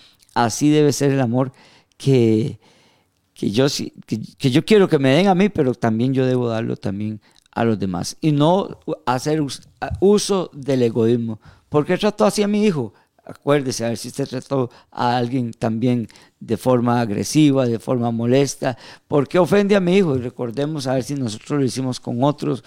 Así 0.44 0.70
debe 0.70 0.92
ser 0.92 1.12
el 1.12 1.20
amor 1.20 1.52
que, 1.96 2.58
que, 3.34 3.50
yo, 3.50 3.66
que, 4.06 4.50
yo 4.50 4.64
quiero 4.64 4.88
que 4.88 4.98
me 4.98 5.10
den 5.10 5.28
a 5.28 5.34
mí, 5.34 5.48
pero 5.48 5.74
también 5.74 6.14
yo 6.14 6.26
debo 6.26 6.48
darlo 6.48 6.76
también 6.76 7.20
a 7.52 7.64
los 7.64 7.78
demás. 7.78 8.16
Y 8.20 8.32
no 8.32 8.78
hacer 9.06 9.42
uso 10.00 10.50
del 10.52 10.82
egoísmo. 10.82 11.40
¿Por 11.68 11.84
qué 11.84 11.98
trató 11.98 12.24
así 12.24 12.42
a 12.42 12.48
mi 12.48 12.64
hijo? 12.64 12.92
acuérdese, 13.28 13.84
a 13.84 13.88
ver 13.88 13.98
si 13.98 14.08
usted 14.08 14.26
trató 14.26 14.70
a 14.90 15.16
alguien 15.16 15.52
también 15.52 16.08
de 16.40 16.56
forma 16.56 17.00
agresiva, 17.00 17.66
de 17.66 17.78
forma 17.78 18.10
molesta. 18.10 18.78
¿Por 19.06 19.28
qué 19.28 19.38
ofende 19.38 19.76
a 19.76 19.80
mi 19.80 19.96
hijo? 19.96 20.16
Y 20.16 20.20
recordemos 20.20 20.86
a 20.86 20.94
ver 20.94 21.02
si 21.02 21.14
nosotros 21.14 21.60
lo 21.60 21.64
hicimos 21.64 22.00
con 22.00 22.24
otros. 22.24 22.64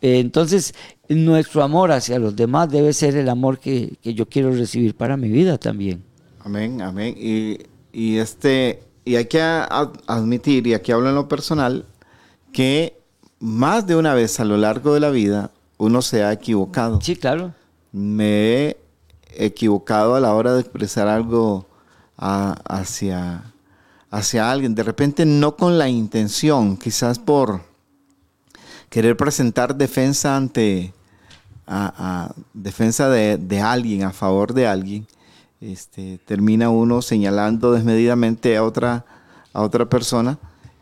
Eh, 0.00 0.20
entonces, 0.20 0.72
nuestro 1.08 1.62
amor 1.62 1.90
hacia 1.90 2.18
los 2.18 2.36
demás 2.36 2.70
debe 2.70 2.92
ser 2.92 3.16
el 3.16 3.28
amor 3.28 3.58
que, 3.58 3.98
yo 4.02 4.28
quiero 4.28 4.52
recibir 4.52 4.94
para 4.94 5.16
mi 5.16 5.28
vida 5.28 5.58
también. 5.58 6.04
Amén, 6.44 6.82
amén. 6.82 7.14
Y, 7.16 8.16
este, 8.18 8.82
y 9.04 9.16
hay 9.16 9.26
que 9.26 9.40
admitir, 9.40 10.66
y 10.66 10.74
aquí 10.74 10.92
hablo 10.92 11.08
en 11.08 11.14
lo 11.14 11.28
personal, 11.28 11.86
que 12.52 12.98
más 13.40 13.86
de 13.86 13.96
una 13.96 14.14
vez 14.14 14.38
a 14.40 14.44
lo 14.44 14.56
largo 14.56 14.94
de 14.94 15.00
la 15.00 15.10
vida 15.10 15.50
uno 15.78 16.02
se 16.02 16.22
ha 16.22 16.32
equivocado. 16.32 17.00
Sí, 17.00 17.16
claro. 17.16 17.52
Me 17.92 18.36
he 18.66 18.76
equivocado 19.36 20.14
a 20.14 20.20
la 20.20 20.34
hora 20.34 20.54
de 20.54 20.60
expresar 20.60 21.08
algo 21.08 21.66
a- 22.16 22.56
hacia, 22.68 23.42
hacia 24.10 24.50
alguien. 24.50 24.74
De 24.74 24.82
repente 24.82 25.24
no 25.26 25.56
con 25.56 25.78
la 25.78 25.88
intención, 25.88 26.76
quizás 26.76 27.18
por 27.18 27.62
querer 28.88 29.16
presentar 29.16 29.74
defensa 29.76 30.36
ante 30.36 30.92
a, 31.66 31.92
a- 32.28 32.34
defensa 32.52 33.08
de, 33.08 33.36
de 33.38 33.60
alguien, 33.60 34.04
a 34.04 34.12
favor 34.12 34.52
de 34.54 34.66
alguien. 34.66 35.06
Este, 35.64 36.18
termina 36.26 36.68
uno 36.68 37.00
señalando 37.00 37.72
desmedidamente 37.72 38.54
a 38.58 38.64
otra, 38.64 39.06
a 39.54 39.62
otra 39.62 39.86
persona 39.86 40.36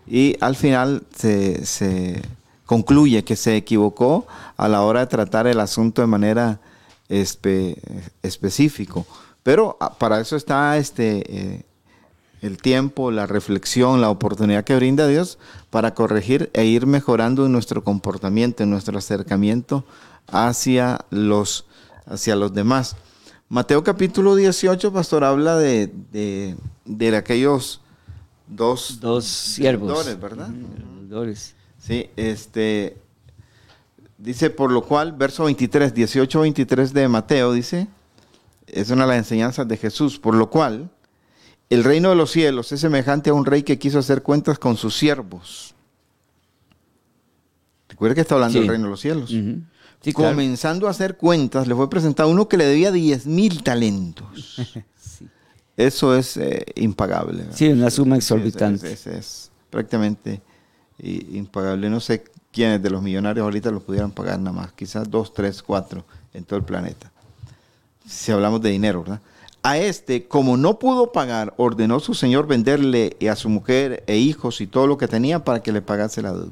y 0.08 0.36
al 0.40 0.56
final 0.56 1.04
se, 1.14 2.20
concluye 2.66 3.22
que 3.22 3.36
se 3.36 3.54
equivocó 3.54 4.26
a 4.56 4.66
la 4.66 4.82
hora 4.82 4.98
de 4.98 5.06
tratar 5.06 5.46
el 5.46 5.60
asunto 5.60 6.02
de 6.02 6.08
manera 6.08 6.58
espe- 7.08 7.76
específico. 8.24 9.06
Pero 9.44 9.76
ah, 9.78 9.94
para 9.96 10.20
eso 10.20 10.34
está 10.34 10.76
este, 10.76 11.22
eh, 11.28 11.62
el 12.40 12.56
tiempo, 12.56 13.12
la 13.12 13.26
reflexión, 13.26 14.00
la 14.00 14.10
oportunidad 14.10 14.64
que 14.64 14.74
brinda 14.74 15.06
Dios 15.06 15.38
para 15.70 15.94
corregir 15.94 16.50
e 16.54 16.64
ir 16.64 16.88
mejorando 16.88 17.46
en 17.46 17.52
nuestro 17.52 17.84
comportamiento, 17.84 18.64
en 18.64 18.70
nuestro 18.70 18.98
acercamiento 18.98 19.84
hacia 20.26 21.04
los, 21.10 21.66
hacia 22.04 22.34
los 22.34 22.52
demás. 22.52 22.96
Mateo 23.52 23.84
capítulo 23.84 24.34
18, 24.34 24.94
pastor, 24.94 25.24
habla 25.24 25.58
de, 25.58 25.92
de, 26.10 26.56
de 26.86 27.14
aquellos 27.14 27.82
dos, 28.46 28.98
Dos 28.98 29.26
siervos. 29.26 30.18
¿verdad? 30.18 30.48
Deudores. 30.48 31.54
Sí, 31.78 32.08
este 32.16 32.96
dice 34.16 34.48
por 34.48 34.72
lo 34.72 34.80
cual, 34.86 35.12
verso 35.12 35.44
23, 35.44 35.92
18, 35.92 36.40
23 36.40 36.94
de 36.94 37.08
Mateo 37.08 37.52
dice, 37.52 37.88
es 38.68 38.88
una 38.88 39.02
de 39.02 39.08
las 39.08 39.18
enseñanzas 39.18 39.68
de 39.68 39.76
Jesús, 39.76 40.18
por 40.18 40.34
lo 40.34 40.48
cual 40.48 40.88
el 41.68 41.84
reino 41.84 42.08
de 42.08 42.16
los 42.16 42.30
cielos 42.30 42.72
es 42.72 42.80
semejante 42.80 43.28
a 43.28 43.34
un 43.34 43.44
rey 43.44 43.64
que 43.64 43.78
quiso 43.78 43.98
hacer 43.98 44.22
cuentas 44.22 44.58
con 44.58 44.78
sus 44.78 44.96
siervos. 44.96 45.74
Recuerda 47.86 48.14
que 48.14 48.22
está 48.22 48.34
hablando 48.36 48.54
Sí. 48.54 48.60
del 48.60 48.68
reino 48.68 48.84
de 48.84 48.90
los 48.92 49.00
cielos. 49.00 49.30
Ujú. 49.30 49.60
Sí, 50.02 50.12
claro. 50.12 50.30
Comenzando 50.32 50.88
a 50.88 50.90
hacer 50.90 51.16
cuentas, 51.16 51.66
le 51.68 51.74
fue 51.74 51.88
presentado 51.88 52.28
uno 52.28 52.48
que 52.48 52.56
le 52.56 52.66
debía 52.66 52.90
10 52.90 53.26
mil 53.26 53.62
talentos. 53.62 54.26
Eso 55.76 56.14
es 56.16 56.36
eh, 56.36 56.64
impagable. 56.76 57.38
¿verdad? 57.44 57.56
Sí, 57.56 57.68
una 57.68 57.90
suma 57.90 58.16
Sí, 58.16 58.18
exorbitante. 58.18 58.92
Es, 58.92 59.06
es- 59.06 59.14
es 59.18 59.50
prácticamente 59.70 60.42
i- 60.98 61.36
impagable. 61.38 61.88
No 61.88 62.00
sé 62.00 62.24
quiénes 62.52 62.82
de 62.82 62.90
los 62.90 63.02
millonarios 63.02 63.44
ahorita 63.44 63.70
lo 63.70 63.80
pudieran 63.80 64.10
pagar 64.10 64.38
nada 64.38 64.52
más. 64.54 64.72
Quizás 64.72 65.10
dos, 65.10 65.32
tres, 65.32 65.62
cuatro 65.62 66.04
en 66.34 66.44
todo 66.44 66.58
el 66.58 66.64
planeta. 66.64 67.10
Si 68.06 68.32
hablamos 68.32 68.60
de 68.60 68.70
dinero, 68.70 69.02
¿verdad? 69.02 69.20
A 69.62 69.78
este, 69.78 70.26
como 70.26 70.56
no 70.56 70.78
pudo 70.80 71.12
pagar, 71.12 71.54
ordenó 71.56 72.00
su 72.00 72.14
señor 72.14 72.48
venderle 72.48 73.16
a 73.30 73.36
su 73.36 73.48
mujer 73.48 74.02
e 74.08 74.16
hijos 74.18 74.60
y 74.60 74.66
todo 74.66 74.88
lo 74.88 74.98
que 74.98 75.06
tenía 75.06 75.44
para 75.44 75.62
que 75.62 75.70
le 75.72 75.80
pagase 75.80 76.20
la 76.20 76.32
deuda. 76.32 76.50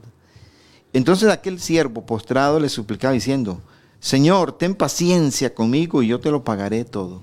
Entonces 0.93 1.29
aquel 1.31 1.61
siervo 1.61 2.05
postrado 2.05 2.59
le 2.59 2.69
suplicaba 2.69 3.13
diciendo, 3.15 3.61
Señor, 4.01 4.53
ten 4.59 4.75
paciencia 4.75 5.55
conmigo 5.55 6.03
y 6.03 6.09
yo 6.09 6.21
te 6.21 6.31
lo 6.31 6.43
pagaré 6.43 6.85
todo. 6.85 7.21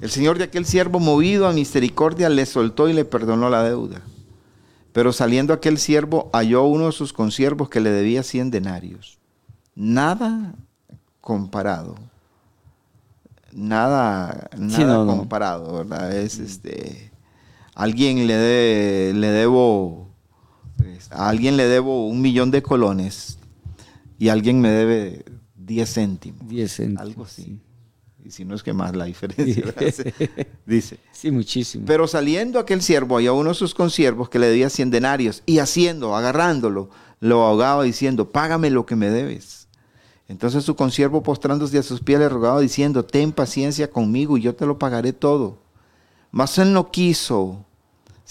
El 0.00 0.10
señor 0.10 0.38
de 0.38 0.44
aquel 0.44 0.64
siervo, 0.64 0.98
movido 0.98 1.46
a 1.46 1.52
misericordia, 1.52 2.28
le 2.28 2.46
soltó 2.46 2.88
y 2.88 2.92
le 2.92 3.04
perdonó 3.04 3.50
la 3.50 3.62
deuda. 3.62 4.00
Pero 4.92 5.12
saliendo 5.12 5.52
aquel 5.52 5.78
siervo, 5.78 6.28
halló 6.32 6.64
uno 6.64 6.86
de 6.86 6.92
sus 6.92 7.12
consiervos 7.12 7.68
que 7.68 7.80
le 7.80 7.90
debía 7.90 8.22
cien 8.22 8.50
denarios. 8.50 9.18
Nada 9.74 10.54
comparado. 11.20 11.94
Nada, 13.52 14.48
nada 14.56 15.04
no. 15.04 15.06
comparado, 15.06 15.78
¿verdad? 15.78 16.12
Es 16.16 16.38
este. 16.38 17.10
Alguien 17.74 18.26
le, 18.26 18.34
de- 18.34 19.12
le 19.14 19.28
debo. 19.28 20.08
Pues, 20.82 21.10
A 21.12 21.28
alguien 21.28 21.56
le 21.56 21.66
debo 21.66 22.06
un 22.06 22.20
millón 22.20 22.50
de 22.50 22.62
colones 22.62 23.38
y 24.18 24.28
alguien 24.28 24.60
me 24.60 24.70
debe 24.70 25.24
10 25.56 25.92
céntimos. 25.94 26.48
10 26.48 26.76
céntimos, 26.76 27.02
Algo 27.02 27.24
así. 27.24 27.42
sí. 27.42 27.60
Y 28.24 28.30
si 28.30 28.44
no 28.44 28.54
es 28.54 28.62
que 28.62 28.72
más 28.72 28.94
la 28.94 29.06
diferencia. 29.06 29.74
Dice. 30.66 30.98
Sí, 31.10 31.30
muchísimo. 31.32 31.84
Pero 31.86 32.06
saliendo 32.06 32.60
aquel 32.60 32.80
siervo, 32.80 33.16
había 33.16 33.32
uno 33.32 33.48
de 33.48 33.54
sus 33.56 33.74
consiervos 33.74 34.28
que 34.28 34.38
le 34.38 34.46
debía 34.46 34.70
cien 34.70 34.90
denarios, 34.90 35.42
y 35.44 35.58
haciendo, 35.58 36.14
agarrándolo, 36.14 36.88
lo 37.18 37.42
ahogaba 37.42 37.82
diciendo, 37.82 38.30
págame 38.30 38.70
lo 38.70 38.86
que 38.86 38.94
me 38.94 39.10
debes. 39.10 39.66
Entonces 40.28 40.64
su 40.64 40.76
consiervo 40.76 41.22
postrándose 41.22 41.78
a 41.78 41.82
sus 41.82 42.00
pies 42.00 42.20
le 42.20 42.28
rogaba 42.28 42.60
diciendo, 42.60 43.04
ten 43.04 43.32
paciencia 43.32 43.90
conmigo 43.90 44.38
y 44.38 44.42
yo 44.42 44.54
te 44.54 44.66
lo 44.66 44.78
pagaré 44.78 45.12
todo. 45.12 45.58
Mas 46.30 46.56
él 46.58 46.72
no 46.72 46.90
quiso, 46.90 47.66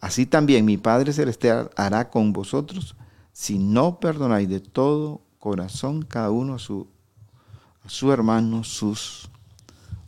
Así 0.00 0.26
también 0.26 0.64
mi 0.64 0.76
Padre 0.78 1.12
Celestial 1.12 1.70
hará 1.76 2.08
con 2.10 2.32
vosotros 2.32 2.94
si 3.32 3.58
no 3.58 4.00
perdonáis 4.00 4.48
de 4.48 4.60
todo 4.60 5.20
corazón 5.38 6.02
cada 6.02 6.30
uno 6.30 6.54
a 6.54 6.58
su, 6.58 6.86
a 7.84 7.88
su 7.88 8.10
hermano 8.12 8.64
sus 8.64 9.28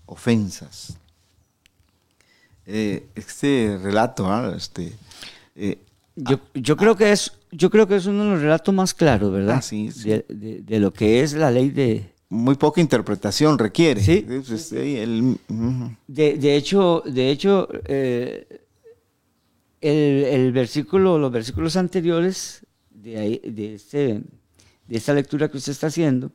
ofensas. 0.07 0.97
Eh, 2.67 3.07
este 3.15 3.79
relato, 3.83 4.31
¿ah? 4.31 4.55
este, 4.57 4.93
eh, 5.57 5.79
Yo, 6.17 6.39
yo 6.55 6.77
creo 6.77 6.97
que 6.97 7.11
es 7.13 7.33
yo 7.51 7.69
creo 7.69 7.87
que 7.87 7.97
es 7.97 8.07
uno 8.07 8.25
de 8.25 8.31
los 8.31 8.41
relatos 8.41 8.75
más 8.75 8.95
claros, 8.95 9.31
¿verdad? 9.31 9.57
Ah, 9.59 9.63
sí, 9.63 9.91
sí. 9.93 10.09
De, 10.09 10.25
de- 10.29 10.63
de 10.63 10.81
lo 10.81 10.91
que 10.93 11.23
es 11.23 11.35
la 11.35 11.51
ley 11.51 11.69
de... 11.69 12.11
muy 12.31 12.55
poca 12.55 12.81
interpretación 12.81 13.59
requiere. 13.59 14.01
Sí. 14.03 14.25
El-. 14.27 15.39
De, 16.07 16.39
de 16.39 16.57
hecho, 16.57 17.03
de 17.05 17.31
hecho 17.31 17.69
eh, 17.85 18.62
el, 19.83 20.25
el 20.25 20.53
versículo, 20.53 21.19
los 21.19 21.31
versículos 21.31 21.77
anteriores 21.77 22.65
de, 22.91 23.19
ahí- 23.19 23.43
de, 23.45 23.75
este- 23.75 24.23
de 24.89 24.97
esta 24.97 25.13
lectura 25.13 25.49
que 25.51 25.59
usted 25.59 25.73
está 25.73 25.89
haciendo, 25.89 26.31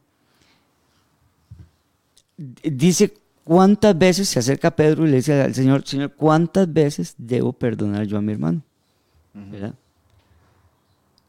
dice 2.63 3.13
cuántas 3.43 3.97
veces 3.97 4.29
se 4.29 4.39
acerca 4.39 4.75
Pedro 4.75 5.05
y 5.07 5.09
le 5.11 5.17
dice 5.17 5.41
al 5.41 5.55
Señor, 5.55 5.87
Señor, 5.87 6.13
¿cuántas 6.13 6.71
veces 6.71 7.15
debo 7.17 7.53
perdonar 7.53 8.05
yo 8.05 8.17
a 8.17 8.21
mi 8.21 8.33
hermano? 8.33 8.61
¿Verdad? 9.33 9.73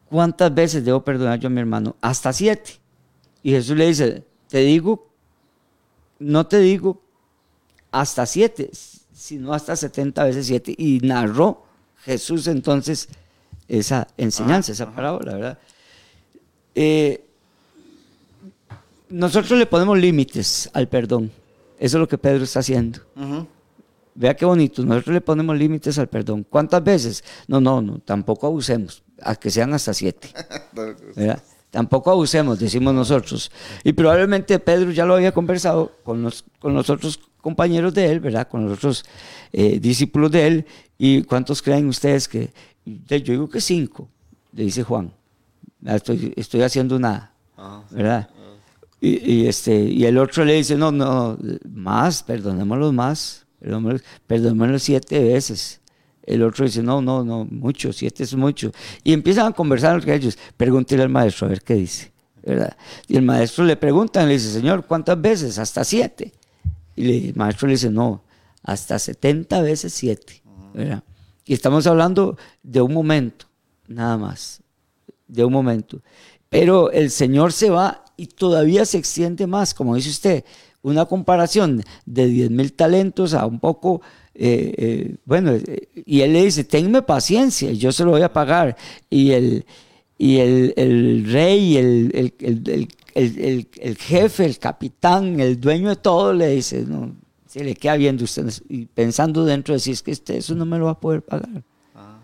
¿Cuántas 0.09 0.55
veces 0.55 0.85
debo 0.85 1.03
perdonar 1.05 1.39
yo 1.39 1.49
a 1.49 1.51
mi 1.51 1.61
hermano? 1.61 1.97
Hasta 2.01 2.33
siete. 2.33 2.73
Y 3.43 3.51
Jesús 3.53 3.77
le 3.77 3.87
dice, 3.87 4.25
te 4.49 4.59
digo, 4.59 5.11
no 6.19 6.47
te 6.47 6.59
digo 6.59 7.03
hasta 7.93 8.25
siete, 8.27 8.71
sino 9.13 9.53
hasta 9.53 9.77
70 9.77 10.25
veces 10.25 10.47
siete. 10.47 10.75
Y 10.77 11.01
narró 11.01 11.65
Jesús 12.09 12.47
entonces 12.47 13.07
esa 13.69 14.09
enseñanza, 14.17 14.73
esa 14.73 14.91
parábola, 14.91 15.35
¿verdad? 15.35 15.59
Eh, 16.75 17.23
nosotros 19.11 19.59
le 19.59 19.67
ponemos 19.67 19.99
límites 19.99 20.71
al 20.73 20.89
perdón. 20.89 21.31
Eso 21.79 21.99
es 21.99 22.01
lo 22.01 22.09
que 22.09 22.17
Pedro 22.17 22.45
está 22.45 22.61
haciendo. 22.61 23.01
Vea 24.15 24.35
qué 24.35 24.47
bonito, 24.47 24.83
nosotros 24.85 25.13
le 25.13 25.21
ponemos 25.21 25.55
límites 25.59 25.99
al 25.99 26.09
perdón. 26.09 26.47
¿Cuántas 26.49 26.83
veces? 26.83 27.23
No, 27.47 27.61
no, 27.61 27.83
no, 27.83 27.99
tampoco 27.99 28.47
abusemos, 28.47 29.03
a 29.21 29.37
que 29.37 29.51
sean 29.51 29.75
hasta 29.75 29.93
siete. 29.93 30.31
¿verdad? 31.15 31.43
Tampoco 31.71 32.11
abusemos, 32.11 32.59
decimos 32.59 32.95
nosotros. 32.95 33.53
Y 33.85 33.93
probablemente 33.93 34.59
Pedro 34.59 34.93
ya 34.93 35.05
lo 35.05 35.15
había 35.15 35.33
conversado 35.33 35.93
con 36.05 36.23
los, 36.23 36.43
con 36.59 36.73
los 36.73 36.89
otros 36.89 37.21
compañeros 37.41 37.95
de 37.95 38.11
él, 38.11 38.21
¿verdad? 38.21 38.49
Con 38.49 38.65
los 38.65 38.79
otros 38.79 39.05
eh, 39.53 39.79
discípulos 39.81 40.31
de 40.31 40.47
él. 40.47 40.67
¿Y 40.99 41.23
cuántos 41.23 41.63
creen 41.63 41.89
ustedes 41.89 42.29
que? 42.29 42.51
Yo 42.85 43.19
digo 43.19 43.49
que 43.49 43.61
cinco, 43.61 44.09
le 44.53 44.65
dice 44.65 44.83
Juan. 44.83 45.13
Ah, 45.87 45.97
Estoy, 45.97 46.33
estoy 46.37 46.63
haciendo 46.63 46.97
una, 46.97 47.33
¿verdad? 47.91 48.29
Y, 49.01 49.33
y 49.33 49.47
este, 49.47 49.79
y 49.79 50.05
el 50.07 50.19
otro 50.19 50.45
le 50.45 50.55
dice, 50.55 50.77
no, 50.77 50.91
no, 50.91 51.39
más, 51.71 52.23
perdonémoslos 52.23 52.93
más, 52.93 53.47
perdonémoslos 54.27 54.83
siete 54.83 55.23
veces. 55.23 55.81
El 56.29 56.43
otro 56.43 56.65
dice, 56.67 56.83
no, 56.83 57.01
no, 57.01 57.25
no, 57.25 57.47
mucho, 57.51 57.93
siete 57.93 58.25
es 58.25 58.35
mucho. 58.35 58.73
Y 59.03 59.13
empiezan 59.13 59.47
a 59.47 59.53
conversar 59.53 59.95
entre 59.95 60.15
ellos. 60.15 60.37
Pregúntele 60.57 61.03
al 61.03 61.09
maestro 61.09 61.47
a 61.47 61.51
ver 61.51 61.63
qué 61.63 61.75
dice. 61.75 62.13
¿verdad? 62.43 62.77
Y 63.07 63.17
el 63.17 63.23
maestro 63.23 63.65
le 63.65 63.77
pregunta, 63.77 64.25
le 64.27 64.35
dice, 64.35 64.51
Señor, 64.51 64.85
¿cuántas 64.87 65.21
veces? 65.21 65.59
Hasta 65.59 65.85
siete. 65.85 66.33
Y 66.99 67.29
el 67.29 67.37
maestro 67.37 67.69
le 67.69 67.75
dice, 67.75 67.91
no, 67.91 68.25
hasta 68.63 68.99
70 68.99 69.63
veces 69.63 69.93
siete. 69.93 70.43
¿verdad? 70.75 71.03
Y 71.45 71.55
estamos 71.55 71.87
hablando 71.87 72.37
de 72.63 72.81
un 72.81 72.93
momento, 72.93 73.47
nada 73.87 74.19
más, 74.19 74.63
de 75.27 75.45
un 75.45 75.53
momento. 75.53 76.03
Pero 76.49 76.91
el 76.91 77.11
Señor 77.11 77.53
se 77.53 77.71
va 77.71 78.05
y 78.17 78.27
todavía 78.27 78.85
se 78.85 78.99
extiende 78.99 79.47
más, 79.47 79.75
como 79.75 79.95
dice 79.95 80.11
usted, 80.11 80.45
una 80.83 81.07
comparación 81.07 81.83
de 82.05 82.27
10 82.27 82.51
mil 82.51 82.73
talentos 82.73 83.35
a 83.35 83.47
un 83.47 83.61
poco, 83.61 84.01
eh, 84.35 84.75
eh, 84.77 85.17
bueno, 85.25 85.53
eh, 85.53 85.89
y 86.05 86.21
él 86.21 86.33
le 86.33 86.45
dice, 86.45 86.65
tenme 86.65 87.03
paciencia, 87.03 87.73
yo 87.73 87.93
se 87.93 88.05
lo 88.05 88.11
voy 88.11 88.23
a 88.23 88.33
pagar. 88.33 88.77
Y 89.09 89.31
el, 89.31 89.67
y 90.19 90.39
el, 90.39 91.25
rey, 91.31 91.77
el, 91.77 92.35
el, 93.15 93.97
jefe, 93.97 94.45
el 94.45 94.59
capitán, 94.59 95.39
el 95.39 95.61
dueño 95.61 95.91
de 95.91 95.97
todo, 95.97 96.33
le 96.33 96.49
dice, 96.49 96.85
no, 96.85 97.15
se 97.47 97.63
le 97.63 97.75
queda 97.75 97.97
viendo 97.97 98.25
usted 98.25 98.53
y 98.69 98.87
pensando 98.87 99.45
dentro 99.45 99.75
de 99.75 99.81
sí, 99.81 99.93
es 99.93 100.03
que 100.03 100.11
este, 100.11 100.37
eso 100.37 100.55
no 100.55 100.67
me 100.67 100.77
lo 100.79 100.87
va 100.87 100.93
a 100.93 101.01
poder 101.01 101.23
pagar. 101.23 101.63
Ah. 101.95 102.19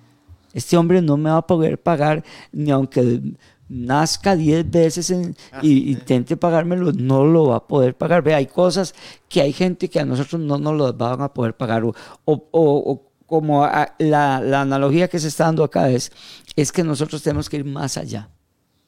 Este 0.53 0.77
hombre 0.77 1.01
no 1.01 1.17
me 1.17 1.31
va 1.31 1.39
a 1.39 1.47
poder 1.47 1.81
pagar 1.81 2.25
ni 2.53 2.71
aunque 2.71 3.23
nazca 3.69 4.37
diez 4.37 4.69
veces 4.71 5.13
ah, 5.53 5.61
y 5.63 5.93
intente 5.93 6.37
pagármelo, 6.37 6.93
no 6.93 7.25
lo 7.25 7.47
va 7.47 7.57
a 7.57 7.67
poder 7.67 7.97
pagar. 7.97 8.23
Ve, 8.23 8.35
hay 8.35 8.47
cosas 8.47 8.95
que 9.29 9.41
hay 9.41 9.53
gente 9.53 9.89
que 9.89 10.01
a 10.01 10.05
nosotros 10.05 10.41
no 10.41 10.59
nos 10.59 10.75
lo 10.75 10.93
van 10.93 11.23
a 11.23 11.33
poder 11.33 11.57
pagar. 11.57 11.85
O, 11.85 11.95
o, 12.25 13.03
como 13.35 13.67
la, 13.67 14.41
la, 14.41 14.61
analogía 14.61 15.09
que 15.09 15.19
se 15.19 15.27
está 15.27 15.47
dando 15.47 15.65
acá 15.65 15.91
es, 15.91 16.13
es 16.55 16.71
que 16.71 16.85
nosotros 16.85 17.21
tenemos 17.21 17.51
que 17.51 17.57
ir 17.57 17.65
más 17.65 17.97
allá. 17.97 18.29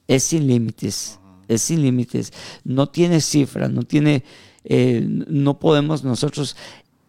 Es 0.07 0.23
sin 0.23 0.47
límites, 0.47 1.19
es 1.49 1.63
sin 1.63 1.83
límites. 1.83 2.33
No 2.63 2.89
tiene 2.89 3.21
cifra, 3.21 3.69
no 3.69 3.83
tiene, 3.83 4.23
eh, 4.63 5.05
no 5.05 5.59
podemos 5.59 6.05
nosotros 6.05 6.57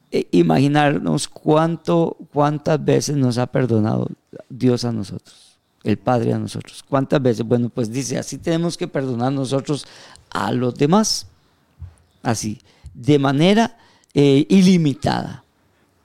eh, 0.09 0.27
imaginarnos 0.31 1.27
cuánto, 1.27 2.17
cuántas 2.33 2.83
veces 2.83 3.15
nos 3.17 3.37
ha 3.37 3.45
perdonado 3.45 4.09
Dios 4.49 4.83
a 4.83 4.91
nosotros 4.91 5.59
el 5.83 5.97
Padre 5.99 6.33
a 6.33 6.39
nosotros. 6.39 6.83
¿Cuántas 6.89 7.21
veces? 7.21 7.45
Bueno, 7.45 7.69
pues 7.69 7.91
dice, 7.91 8.17
así 8.17 8.39
tenemos 8.39 8.75
que 8.77 8.87
perdonar 8.87 9.31
nosotros 9.31 9.85
a 10.31 10.51
los 10.51 10.73
demás. 10.73 11.27
Así, 12.23 12.59
de 12.95 13.19
manera 13.19 13.77
eh, 14.15 14.47
ilimitada. 14.49 15.45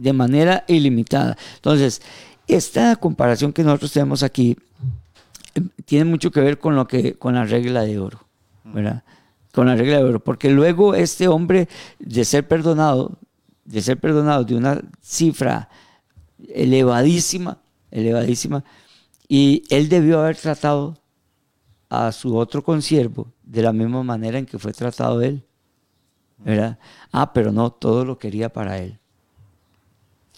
De 0.03 0.13
manera 0.13 0.65
ilimitada. 0.67 1.37
Entonces, 1.55 2.03
esta 2.49 2.97
comparación 2.97 3.53
que 3.53 3.63
nosotros 3.63 3.93
tenemos 3.93 4.23
aquí 4.23 4.57
em, 5.55 5.69
tiene 5.85 6.05
mucho 6.05 6.31
que 6.31 6.41
ver 6.41 6.59
con 6.59 6.75
lo 6.75 6.89
que 6.89 7.15
con 7.15 7.35
la 7.35 7.45
regla 7.45 7.83
de 7.83 7.99
oro, 7.99 8.27
¿verdad? 8.65 9.05
Con 9.53 9.67
la 9.69 9.77
regla 9.77 9.99
de 9.99 10.05
oro, 10.05 10.21
porque 10.21 10.51
luego 10.51 10.95
este 10.95 11.29
hombre 11.29 11.69
de 11.99 12.25
ser 12.25 12.49
perdonado, 12.49 13.19
de 13.65 13.81
ser 13.81 14.01
perdonado 14.01 14.45
de 14.45 14.57
una 14.57 14.81
cifra 15.01 15.69
elevadísima, 16.49 17.59
elevadísima, 17.91 18.65
y 19.29 19.63
él 19.71 19.89
debió 19.89 20.21
haber 20.21 20.37
tratado 20.37 20.99
a 21.89 22.11
su 22.11 22.37
otro 22.37 22.65
consiervo 22.65 23.33
de 23.45 23.63
la 23.63 23.73
misma 23.73 24.03
manera 24.03 24.39
en 24.39 24.47
que 24.47 24.59
fue 24.59 24.73
tratado 24.73 25.23
él. 25.23 25.45
¿verdad? 26.45 26.79
Ah, 27.13 27.33
pero 27.33 27.53
no, 27.53 27.71
todo 27.71 28.05
lo 28.05 28.19
quería 28.19 28.53
para 28.53 28.79
él. 28.79 28.99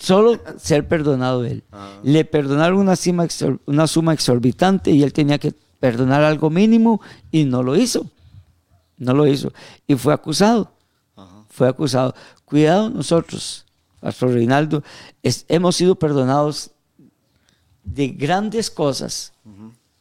Solo 0.05 0.39
ser 0.59 0.87
perdonado 0.87 1.47
él. 1.47 1.65
Ah. 1.73 1.99
Le 2.03 2.27
perdonaron 2.27 2.79
una 2.79 2.95
suma, 2.95 3.27
una 3.65 3.87
suma 3.87 4.13
exorbitante 4.13 4.91
y 4.91 5.03
él 5.03 5.15
tenía 5.15 5.39
que 5.39 5.55
perdonar 5.81 6.23
algo 6.23 6.51
mínimo 6.51 7.01
y 7.31 7.45
no 7.45 7.63
lo 7.63 7.75
hizo. 7.75 8.05
No 8.99 9.15
lo 9.15 9.27
hizo. 9.27 9.51
Y 9.87 9.95
fue 9.95 10.13
acusado. 10.13 10.71
Fue 11.49 11.67
acusado. 11.67 12.15
Cuidado 12.45 12.91
nosotros, 12.91 13.65
Pastor 14.01 14.33
Reinaldo, 14.33 14.83
hemos 15.23 15.77
sido 15.77 15.95
perdonados 15.95 16.73
de 17.83 18.09
grandes 18.09 18.71
cosas 18.71 19.33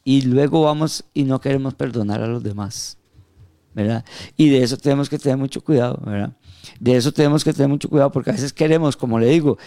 y 0.03 0.23
luego 0.23 0.63
vamos 0.63 1.05
y 1.13 1.23
no 1.23 1.39
queremos 1.39 1.75
perdonar 1.75 2.21
a 2.21 2.27
los 2.27 2.43
demás. 2.43 2.97
¿verdad? 3.73 4.03
Y 4.35 4.49
de 4.49 4.63
eso 4.63 4.75
tenemos 4.75 5.09
que 5.09 5.17
tener 5.17 5.37
mucho 5.37 5.61
cuidado, 5.61 5.97
¿verdad? 6.05 6.33
De 6.79 6.95
eso 6.95 7.11
tenemos 7.11 7.43
que 7.43 7.53
tener 7.53 7.69
mucho 7.69 7.89
cuidado 7.89 8.11
porque 8.11 8.29
a 8.29 8.33
veces 8.33 8.53
queremos, 8.53 8.97
como 8.97 9.19
le 9.19 9.27
digo, 9.27 9.57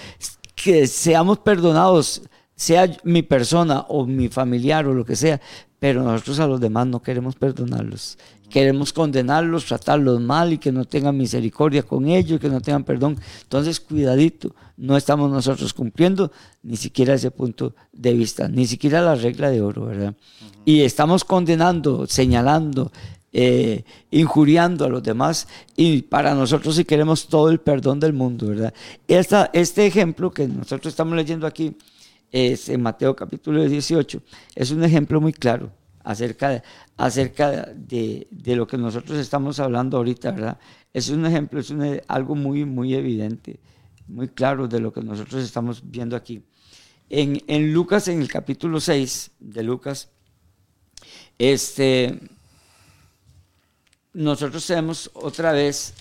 que 0.55 0.87
seamos 0.87 1.39
perdonados, 1.39 2.23
sea 2.55 2.97
mi 3.05 3.23
persona 3.23 3.81
o 3.89 4.07
mi 4.07 4.29
familiar 4.29 4.87
o 4.87 4.95
lo 4.95 5.05
que 5.05 5.17
sea, 5.17 5.41
pero 5.79 6.03
nosotros 6.03 6.41
a 6.41 6.47
los 6.47 6.61
demás 6.61 6.87
no 6.87 7.03
queremos 7.03 7.37
perdonarlos. 7.37 8.19
Queremos 8.49 8.93
condenarlos, 8.93 9.67
tratarlos 9.67 10.21
mal 10.21 10.53
y 10.53 10.59
que 10.59 10.73
no 10.73 10.85
tengan 10.85 11.17
misericordia 11.17 11.83
con 11.83 12.07
ellos, 12.07 12.41
que 12.41 12.49
no 12.49 12.61
tengan 12.61 12.85
perdón. 12.85 13.19
Entonces, 13.43 13.81
cuidadito, 13.81 14.55
no 14.77 14.97
estamos 14.97 15.31
nosotros 15.31 15.75
cumpliendo 15.75 16.31
ni 16.63 16.77
siquiera 16.77 17.15
ese 17.15 17.31
punto 17.31 17.75
de 17.93 18.15
vista, 18.15 18.49
ni 18.49 18.67
siquiera 18.67 19.03
la 19.03 19.17
regla 19.17 19.51
de 19.51 19.61
oro, 19.61 19.87
¿verdad? 19.87 20.15
Y 20.65 20.83
estamos 20.83 21.25
condenando, 21.25 22.07
señalando, 22.07 22.91
eh, 23.39 23.85
injuriando 24.11 24.87
a 24.87 24.89
los 24.89 25.03
demás 25.03 25.47
y 25.77 26.03
para 26.03 26.35
nosotros 26.35 26.77
si 26.77 26.85
queremos 26.87 27.29
todo 27.29 27.51
el 27.51 27.61
perdón 27.61 28.01
del 28.01 28.15
mundo, 28.15 28.47
¿verdad? 28.47 28.73
Esta, 29.07 29.51
este 29.53 29.87
ejemplo 29.87 30.31
que 30.31 30.49
nosotros 30.49 30.93
estamos 30.93 31.15
leyendo 31.15 31.47
aquí 31.47 31.77
es 32.33 32.71
en 32.71 32.81
Mateo 32.81 33.15
capítulo 33.15 33.63
18, 33.63 34.23
es 34.55 34.71
un 34.71 34.85
ejemplo 34.85 35.21
muy 35.21 35.33
claro 35.35 35.71
acerca, 36.03 36.49
de, 36.49 36.63
acerca 36.97 37.51
de, 37.75 38.27
de, 38.31 38.57
lo 38.57 38.67
que 38.67 38.79
nosotros 38.79 39.19
estamos 39.19 39.61
hablando 39.61 39.99
ahorita, 39.99 40.31
¿verdad? 40.31 40.59
Es 40.95 41.11
un 41.11 41.27
ejemplo, 41.27 41.61
es 41.61 41.75
algo 42.09 42.35
muy, 42.35 42.65
muy 42.65 42.95
evidente 42.95 43.61
muy 44.09 44.29
claro 44.29 44.69
de 44.69 44.81
lo 44.81 44.93
que 44.93 45.03
nosotros 45.03 45.45
estamos 45.45 45.83
viendo 45.85 46.17
aquí. 46.17 46.43
En, 47.09 47.43
en 47.47 47.73
Lucas, 47.73 48.09
en 48.09 48.21
el 48.21 48.29
capítulo 48.29 48.81
6 48.81 49.33
de 49.39 49.63
Lucas, 49.63 50.11
este, 51.39 52.19
nosotros 54.17 54.67
tenemos 54.67 55.11
otra 55.13 55.53
vez, 55.53 55.93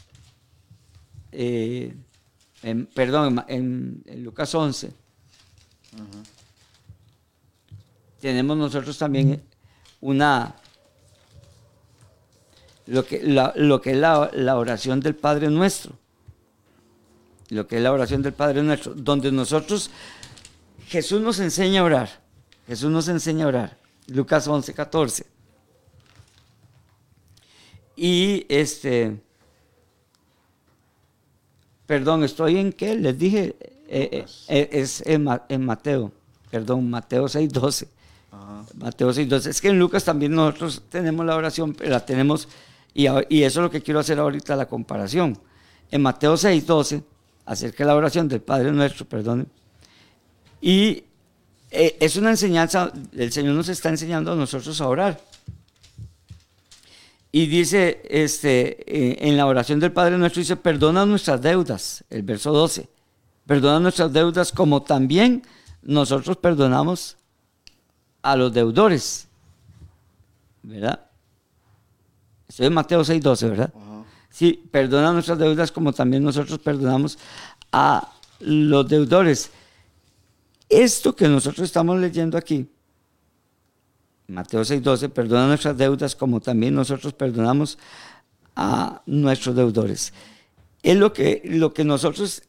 eh, 1.33 1.93
perdón, 2.93 3.43
en, 3.49 4.03
Lucas 4.23 4.55
11, 4.55 4.89
tenemos 8.21 8.55
nosotros 8.55 8.97
también 8.97 9.43
una, 9.99 10.55
lo 12.85 13.05
que, 13.05 13.21
lo 13.21 13.81
que 13.81 13.91
es 13.91 13.97
la, 13.97 14.31
la 14.33 14.55
oración 14.55 15.01
del 15.01 15.15
Padre 15.15 15.49
Nuestro. 15.49 15.91
Lo 17.49 17.67
que 17.67 17.75
es 17.75 17.83
la 17.83 17.91
oración 17.91 18.21
del 18.21 18.33
Padre 18.33 18.63
Nuestro, 18.63 18.93
donde 18.95 19.29
nosotros, 19.29 19.91
Jesús 20.87 21.19
nos 21.19 21.39
enseña 21.39 21.81
a 21.81 21.83
orar, 21.83 22.21
Jesús 22.65 22.89
nos 22.89 23.09
enseña 23.09 23.43
a 23.43 23.49
orar, 23.49 23.77
Lucas 24.07 24.47
11, 24.47 24.73
14. 24.73 25.34
Y 27.95 28.45
este, 28.49 29.19
perdón, 31.85 32.23
estoy 32.23 32.57
en 32.57 32.73
qué, 32.73 32.95
les 32.95 33.17
dije, 33.17 33.55
eh, 33.87 34.09
eh, 34.11 34.25
eh, 34.47 34.69
es 34.71 35.03
en, 35.05 35.23
Mateo, 35.63 36.11
perdón, 36.51 36.89
Mateo 36.89 37.27
6, 37.27 37.49
12. 37.51 37.87
Mateo 38.75 39.13
6, 39.13 39.29
12. 39.29 39.49
Es 39.49 39.61
que 39.61 39.69
en 39.69 39.79
Lucas 39.79 40.03
también 40.03 40.33
nosotros 40.33 40.83
tenemos 40.89 41.25
la 41.25 41.35
oración, 41.35 41.73
pero 41.73 41.91
la 41.91 42.05
tenemos, 42.05 42.49
y, 42.93 43.07
y 43.29 43.43
eso 43.43 43.59
es 43.59 43.63
lo 43.63 43.71
que 43.71 43.81
quiero 43.81 43.99
hacer 43.99 44.19
ahorita, 44.19 44.55
la 44.55 44.67
comparación. 44.67 45.37
En 45.89 46.01
Mateo 46.01 46.35
6, 46.35 46.65
12 46.65 47.03
acerca 47.45 47.83
de 47.83 47.87
la 47.87 47.95
oración 47.95 48.27
del 48.27 48.41
Padre 48.41 48.71
Nuestro, 48.71 49.05
perdón. 49.05 49.47
Y 50.61 51.03
eh, 51.71 51.97
es 51.99 52.15
una 52.15 52.31
enseñanza, 52.31 52.91
el 53.15 53.31
Señor 53.31 53.53
nos 53.53 53.69
está 53.69 53.89
enseñando 53.89 54.31
a 54.31 54.35
nosotros 54.35 54.79
a 54.81 54.87
orar. 54.87 55.19
Y 57.35 57.47
dice 57.47 58.01
este, 58.09 58.77
eh, 58.87 59.27
en 59.27 59.35
la 59.35 59.45
oración 59.45 59.77
del 59.81 59.91
Padre 59.91 60.17
Nuestro, 60.17 60.39
dice, 60.39 60.55
perdona 60.55 61.05
nuestras 61.05 61.41
deudas, 61.41 62.05
el 62.09 62.23
verso 62.23 62.53
12. 62.53 62.87
Perdona 63.45 63.81
nuestras 63.81 64.13
deudas 64.13 64.53
como 64.53 64.83
también 64.83 65.43
nosotros 65.81 66.37
perdonamos 66.37 67.17
a 68.21 68.37
los 68.37 68.53
deudores. 68.53 69.27
¿Verdad? 70.63 71.07
Esto 72.47 72.63
es 72.63 72.71
Mateo 72.71 73.03
6, 73.03 73.21
12, 73.21 73.49
¿verdad? 73.49 73.73
Sí, 74.29 74.69
perdona 74.71 75.11
nuestras 75.11 75.37
deudas 75.37 75.73
como 75.73 75.91
también 75.91 76.23
nosotros 76.23 76.57
perdonamos 76.59 77.19
a 77.69 78.13
los 78.39 78.87
deudores. 78.87 79.51
Esto 80.69 81.13
que 81.13 81.27
nosotros 81.27 81.65
estamos 81.65 81.99
leyendo 81.99 82.37
aquí, 82.37 82.65
Mateo 84.27 84.61
6:12, 84.61 85.09
perdona 85.09 85.47
nuestras 85.47 85.77
deudas 85.77 86.15
como 86.15 86.41
también 86.41 86.73
nosotros 86.73 87.13
perdonamos 87.13 87.77
a 88.55 89.01
nuestros 89.05 89.55
deudores. 89.55 90.13
Es 90.83 90.97
lo 90.97 91.13
que, 91.13 91.41
lo 91.45 91.73
que 91.73 91.83
nosotros, 91.83 92.43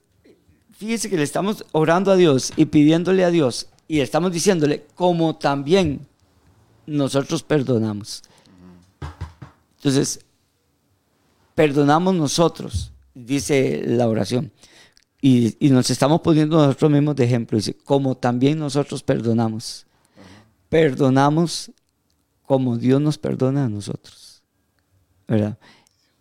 fíjese 0.73 1.11
que 1.11 1.17
le 1.17 1.23
estamos 1.23 1.65
orando 1.73 2.11
a 2.13 2.17
Dios 2.17 2.53
y 2.57 2.67
pidiéndole 2.67 3.25
a 3.25 3.31
Dios 3.31 3.69
y 3.89 4.01
estamos 4.01 4.33
diciéndole 4.33 4.87
como 4.95 5.37
también 5.37 6.07
nosotros 6.87 7.43
perdonamos. 7.43 8.23
Entonces, 9.77 10.21
perdonamos 11.55 12.15
nosotros, 12.15 12.93
dice 13.15 13.83
la 13.87 14.09
oración. 14.09 14.53
Y, 15.21 15.57
nos 15.71 15.91
estamos 15.91 16.21
poniendo 16.21 16.57
nosotros 16.59 16.91
mismos 16.91 17.17
de 17.17 17.25
ejemplo. 17.25 17.57
Dice, 17.59 17.75
como 17.75 18.17
también 18.17 18.59
nosotros 18.59 19.03
perdonamos. 19.03 19.86
Perdonamos 20.69 21.71
como 22.45 22.77
Dios 22.77 23.01
nos 23.01 23.19
perdona 23.19 23.65
a 23.65 23.69
nosotros. 23.69 24.43
¿Verdad? 25.29 25.59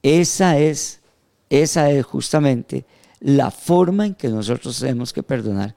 Esa 0.02 0.58
es, 0.58 1.02
esa 1.50 1.92
es 1.92 2.06
justamente 2.06 2.86
la 3.20 3.52
forma 3.52 4.06
en 4.06 4.16
que 4.16 4.30
nosotros 4.30 4.80
tenemos 4.80 5.14
que 5.14 5.24
perdonar. 5.24 5.76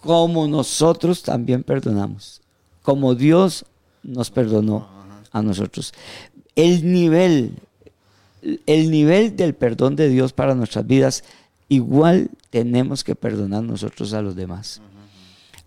Como 0.00 0.46
nosotros 0.46 1.22
también 1.22 1.62
perdonamos. 1.62 2.40
Como 2.82 3.14
Dios 3.14 3.64
nos 4.02 4.30
perdonó 4.30 4.88
a 5.32 5.42
nosotros. 5.42 5.92
El 6.56 6.90
nivel, 6.90 7.54
el 8.66 8.90
nivel 8.90 9.36
del 9.36 9.54
perdón 9.54 9.96
de 9.96 10.08
Dios 10.08 10.32
para 10.32 10.54
nuestras 10.54 10.86
vidas, 10.86 11.24
igual 11.68 12.30
tenemos 12.50 13.04
que 13.04 13.14
perdonar 13.14 13.62
nosotros 13.62 14.12
a 14.12 14.22
los 14.22 14.34
demás. 14.34 14.80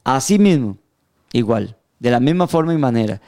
Así 0.04 0.38
mismo, 0.38 0.78
igual, 1.32 1.78
de 2.04 2.12
la 2.12 2.20
misma 2.20 2.48
forma 2.48 2.74
y 2.74 2.78
manera. 2.78 3.22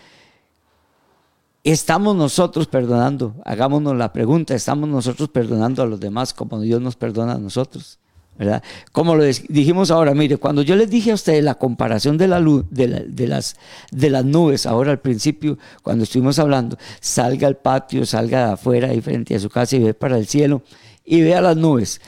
Estamos 1.63 2.13
nosotros 2.13 2.67
perdonando, 2.67 3.34
hagámonos 3.45 3.95
la 3.95 4.11
pregunta, 4.11 4.53
estamos 4.53 4.89
nosotros 4.89 5.30
perdonando 5.30 5.82
a 5.82 5.86
los 5.86 5.99
demás 5.99 6.34
como 6.34 6.59
Dios 6.59 6.82
nos 6.82 6.97
perdona 6.97 7.36
a 7.36 7.38
nosotros. 7.38 7.99
¿verdad? 8.38 8.61
Como 8.91 9.15
lo 9.15 9.23
dijimos 9.23 9.91
ahora, 9.91 10.13
mire, 10.13 10.36
cuando 10.36 10.61
yo 10.61 10.76
les 10.76 10.89
dije 10.89 11.11
a 11.11 11.13
ustedes 11.13 11.41
la 11.41 11.55
comparación 11.55 12.17
de, 12.17 12.28
la 12.28 12.41
luz, 12.41 12.65
de, 12.69 12.88
las, 13.28 13.55
de 13.91 14.09
las 14.09 14.26
nubes, 14.26 14.65
ahora 14.65 14.91
al 14.91 14.99
principio, 14.99 15.57
cuando 15.82 16.03
estuvimos 16.03 16.38
hablando, 16.38 16.78
salga 16.99 17.47
al 17.47 17.55
patio, 17.55 18.05
salga 18.05 18.47
de 18.47 18.53
afuera 18.55 18.93
y 18.93 18.99
frente 18.99 19.36
a 19.36 19.39
su 19.39 19.49
casa 19.49 19.78
y 19.78 19.80
ve 19.80 19.93
para 19.93 20.17
el 20.17 20.28
cielo 20.28 20.63
y 21.05 21.21
vea 21.21 21.39
las 21.39 21.55
nubes. 21.55 22.01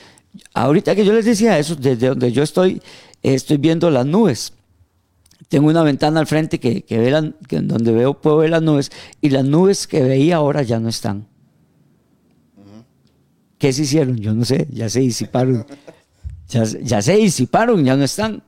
Ahorita 0.54 0.96
que 0.96 1.06
yo 1.06 1.14
les 1.14 1.24
decía 1.24 1.58
eso, 1.58 1.78
desde 1.78 2.10
donde 2.10 2.34
yo 2.34 2.44
estoy, 2.44 2.82
estoy 3.24 3.56
viendo 3.56 3.90
las 3.90 4.06
nubes. 4.06 4.52
Tengo 5.48 5.70
una 5.70 5.84
ventana 5.84 6.20
al 6.20 6.28
frente 6.28 6.60
que, 6.60 6.84
que, 6.84 6.98
ve 6.98 7.34
que 7.48 7.62
donde 7.62 7.92
veo, 7.92 8.20
puedo 8.20 8.38
ver 8.38 8.50
las 8.50 8.62
nubes 8.62 8.92
y 9.22 9.30
las 9.30 9.46
nubes 9.46 9.88
que 9.88 10.04
veía 10.04 10.38
ahora 10.38 10.62
ya 10.64 10.80
no 10.80 10.90
están. 10.90 11.28
¿Qué 13.58 13.74
se 13.74 13.84
hicieron? 13.84 14.18
Yo 14.18 14.34
no 14.34 14.46
sé, 14.46 14.68
ya 14.72 14.90
se 14.90 15.00
disiparon. 15.00 15.66
Ya, 16.50 17.02
se 17.02 17.16
disiparon, 17.18 17.84
ya 17.84 17.96
no 17.96 18.04
están. 18.04 18.44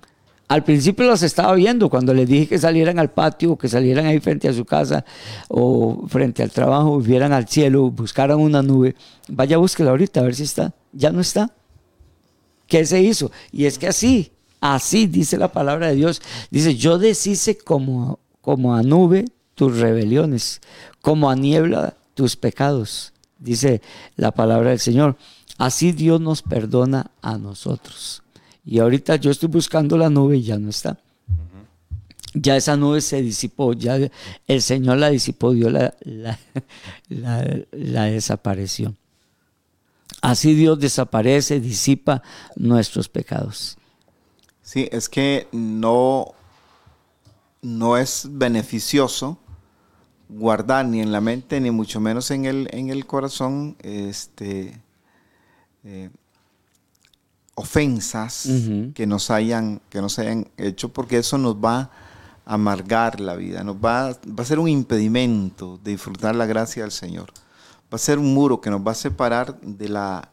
Al 0.47 0.63
principio 0.63 1.05
los 1.05 1.21
estaba 1.21 1.53
viendo 1.53 1.89
cuando 1.89 2.13
les 2.13 2.27
dije 2.27 2.47
que 2.47 2.57
salieran 2.57 2.97
al 2.97 3.11
patio, 3.11 3.55
que 3.55 3.67
salieran 3.67 4.05
ahí 4.05 4.19
frente 4.19 4.47
a 4.47 4.53
su 4.53 4.65
casa 4.65 5.05
o 5.47 6.07
frente 6.07 6.41
al 6.41 6.49
trabajo, 6.49 6.99
vieran 6.99 7.33
al 7.33 7.47
cielo, 7.47 7.91
buscaran 7.91 8.39
una 8.39 8.61
nube. 8.61 8.95
Vaya, 9.27 9.57
búsquela 9.57 9.91
ahorita 9.91 10.21
a 10.21 10.23
ver 10.23 10.35
si 10.35 10.43
está. 10.43 10.73
Ya 10.91 11.11
no 11.11 11.21
está. 11.21 11.51
¿Qué 12.67 12.85
se 12.85 13.01
hizo? 13.01 13.31
Y 13.51 13.65
es 13.65 13.77
que 13.77 13.87
así, 13.87 14.31
así 14.61 15.07
dice 15.07 15.37
la 15.37 15.51
palabra 15.51 15.87
de 15.87 15.95
Dios. 15.95 16.21
Dice, 16.51 16.75
yo 16.75 16.97
deshice 16.97 17.57
como, 17.57 18.19
como 18.41 18.75
a 18.75 18.83
nube 18.83 19.25
tus 19.55 19.77
rebeliones, 19.77 20.61
como 21.01 21.29
a 21.29 21.35
niebla 21.35 21.95
tus 22.13 22.35
pecados, 22.35 23.13
dice 23.37 23.81
la 24.15 24.31
palabra 24.31 24.69
del 24.71 24.79
Señor. 24.79 25.17
Así 25.57 25.91
Dios 25.91 26.21
nos 26.21 26.41
perdona 26.41 27.11
a 27.21 27.37
nosotros. 27.37 28.23
Y 28.63 28.79
ahorita 28.79 29.15
yo 29.15 29.31
estoy 29.31 29.49
buscando 29.49 29.97
la 29.97 30.09
nube 30.09 30.37
y 30.37 30.43
ya 30.43 30.57
no 30.59 30.69
está. 30.69 30.99
Ya 32.33 32.55
esa 32.55 32.77
nube 32.77 33.01
se 33.01 33.21
disipó, 33.23 33.73
ya 33.73 33.97
el 34.47 34.61
Señor 34.61 34.97
la 34.97 35.09
disipó, 35.09 35.51
Dios 35.51 35.73
la, 35.73 35.95
la, 37.09 38.03
desapareció. 38.05 38.93
Así 40.21 40.53
Dios 40.53 40.79
desaparece, 40.79 41.59
disipa 41.59 42.21
nuestros 42.55 43.09
pecados. 43.09 43.78
Sí, 44.69 44.87
es 44.91 45.09
que 45.09 45.47
no, 45.51 46.35
no 47.63 47.97
es 47.97 48.27
beneficioso 48.29 49.39
guardar 50.29 50.85
ni 50.85 51.01
en 51.01 51.11
la 51.11 51.21
mente, 51.21 51.59
ni 51.59 51.71
mucho 51.71 51.99
menos 51.99 52.29
en 52.29 52.45
el, 52.45 52.69
en 52.71 52.91
el 52.91 53.07
corazón, 53.07 53.77
este, 53.81 54.79
eh, 55.83 56.11
ofensas 57.55 58.47
que, 58.93 59.07
nos 59.07 59.31
hayan, 59.31 59.81
que 59.89 60.01
nos 60.01 60.19
hayan 60.19 60.47
hecho, 60.55 60.89
porque 60.89 61.17
eso 61.17 61.39
nos 61.39 61.55
va 61.55 61.89
a 62.45 62.53
amargar 62.53 63.19
la 63.19 63.35
vida, 63.35 63.63
nos 63.63 63.77
va, 63.77 64.09
va 64.11 64.43
a 64.43 64.45
ser 64.45 64.59
un 64.59 64.67
impedimento 64.67 65.79
de 65.83 65.93
disfrutar 65.93 66.35
la 66.35 66.45
gracia 66.45 66.83
del 66.83 66.91
Señor. 66.91 67.33
Va 67.91 67.95
a 67.95 67.97
ser 67.97 68.19
un 68.19 68.35
muro 68.35 68.61
que 68.61 68.69
nos 68.69 68.85
va 68.85 68.91
a 68.91 68.95
separar 68.95 69.59
de 69.61 69.89
la, 69.89 70.29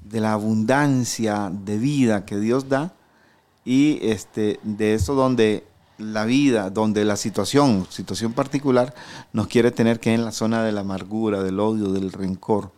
de 0.00 0.20
la 0.20 0.32
abundancia 0.32 1.52
de 1.52 1.78
vida 1.78 2.26
que 2.26 2.38
Dios 2.38 2.68
da 2.68 2.95
y 3.66 3.98
este, 4.00 4.58
de 4.62 4.94
eso 4.94 5.14
donde 5.14 5.64
la 5.98 6.24
vida, 6.24 6.70
donde 6.70 7.04
la 7.04 7.16
situación, 7.16 7.86
situación 7.90 8.32
particular, 8.32 8.94
nos 9.34 9.48
quiere 9.48 9.70
tener 9.70 10.00
que 10.00 10.14
en 10.14 10.24
la 10.24 10.32
zona 10.32 10.62
de 10.62 10.72
la 10.72 10.80
amargura, 10.80 11.42
del 11.42 11.60
odio, 11.60 11.88
del 11.92 12.12
rencor. 12.12 12.70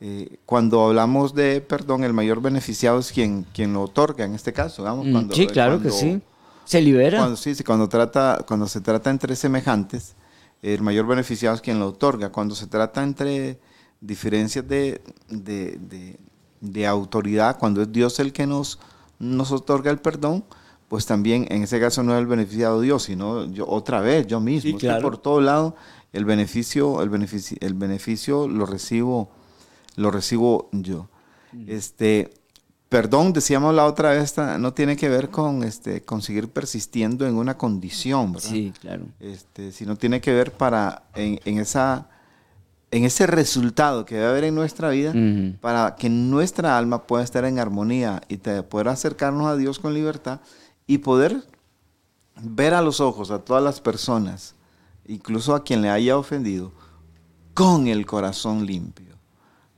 Eh, 0.00 0.38
cuando 0.44 0.84
hablamos 0.84 1.34
de 1.34 1.60
perdón, 1.60 2.04
el 2.04 2.12
mayor 2.12 2.40
beneficiado 2.40 2.98
es 2.98 3.12
quien, 3.12 3.46
quien 3.54 3.72
lo 3.72 3.82
otorga, 3.82 4.24
en 4.24 4.34
este 4.34 4.52
caso. 4.52 4.84
Mm, 4.84 5.30
sí, 5.32 5.46
claro 5.46 5.80
que 5.80 5.90
sí. 5.90 6.20
Se 6.64 6.80
libera. 6.80 7.18
Cuando, 7.18 7.36
sí, 7.36 7.54
cuando, 7.64 7.88
trata, 7.88 8.44
cuando 8.46 8.66
se 8.66 8.80
trata 8.80 9.10
entre 9.10 9.36
semejantes, 9.36 10.14
el 10.62 10.80
mayor 10.80 11.06
beneficiado 11.06 11.54
es 11.54 11.60
quien 11.60 11.78
lo 11.78 11.88
otorga. 11.88 12.30
Cuando 12.30 12.54
se 12.54 12.66
trata 12.66 13.02
entre 13.02 13.58
diferencias 14.00 14.66
de, 14.66 15.00
de, 16.60 16.86
autoridad, 16.86 17.58
cuando 17.58 17.82
es 17.82 17.92
Dios 17.92 18.18
el 18.18 18.32
que 18.32 18.46
nos, 18.46 18.78
nos 19.18 19.52
otorga 19.52 19.90
el 19.90 19.98
perdón, 19.98 20.44
pues 20.88 21.06
también 21.06 21.46
en 21.50 21.62
ese 21.62 21.80
caso 21.80 22.02
no 22.02 22.14
es 22.14 22.20
el 22.20 22.26
beneficiado 22.26 22.80
Dios, 22.80 23.04
sino 23.04 23.46
yo 23.46 23.68
otra 23.68 24.00
vez, 24.00 24.26
yo 24.26 24.40
mismo. 24.40 24.78
por 25.00 25.18
todo 25.18 25.40
lado, 25.40 25.76
el 26.12 26.24
beneficio, 26.24 27.02
el 27.02 27.08
beneficio, 27.08 27.56
el 27.60 27.74
beneficio 27.74 28.46
lo 28.48 28.66
recibo 28.66 29.30
lo 29.96 30.10
recibo 30.10 30.68
yo. 30.72 31.08
Este, 31.66 32.32
perdón, 32.88 33.32
decíamos 33.32 33.74
la 33.74 33.86
otra 33.86 34.10
vez, 34.10 34.36
no 34.58 34.72
tiene 34.74 34.96
que 34.96 35.08
ver 35.08 35.30
con 35.30 35.62
este, 35.62 36.02
conseguir 36.02 36.48
persistiendo 36.48 37.26
en 37.26 37.36
una 37.36 37.56
condición, 37.56 38.32
¿verdad? 38.32 38.48
Sí, 38.48 38.72
claro. 38.80 39.04
Este, 39.20 39.70
sino 39.72 39.96
tiene 39.96 40.20
que 40.20 40.32
ver 40.32 40.52
para, 40.52 41.04
en, 41.14 41.58
esa, 41.58 42.08
en 42.96 43.04
ese 43.04 43.26
resultado 43.26 44.04
que 44.04 44.14
debe 44.14 44.28
haber 44.28 44.44
en 44.44 44.54
nuestra 44.54 44.90
vida, 44.90 45.12
para 45.60 45.96
que 45.96 46.08
nuestra 46.08 46.78
alma 46.78 47.06
pueda 47.06 47.24
estar 47.24 47.44
en 47.44 47.58
armonía 47.58 48.22
y 48.28 48.36
te, 48.36 48.62
poder 48.62 48.88
acercarnos 48.88 49.46
a 49.46 49.56
Dios 49.56 49.78
con 49.78 49.94
libertad 49.94 50.40
y 50.86 50.98
poder 50.98 51.42
ver 52.40 52.74
a 52.74 52.82
los 52.82 53.00
ojos 53.00 53.30
a 53.30 53.40
todas 53.40 53.62
las 53.62 53.80
personas, 53.80 54.54
incluso 55.06 55.54
a 55.54 55.64
quien 55.64 55.82
le 55.82 55.90
haya 55.90 56.16
ofendido, 56.16 56.72
con 57.52 57.88
el 57.88 58.06
corazón 58.06 58.64
limpio 58.66 59.14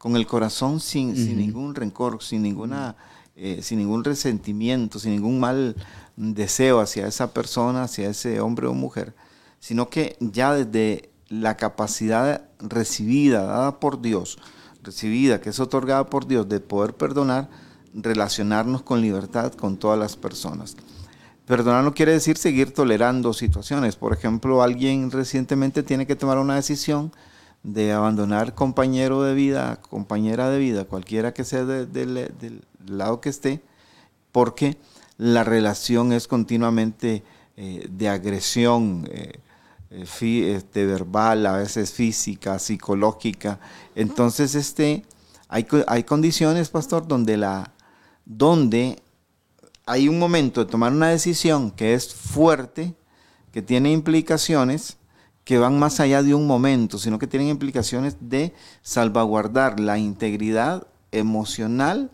con 0.07 0.15
el 0.15 0.27
corazón 0.27 0.79
sin, 0.79 1.15
ningún 1.37 1.75
rencor, 1.75 2.23
sin, 2.23 2.43
ninguna, 2.43 2.95
eh, 3.35 3.59
sin 3.61 3.79
ningún 3.79 4.05
resentimiento, 4.05 5.01
sin 5.01 5.11
ningún 5.11 5.41
mal 5.41 5.75
deseo 6.15 6.79
hacia 6.79 7.09
esa 7.09 7.33
persona, 7.33 7.83
hacia 7.83 8.11
ese 8.11 8.41
hombre 8.41 8.69
o 8.69 8.73
mujer, 8.73 9.17
sino 9.59 9.89
que 9.89 10.17
ya 10.21 10.55
desde 10.55 11.11
la 11.29 11.57
capacidad 11.57 12.43
recibida, 12.59 13.43
dada 13.45 13.81
por 13.81 14.01
Dios, 14.01 14.39
recibida, 14.83 15.41
que 15.41 15.51
es 15.51 15.61
otorgada 15.61 16.09
por 16.09 16.27
Dios, 16.27 16.49
de 16.49 16.61
poder 16.61 16.95
perdonar, 16.95 17.49
relacionarnos 17.95 18.83
con 18.83 19.01
libertad 19.01 19.53
con 19.53 19.77
todas 19.77 19.99
las 19.99 20.17
personas. 20.17 20.77
Perdonar 21.47 21.85
no 21.85 21.95
quiere 21.95 22.13
decir 22.13 22.37
seguir 22.37 22.75
tolerando 22.75 23.33
situaciones. 23.33 23.97
Por 23.97 24.13
ejemplo, 24.13 24.63
alguien 24.63 25.11
recientemente 25.11 25.83
tiene 25.83 26.07
que 26.07 26.17
tomar 26.17 26.39
una 26.39 26.57
decisión 26.57 27.13
de 27.63 27.93
abandonar 27.93 28.55
compañero 28.55 29.23
de 29.23 29.35
vida, 29.35 29.81
compañera 29.81 30.51
de 30.51 30.59
vida, 30.59 30.85
cualquiera 30.85 31.35
que 31.35 31.45
sea 31.45 31.65
del 31.65 32.63
lado 32.87 33.21
que 33.21 33.29
esté, 33.29 33.63
porque 34.33 34.77
la 35.19 35.45
relación 35.45 36.13
es 36.13 36.29
continuamente 36.29 37.23
eh, 37.57 37.89
de 37.91 38.09
agresión 38.09 39.09
eh, 39.11 39.41
este, 40.03 40.87
verbal, 40.87 41.47
a 41.47 41.57
veces 41.57 41.93
física, 41.93 42.59
psicológica. 42.59 43.59
Entonces, 43.95 44.55
este, 44.55 45.05
hay, 45.49 45.67
hay 45.87 46.05
condiciones, 46.05 46.69
pastor, 46.69 47.07
donde, 47.07 47.37
la, 47.37 47.73
donde 48.25 49.03
hay 49.87 50.09
un 50.09 50.19
momento 50.19 50.65
de 50.65 50.71
tomar 50.71 50.93
una 50.93 51.09
decisión 51.09 51.71
que 51.71 51.95
es 51.95 52.15
fuerte, 52.15 52.95
que 53.53 53.63
tiene 53.63 53.93
implicaciones, 53.93 54.99
que 55.45 55.59
van 55.59 55.79
más 55.79 56.01
allá 56.01 56.23
de 56.25 56.35
un 56.35 56.47
momento, 56.47 56.99
sino 56.99 57.19
que 57.19 57.29
tienen 57.29 57.49
implicaciones 57.49 58.17
de 58.21 58.53
salvaguardar 58.83 59.79
la 59.79 59.97
integridad 59.97 60.89
emocional, 61.13 62.11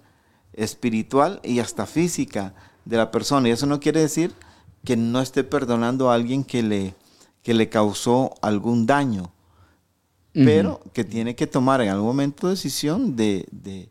espiritual 0.52 1.40
y 1.42 1.58
hasta 1.60 1.86
física 1.86 2.54
de 2.84 2.98
la 2.98 3.10
persona. 3.10 3.48
Y 3.48 3.52
eso 3.52 3.64
no 3.64 3.80
quiere 3.80 4.00
decir 4.00 4.34
que 4.84 4.96
no 4.96 5.20
esté 5.22 5.44
perdonando 5.44 6.10
a 6.10 6.14
alguien 6.14 6.44
que 6.44 6.62
le, 6.62 6.94
que 7.42 7.54
le 7.54 7.68
causó 7.68 8.34
algún 8.42 8.86
daño. 8.86 9.30
pero 10.34 10.80
que 10.94 11.04
tiene 11.04 11.36
que 11.36 11.46
tomar 11.46 11.82
en 11.82 11.90
algún 11.90 12.06
momento 12.06 12.48
decisión 12.48 13.14
de, 13.16 13.46
de, 13.50 13.90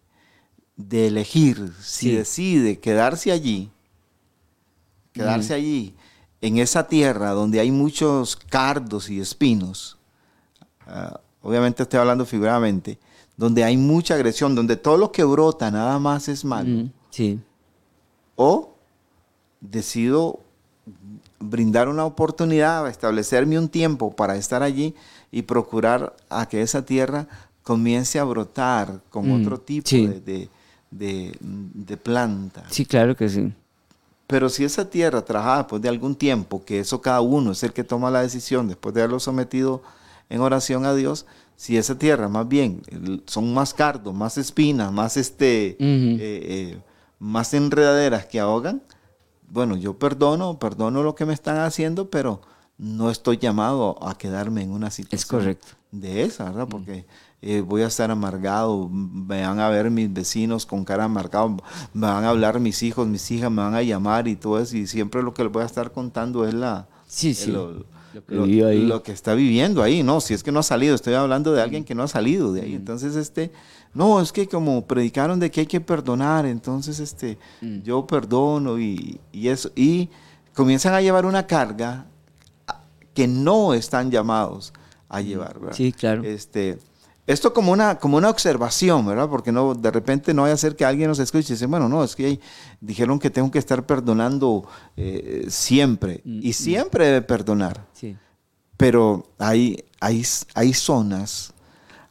de 0.76 1.06
elegir 1.08 1.72
si 1.80 2.10
Sí. 2.10 2.16
decide 2.16 2.80
quedarse 2.80 3.32
allí, 3.32 3.70
quedarse 5.14 5.54
allí, 5.54 5.94
en 6.42 6.58
esa 6.58 6.88
tierra 6.88 7.32
donde 7.32 7.60
hay 7.60 7.70
muchos 7.72 8.36
cardos 8.36 9.08
y 9.12 9.20
espinos, 9.20 9.98
ah, 10.88 11.20
obviamente 11.44 11.84
estoy 11.84 12.00
hablando 12.00 12.26
figuradamente, 12.26 12.98
donde 13.38 13.64
hay 13.64 13.78
mucha 13.78 14.16
agresión, 14.16 14.56
donde 14.56 14.78
todo 14.78 14.98
lo 14.98 15.12
que 15.12 15.24
brota 15.24 15.70
nada 15.70 16.00
más 16.00 16.28
es 16.28 16.44
malo, 16.44 16.86
Mm, 16.86 16.92
Sí. 17.12 17.40
o 18.36 18.74
decido 19.60 20.40
brindar 21.42 21.90
una 21.90 22.06
oportunidad, 22.06 22.88
establecerme 22.88 23.58
un 23.60 23.68
tiempo 23.70 24.16
para 24.16 24.36
estar 24.36 24.64
allí 24.64 24.94
y 25.32 25.42
procurar 25.44 26.16
a 26.30 26.48
que 26.48 26.62
esa 26.62 26.86
tierra 26.86 27.28
comience 27.64 28.20
a 28.20 28.24
brotar 28.24 29.02
con 29.10 29.28
Mm, 29.30 29.42
otro 29.42 29.60
tipo 29.60 29.88
sí. 29.90 30.08
de, 30.08 30.20
de- 30.22 30.50
de- 30.92 31.38
de 31.42 31.98
planta. 31.98 32.64
Sí, 32.70 32.86
claro 32.86 33.16
que 33.16 33.30
sí. 33.30 33.54
Pero 34.28 34.50
si 34.50 34.64
esa 34.64 34.90
tierra 34.90 35.24
trabajada 35.24 35.58
después 35.60 35.82
de 35.82 35.90
algún 35.90 36.16
tiempo, 36.16 36.64
que 36.64 36.80
eso 36.80 37.02
cada 37.02 37.22
uno 37.22 37.52
es 37.52 37.64
el 37.64 37.74
que 37.74 37.84
toma 37.84 38.10
la 38.12 38.22
decisión 38.22 38.68
después 38.68 38.96
de 38.96 39.02
haberlo 39.02 39.20
sometido 39.20 39.82
en 40.30 40.40
oración 40.42 40.86
a 40.86 40.94
Dios, 40.94 41.26
si 41.58 41.78
esa 41.78 41.98
tierra 41.98 42.28
más 42.30 42.48
bien 42.48 42.82
son 43.26 43.54
más 43.54 43.74
cardos, 43.74 44.14
más 44.14 44.38
espinas, 44.38 44.92
más 44.92 45.16
este, 45.18 45.72
eh, 45.72 45.78
eh, 45.80 46.78
más 47.20 47.54
enredaderas 47.54 48.26
que 48.26 48.40
ahogan, 48.40 48.82
bueno, 49.52 49.76
yo 49.78 49.98
perdono, 49.98 50.58
perdono 50.60 51.04
lo 51.04 51.16
que 51.16 51.26
me 51.26 51.34
están 51.34 51.58
haciendo, 51.58 52.10
pero 52.10 52.42
no 52.78 53.12
estoy 53.12 53.38
llamado 53.38 53.98
a 54.06 54.18
quedarme 54.18 54.64
en 54.64 54.72
una 54.72 54.90
situación 54.90 55.40
correcto. 55.42 55.68
de 55.92 56.24
esa, 56.24 56.46
¿verdad? 56.46 56.68
Porque 56.70 57.06
eh, 57.42 57.62
voy 57.62 57.82
a 57.82 57.88
estar 57.88 58.10
amargado, 58.12 58.88
me 58.90 59.42
van 59.46 59.60
a 59.60 59.70
ver 59.70 59.92
mis 59.92 60.12
vecinos 60.12 60.66
con 60.66 60.84
cara 60.86 61.04
amargada, 61.06 61.48
me 61.94 62.08
van 62.08 62.24
a 62.24 62.30
hablar 62.30 62.60
mis 62.60 62.82
hijos, 62.84 63.08
mis 63.08 63.30
hijas, 63.32 63.52
me 63.52 63.62
van 63.62 63.76
a 63.76 63.82
llamar 63.84 64.28
y 64.28 64.36
todo 64.36 64.60
eso, 64.60 64.78
y 64.78 64.88
siempre 64.88 65.22
lo 65.22 65.34
que 65.34 65.44
les 65.44 65.52
voy 65.52 65.64
a 65.64 65.66
estar 65.66 65.92
contando 65.92 66.48
es 66.48 66.54
la... 66.54 66.88
Sí, 67.08 67.34
sí. 67.34 67.52
Lo, 67.52 67.84
Lo 68.28 68.46
que 68.48 68.72
lo- 68.88 69.04
que 69.04 69.12
está 69.12 69.34
viviendo 69.36 69.82
ahí, 69.84 70.02
no, 70.04 70.20
si 70.22 70.34
es 70.34 70.44
que 70.44 70.52
no 70.52 70.60
ha 70.60 70.64
salido, 70.64 70.96
estoy 70.96 71.14
hablando 71.14 71.52
de 71.54 71.62
alguien 71.62 71.84
que 71.84 71.96
no 71.96 72.04
ha 72.04 72.08
salido 72.08 72.52
de 72.54 72.62
ahí. 72.62 72.76
Entonces, 72.76 73.16
este, 73.16 73.52
no, 73.94 74.22
es 74.22 74.32
que 74.32 74.48
como 74.48 74.86
predicaron 74.86 75.40
de 75.40 75.50
que 75.52 75.62
hay 75.62 75.68
que 75.68 75.82
perdonar, 75.82 76.46
entonces, 76.46 77.00
este, 77.00 77.38
Mm. 77.62 77.82
yo 77.82 78.06
perdono 78.08 78.80
y, 78.80 79.20
y 79.32 79.48
eso, 79.50 79.72
y 79.76 80.10
comienzan 80.54 80.94
a 80.94 81.02
llevar 81.02 81.26
una 81.26 81.46
carga 81.48 82.06
a- 82.68 82.82
que 83.14 83.28
no 83.28 83.74
están 83.74 84.10
llamados 84.12 84.74
a 85.10 85.22
llevar, 85.22 85.56
¿verdad? 85.60 85.74
Mm. 85.74 85.78
Sí, 85.78 85.92
claro. 85.92 86.24
Este, 86.24 86.78
esto 87.28 87.54
como 87.54 87.72
una, 87.72 87.98
como 88.00 88.18
una 88.18 88.30
observación, 88.30 89.06
¿verdad? 89.06 89.30
Porque 89.30 89.52
no, 89.52 89.74
de 89.76 89.92
repente 89.92 90.34
no 90.34 90.42
vaya 90.44 90.54
a 90.56 90.58
ser 90.58 90.76
que 90.76 90.84
alguien 90.86 91.08
nos 91.10 91.20
escuche 91.20 91.54
y 91.54 91.56
dice, 91.56 91.66
bueno, 91.68 91.88
no, 91.88 92.04
es 92.04 92.16
que 92.16 92.40
dijeron 92.82 93.20
que 93.20 93.30
tengo 93.30 93.52
que 93.52 93.60
estar 93.60 93.86
perdonando 93.86 94.66
eh, 94.98 95.46
siempre. 95.50 96.22
Mm, 96.26 96.40
Y 96.44 96.54
siempre 96.54 97.06
debe 97.06 97.22
perdonar. 97.22 97.86
Sí. 97.94 98.18
Pero 98.78 99.28
hay, 99.38 99.84
hay, 100.00 100.26
hay 100.56 100.74
zonas, 100.74 101.54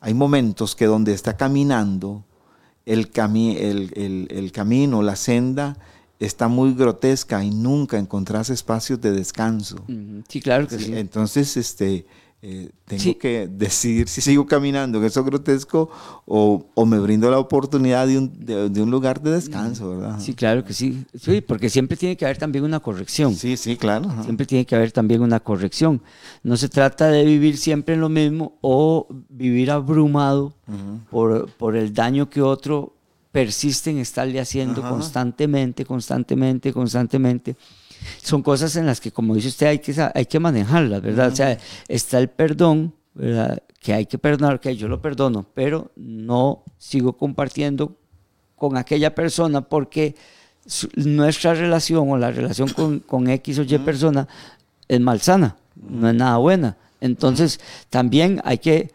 hay 0.01 0.14
momentos 0.14 0.74
que 0.74 0.86
donde 0.86 1.12
está 1.12 1.36
caminando, 1.36 2.24
el, 2.86 3.12
cami- 3.12 3.57
el, 3.59 3.92
el- 3.94 4.28
el 4.30 4.53
camino, 4.53 5.03
la 5.03 5.16
senda, 5.16 5.76
está 6.18 6.48
muy 6.48 6.74
grotesca 6.74 7.42
y 7.44 7.51
nunca 7.51 7.98
encontrás 7.98 8.51
espacios 8.51 9.01
de 9.01 9.12
descanso. 9.12 9.76
Sí, 10.28 10.40
claro 10.40 10.66
que 10.66 10.78
sí. 10.78 10.92
Entonces, 10.96 11.57
este, 11.57 12.07
eh, 12.43 12.70
tengo 12.86 13.03
Sí. 13.03 13.14
que 13.16 13.49
decidir 13.51 14.09
si 14.09 14.22
sigo 14.22 14.47
caminando 14.47 14.97
en 14.99 15.05
eso 15.05 15.22
grotesco 15.24 15.91
o, 16.24 16.64
o 16.74 16.86
me 16.86 16.99
brindo 16.99 17.30
la 17.30 17.38
oportunidad 17.38 18.07
de 18.07 18.16
un, 18.16 18.32
de, 18.47 18.70
de 18.70 18.82
un 18.82 18.91
lugar 18.91 19.20
de 19.20 19.32
descanso, 19.32 19.91
¿verdad? 19.91 20.18
Sí, 20.20 20.32
claro 20.34 20.64
que 20.64 20.72
sí. 20.72 21.05
Sí, 21.14 21.43
porque 21.43 21.68
siempre 21.68 21.99
tiene 21.99 22.16
que 22.16 22.24
haber 22.24 22.38
también 22.38 22.64
una 22.64 22.80
corrección. 22.80 23.34
sí, 23.34 23.57
sí, 23.59 23.76
claro. 23.76 24.09
ajá. 24.09 24.24
Siempre 24.24 24.47
tiene 24.47 24.64
que 24.64 24.74
haber 24.74 24.91
también 24.91 25.20
una 25.20 25.41
corrección. 25.41 26.01
No 26.43 26.57
se 26.57 26.68
trata 26.70 27.09
de 27.09 27.24
vivir 27.26 27.59
siempre 27.59 27.95
en 27.95 28.01
lo 28.01 28.09
mismo 28.09 28.57
o 28.62 29.07
vivir 29.28 29.70
abrumado 29.70 30.55
por, 31.11 31.51
por 31.59 31.76
el 31.76 31.93
daño 31.93 32.30
que 32.30 32.41
otro 32.41 32.95
persiste 33.32 33.91
en 33.91 33.99
estarle 33.99 34.41
haciendo 34.41 34.80
Ajá. 34.80 34.91
constantemente, 34.91 35.84
constantemente, 35.84 36.72
constantemente. 36.72 37.55
Son 38.22 38.42
cosas 38.42 38.76
en 38.76 38.86
las 38.86 39.01
que, 39.01 39.11
como 39.12 39.34
dice 39.34 39.48
usted, 39.48 39.66
hay 39.66 39.78
que, 39.78 40.11
hay 40.14 40.26
que 40.26 40.38
manejarlas, 40.40 41.03
¿verdad? 41.03 41.28
O 41.32 41.36
sea, 41.36 41.59
está 41.88 42.18
el 42.18 42.28
perdón, 42.28 42.94
¿verdad? 43.14 43.62
Que 43.80 43.92
hay 43.94 44.07
que 44.07 44.18
perdonar, 44.18 44.61
que 44.61 44.76
yo 44.76 44.88
lo 44.88 45.01
perdono, 45.01 45.46
pero 45.55 45.90
no 45.96 46.64
sigo 46.78 47.14
compartiendo 47.16 47.96
con 48.57 48.76
aquella 48.76 49.14
persona 49.14 49.62
porque 49.62 50.14
su- 50.66 50.88
nuestra 50.96 51.55
relación 51.55 52.11
o 52.11 52.18
la 52.18 52.30
relación 52.30 52.68
con, 52.68 53.01
con 53.01 53.28
X 53.30 53.59
o 53.59 53.62
Y 53.62 53.78
persona 53.78 54.28
es 54.88 55.01
malsana, 55.01 55.57
no 55.76 56.09
es 56.11 56.14
nada 56.14 56.36
buena. 56.36 56.76
Entonces, 57.01 57.59
también 57.88 58.40
hay 58.44 58.59
que 58.59 58.92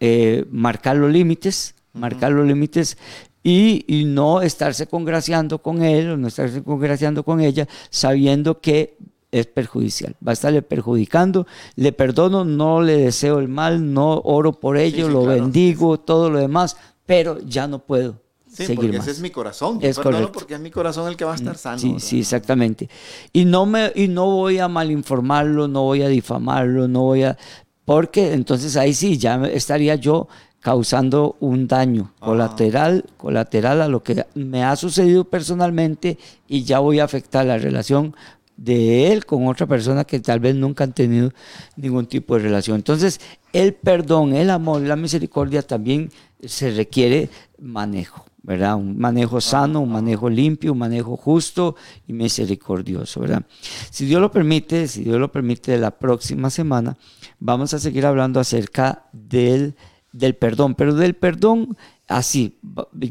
eh, 0.00 0.44
marcar 0.52 0.96
los 0.96 1.10
límites, 1.10 1.74
marcar 1.92 2.30
los 2.30 2.46
límites 2.46 2.96
y, 3.42 3.84
y 3.86 4.04
no 4.04 4.42
estarse 4.42 4.86
congraciando 4.86 5.58
con 5.60 5.82
él 5.82 6.10
o 6.10 6.16
no 6.16 6.28
estarse 6.28 6.62
congraciando 6.62 7.22
con 7.24 7.40
ella 7.40 7.66
sabiendo 7.90 8.60
que 8.60 8.96
es 9.30 9.46
perjudicial, 9.46 10.16
va 10.26 10.30
a 10.30 10.34
estarle 10.34 10.62
perjudicando, 10.62 11.46
le 11.76 11.92
perdono, 11.92 12.44
no 12.46 12.80
le 12.80 12.96
deseo 12.96 13.38
el 13.40 13.48
mal, 13.48 13.92
no 13.92 14.20
oro 14.24 14.52
por 14.58 14.78
ello, 14.78 15.06
sí, 15.06 15.12
lo 15.12 15.24
claro. 15.24 15.42
bendigo, 15.42 16.00
todo 16.00 16.30
lo 16.30 16.38
demás, 16.38 16.76
pero 17.04 17.38
ya 17.40 17.66
no 17.68 17.78
puedo 17.80 18.22
Sí, 18.50 18.64
seguir 18.64 18.76
porque 18.76 18.96
más. 18.96 19.06
ese 19.06 19.10
es 19.16 19.20
mi 19.20 19.28
corazón. 19.30 19.78
Yo 19.78 19.88
Es 19.88 19.98
correcto. 19.98 20.32
porque 20.32 20.54
es 20.54 20.60
mi 20.60 20.70
corazón 20.70 21.06
el 21.08 21.16
que 21.16 21.24
va 21.26 21.32
a 21.32 21.36
estar 21.36 21.58
sano. 21.58 21.78
Sí, 21.78 21.88
¿verdad? 21.88 22.00
sí, 22.02 22.20
exactamente. 22.20 22.88
Y 23.34 23.44
no 23.44 23.66
me 23.66 23.92
y 23.94 24.08
no 24.08 24.24
voy 24.30 24.58
a 24.58 24.66
malinformarlo, 24.68 25.68
no 25.68 25.82
voy 25.82 26.00
a 26.02 26.08
difamarlo, 26.08 26.88
no 26.88 27.02
voy 27.02 27.24
a 27.24 27.36
porque 27.84 28.32
entonces 28.32 28.76
ahí 28.76 28.94
sí 28.94 29.18
ya 29.18 29.36
estaría 29.46 29.94
yo 29.96 30.28
causando 30.68 31.34
un 31.40 31.66
daño 31.66 32.12
Ajá. 32.16 32.26
colateral, 32.26 33.06
colateral 33.16 33.80
a 33.80 33.88
lo 33.88 34.02
que 34.02 34.26
me 34.34 34.64
ha 34.64 34.76
sucedido 34.76 35.24
personalmente 35.24 36.18
y 36.46 36.64
ya 36.64 36.78
voy 36.80 37.00
a 37.00 37.04
afectar 37.04 37.46
la 37.46 37.56
relación 37.56 38.14
de 38.58 39.10
él 39.10 39.24
con 39.24 39.46
otra 39.46 39.66
persona 39.66 40.04
que 40.04 40.20
tal 40.20 40.40
vez 40.40 40.54
nunca 40.54 40.84
han 40.84 40.92
tenido 40.92 41.32
ningún 41.76 42.04
tipo 42.04 42.34
de 42.34 42.42
relación. 42.42 42.76
Entonces, 42.76 43.18
el 43.54 43.72
perdón, 43.72 44.34
el 44.34 44.50
amor, 44.50 44.82
la 44.82 44.96
misericordia 44.96 45.62
también 45.62 46.10
se 46.44 46.70
requiere 46.70 47.30
manejo, 47.58 48.26
¿verdad? 48.42 48.76
Un 48.76 48.98
manejo 48.98 49.40
sano, 49.40 49.80
un 49.80 49.90
manejo 49.90 50.28
limpio, 50.28 50.72
un 50.72 50.78
manejo 50.80 51.16
justo 51.16 51.76
y 52.06 52.12
misericordioso, 52.12 53.20
¿verdad? 53.20 53.42
Si 53.90 54.04
Dios 54.04 54.20
lo 54.20 54.30
permite, 54.30 54.86
si 54.86 55.02
Dios 55.02 55.18
lo 55.18 55.32
permite, 55.32 55.78
la 55.78 55.92
próxima 55.92 56.50
semana 56.50 56.98
vamos 57.38 57.72
a 57.72 57.78
seguir 57.78 58.04
hablando 58.04 58.38
acerca 58.38 59.06
del, 59.14 59.74
del 60.18 60.34
perdón, 60.34 60.74
pero 60.74 60.94
del 60.94 61.14
perdón 61.14 61.76
así, 62.08 62.58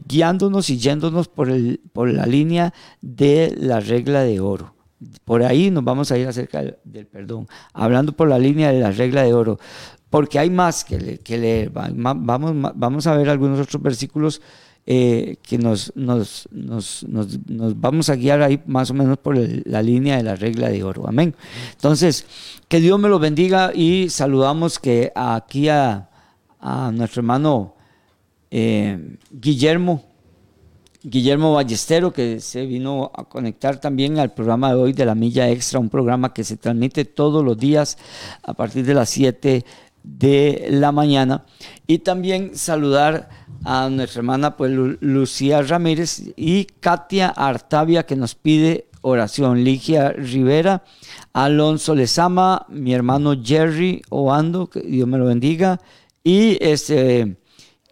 guiándonos 0.07 0.69
y 0.69 0.77
yéndonos 0.77 1.27
por, 1.27 1.49
el, 1.49 1.79
por 1.93 2.11
la 2.11 2.25
línea 2.25 2.73
de 3.01 3.55
la 3.57 3.79
regla 3.79 4.21
de 4.23 4.39
oro. 4.39 4.73
Por 5.25 5.43
ahí 5.43 5.69
nos 5.69 5.83
vamos 5.83 6.11
a 6.11 6.17
ir 6.17 6.27
acerca 6.27 6.61
del, 6.61 6.77
del 6.83 7.05
perdón, 7.05 7.47
hablando 7.73 8.11
por 8.13 8.27
la 8.27 8.39
línea 8.39 8.71
de 8.71 8.79
la 8.79 8.91
regla 8.91 9.21
de 9.23 9.33
oro, 9.33 9.59
porque 10.09 10.39
hay 10.39 10.49
más 10.49 10.83
que, 10.83 10.99
le- 10.99 11.37
leer. 11.37 11.69
Vamos, 11.71 12.73
vamos 12.75 13.07
a 13.07 13.15
ver 13.15 13.29
algunos 13.29 13.59
otros 13.59 13.81
versículos 13.81 14.41
eh, 14.89 15.35
que 15.43 15.57
nos, 15.57 15.91
nos, 15.95 16.47
nos, 16.51 17.05
nos- 17.07 17.79
vamos 17.79 18.09
a 18.09 18.15
guiar 18.15 18.41
ahí 18.41 18.59
más 18.65 18.89
o 18.89 18.93
menos 18.95 19.17
por 19.19 19.37
la 19.37 19.81
línea 19.83 20.17
de 20.17 20.23
la 20.23 20.35
regla 20.35 20.69
de 20.69 20.83
oro. 20.83 21.07
Amén. 21.07 21.35
Entonces, 21.73 22.25
que 22.67 22.79
Dios 22.79 22.97
me 22.99 23.09
lo 23.09 23.19
bendiga 23.19 23.71
y 23.75 24.09
saludamos 24.09 24.79
que 24.79 25.11
aquí 25.13 25.69
a, 25.69 26.09
a 26.69 26.91
nuestro 26.91 27.21
hermano 27.21 27.75
eh, 28.51 29.15
Guillermo. 29.31 30.03
Guillermo 31.03 31.53
Ballestero, 31.53 32.11
que 32.11 32.41
se 32.41 32.65
vino 32.65 33.09
a 33.15 33.23
conectar 33.23 33.79
también 33.79 34.19
al 34.19 34.33
programa 34.33 34.69
de 34.73 34.75
hoy 34.81 34.91
de 34.93 35.05
la 35.05 35.15
Milla 35.15 35.49
Extra, 35.49 35.79
un 35.79 35.89
programa 35.89 36.33
que 36.33 36.43
se 36.43 36.57
transmite 36.57 37.05
todos 37.05 37.45
los 37.45 37.57
días 37.57 37.97
a 38.43 38.53
partir 38.53 38.85
de 38.85 38.93
las 38.93 39.09
7 39.09 39.63
de 40.03 40.67
la 40.71 40.91
mañana. 40.91 41.45
Y 41.85 41.99
también 41.99 42.57
saludar 42.57 43.29
a 43.63 43.89
nuestra 43.89 44.19
hermana 44.19 44.57
pues, 44.57 44.71
Lu- 44.71 44.97
Lucía 44.99 45.61
Ramírez 45.61 46.23
y 46.35 46.65
Katia 46.65 47.29
Artavia, 47.29 48.05
que 48.05 48.17
nos 48.17 48.35
pide 48.35 48.87
oración. 49.01 49.63
Ligia 49.63 50.09
Rivera, 50.11 50.83
Alonso 51.31 51.95
Lezama, 51.95 52.65
mi 52.67 52.93
hermano 52.93 53.33
Jerry 53.41 54.01
Oando, 54.09 54.67
que 54.67 54.81
Dios 54.81 55.07
me 55.07 55.17
lo 55.17 55.25
bendiga. 55.25 55.79
Y 56.27 56.57
este. 56.59 57.37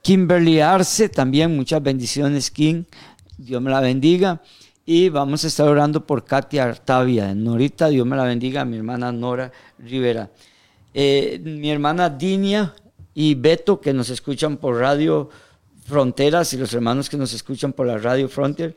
Kimberly 0.01 0.59
Arce, 0.59 1.07
también 1.07 1.55
muchas 1.55 1.81
bendiciones, 1.81 2.51
Kim. 2.51 2.83
Dios 3.37 3.61
me 3.61 3.71
la 3.71 3.79
bendiga. 3.79 4.41
Y 4.85 5.07
vamos 5.07 5.45
a 5.45 5.47
estar 5.47 5.69
orando 5.69 6.05
por 6.05 6.25
Katia 6.25 6.65
Artavia. 6.65 7.33
Norita, 7.33 7.87
Dios 7.87 8.05
me 8.05 8.17
la 8.17 8.25
bendiga. 8.25 8.65
Mi 8.65 8.75
hermana 8.75 9.13
Nora 9.13 9.53
Rivera. 9.79 10.29
Eh, 10.93 11.39
mi 11.45 11.71
hermana 11.71 12.09
Dinia 12.09 12.75
y 13.13 13.35
Beto, 13.35 13.79
que 13.79 13.93
nos 13.93 14.09
escuchan 14.09 14.57
por 14.57 14.79
Radio 14.79 15.29
Fronteras, 15.85 16.51
y 16.51 16.57
los 16.57 16.73
hermanos 16.73 17.09
que 17.09 17.15
nos 17.15 17.31
escuchan 17.31 17.71
por 17.71 17.87
la 17.87 17.97
Radio 17.99 18.27
Frontier. 18.27 18.75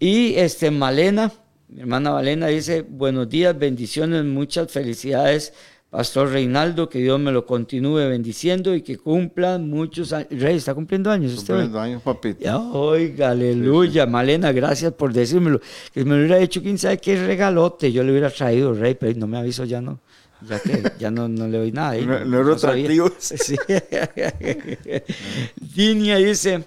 Y 0.00 0.36
este, 0.36 0.70
Malena, 0.70 1.30
mi 1.68 1.80
hermana 1.80 2.12
Malena 2.12 2.46
dice, 2.46 2.80
buenos 2.80 3.28
días, 3.28 3.58
bendiciones, 3.58 4.24
muchas 4.24 4.72
felicidades 4.72 5.52
Pastor 5.96 6.28
Reinaldo, 6.28 6.90
que 6.90 6.98
Dios 6.98 7.18
me 7.18 7.32
lo 7.32 7.46
continúe 7.46 8.06
bendiciendo 8.06 8.74
y 8.74 8.82
que 8.82 8.98
cumpla 8.98 9.56
muchos 9.56 10.12
años. 10.12 10.28
Rey, 10.30 10.56
¿está 10.56 10.74
cumpliendo 10.74 11.10
años 11.10 11.32
usted? 11.32 11.54
Cumpliendo 11.54 11.80
años, 11.80 12.02
papito. 12.02 12.70
oiga, 12.74 13.30
aleluya. 13.30 14.04
Malena, 14.04 14.52
gracias 14.52 14.92
por 14.92 15.14
decírmelo. 15.14 15.58
Que 15.94 16.04
me 16.04 16.10
lo 16.10 16.16
hubiera 16.18 16.38
hecho, 16.38 16.60
quién 16.60 16.76
sabe 16.76 16.98
qué 16.98 17.26
regalote. 17.26 17.92
Yo 17.92 18.02
le 18.02 18.10
hubiera 18.10 18.28
traído, 18.28 18.74
Rey, 18.74 18.94
pero 18.94 19.18
no 19.18 19.26
me 19.26 19.38
aviso 19.38 19.64
ya, 19.64 19.80
no. 19.80 19.98
Ya 20.46 20.60
que 20.60 20.82
ya 20.98 21.10
no, 21.10 21.28
no 21.28 21.48
le 21.48 21.56
doy 21.56 21.72
nada. 21.72 21.92
Ahí, 21.92 22.04
no, 22.06 22.22
no, 22.26 22.44
no 22.44 22.56
Sí. 23.18 23.56
Dinia 25.74 26.16
dice 26.16 26.62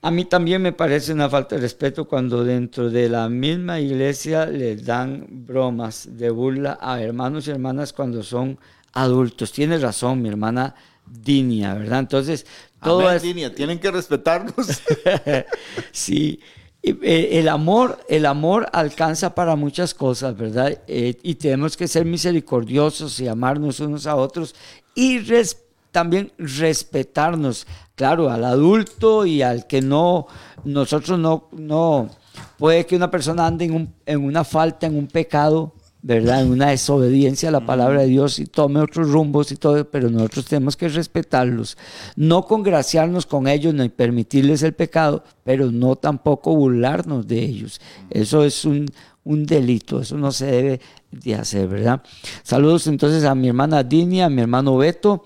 a 0.00 0.10
mí 0.10 0.24
también 0.24 0.62
me 0.62 0.72
parece 0.72 1.12
una 1.12 1.28
falta 1.28 1.56
de 1.56 1.62
respeto 1.62 2.06
cuando 2.06 2.44
dentro 2.44 2.88
de 2.88 3.08
la 3.08 3.28
misma 3.28 3.80
iglesia 3.80 4.46
les 4.46 4.84
dan 4.84 5.26
bromas 5.28 6.08
de 6.16 6.30
burla 6.30 6.78
a 6.80 7.02
hermanos 7.02 7.48
y 7.48 7.50
hermanas 7.50 7.92
cuando 7.92 8.22
son 8.22 8.58
adultos. 8.92 9.50
Tienes 9.50 9.82
razón, 9.82 10.22
mi 10.22 10.28
hermana 10.28 10.76
Dinia, 11.04 11.74
¿verdad? 11.74 12.00
Entonces, 12.00 12.46
todo 12.80 13.10
es... 13.10 13.22
Dinia, 13.22 13.52
tienen 13.52 13.80
que 13.80 13.90
respetarnos. 13.90 14.54
sí. 15.90 16.38
Eh, 16.80 17.30
el 17.32 17.48
amor, 17.48 17.98
el 18.08 18.24
amor 18.24 18.68
alcanza 18.72 19.34
para 19.34 19.56
muchas 19.56 19.94
cosas, 19.94 20.36
¿verdad? 20.36 20.80
Eh, 20.86 21.16
y 21.24 21.34
tenemos 21.34 21.76
que 21.76 21.88
ser 21.88 22.04
misericordiosos 22.04 23.18
y 23.18 23.26
amarnos 23.26 23.80
unos 23.80 24.06
a 24.06 24.14
otros 24.14 24.54
y 24.94 25.18
respetar 25.18 25.67
también 25.90 26.32
respetarnos, 26.38 27.66
claro, 27.94 28.30
al 28.30 28.44
adulto 28.44 29.26
y 29.26 29.42
al 29.42 29.66
que 29.66 29.80
no, 29.80 30.26
nosotros 30.64 31.18
no, 31.18 31.48
no, 31.52 32.08
puede 32.58 32.86
que 32.86 32.96
una 32.96 33.10
persona 33.10 33.46
ande 33.46 33.66
en, 33.66 33.74
un, 33.74 33.94
en 34.06 34.24
una 34.24 34.44
falta, 34.44 34.86
en 34.86 34.96
un 34.96 35.06
pecado, 35.06 35.74
¿verdad? 36.00 36.42
En 36.42 36.50
una 36.50 36.68
desobediencia 36.68 37.48
a 37.48 37.52
la 37.52 37.66
palabra 37.66 38.02
de 38.02 38.06
Dios 38.06 38.38
y 38.38 38.46
tome 38.46 38.80
otros 38.80 39.10
rumbos 39.10 39.50
y 39.50 39.56
todo, 39.56 39.84
pero 39.90 40.08
nosotros 40.08 40.46
tenemos 40.46 40.76
que 40.76 40.88
respetarlos, 40.88 41.76
no 42.16 42.44
congraciarnos 42.44 43.26
con 43.26 43.48
ellos 43.48 43.74
ni 43.74 43.88
permitirles 43.88 44.62
el 44.62 44.74
pecado, 44.74 45.24
pero 45.44 45.72
no 45.72 45.96
tampoco 45.96 46.54
burlarnos 46.54 47.26
de 47.26 47.40
ellos. 47.40 47.80
Eso 48.10 48.44
es 48.44 48.64
un, 48.64 48.86
un 49.24 49.44
delito, 49.44 50.00
eso 50.00 50.16
no 50.16 50.30
se 50.30 50.46
debe 50.46 50.80
de 51.10 51.34
hacer, 51.34 51.66
¿verdad? 51.66 52.02
Saludos 52.42 52.86
entonces 52.86 53.24
a 53.24 53.34
mi 53.34 53.48
hermana 53.48 53.82
Dinia, 53.82 54.26
a 54.26 54.30
mi 54.30 54.40
hermano 54.40 54.76
Beto 54.76 55.24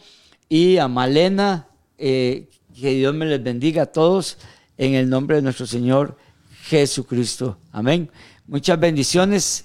y 0.53 0.77
a 0.77 0.87
Malena. 0.87 1.67
Eh, 1.97 2.51
que 2.79 2.91
Dios 2.91 3.15
me 3.15 3.25
les 3.25 3.43
bendiga 3.43 3.85
a 3.85 3.87
todos 3.87 4.37
en 4.77 4.93
el 4.95 5.09
nombre 5.09 5.37
de 5.37 5.43
nuestro 5.43 5.67
Señor 5.67 6.19
Jesucristo. 6.65 7.57
Amén. 7.71 8.11
Muchas 8.47 8.79
bendiciones. 8.79 9.65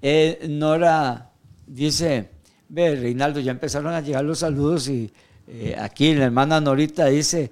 Eh, 0.00 0.46
Nora 0.48 1.32
dice, 1.66 2.30
ve, 2.68 2.94
Reinaldo, 2.94 3.40
ya 3.40 3.50
empezaron 3.50 3.92
a 3.92 4.00
llegar 4.00 4.24
los 4.24 4.38
saludos 4.38 4.88
y 4.88 5.10
eh, 5.48 5.74
aquí 5.76 6.14
la 6.14 6.26
hermana 6.26 6.60
Norita 6.60 7.06
dice, 7.06 7.50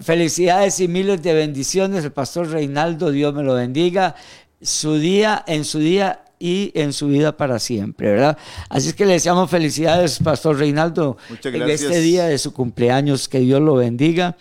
felicidades 0.00 0.80
y 0.80 0.88
miles 0.88 1.22
de 1.22 1.34
bendiciones. 1.34 2.04
El 2.06 2.12
pastor 2.12 2.48
Reinaldo, 2.48 3.10
Dios 3.10 3.34
me 3.34 3.42
lo 3.42 3.54
bendiga. 3.54 4.14
Su 4.62 4.94
día, 4.94 5.44
en 5.46 5.66
su 5.66 5.78
día 5.78 6.24
y 6.42 6.72
en 6.74 6.92
su 6.92 7.06
vida 7.06 7.36
para 7.36 7.60
siempre, 7.60 8.10
¿verdad? 8.10 8.36
Así 8.68 8.88
es 8.88 8.94
que 8.94 9.06
le 9.06 9.12
deseamos 9.12 9.48
felicidades, 9.48 10.18
Pastor 10.18 10.58
Reinaldo, 10.58 11.16
en 11.44 11.70
este 11.70 12.00
día 12.00 12.24
de 12.24 12.36
su 12.36 12.52
cumpleaños, 12.52 13.28
que 13.28 13.38
Dios 13.38 13.60
lo 13.60 13.76
bendiga 13.76 14.36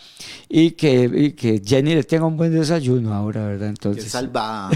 y 0.49 0.71
que, 0.71 1.35
que 1.37 1.61
Jenny 1.63 1.93
le 1.93 2.03
tenga 2.03 2.25
un 2.25 2.37
buen 2.37 2.51
desayuno 2.51 3.13
ahora, 3.13 3.45
¿verdad? 3.45 3.69
Entonces, 3.69 4.05
que 4.05 4.09
salva. 4.09 4.71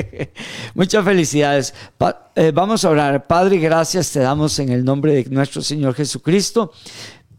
Muchas 0.74 1.04
felicidades. 1.04 1.72
Eh, 2.34 2.50
vamos 2.52 2.84
a 2.84 2.90
orar. 2.90 3.28
Padre, 3.28 3.58
gracias 3.58 4.10
te 4.10 4.18
damos 4.18 4.58
en 4.58 4.70
el 4.70 4.84
nombre 4.84 5.14
de 5.14 5.30
nuestro 5.30 5.62
Señor 5.62 5.94
Jesucristo. 5.94 6.72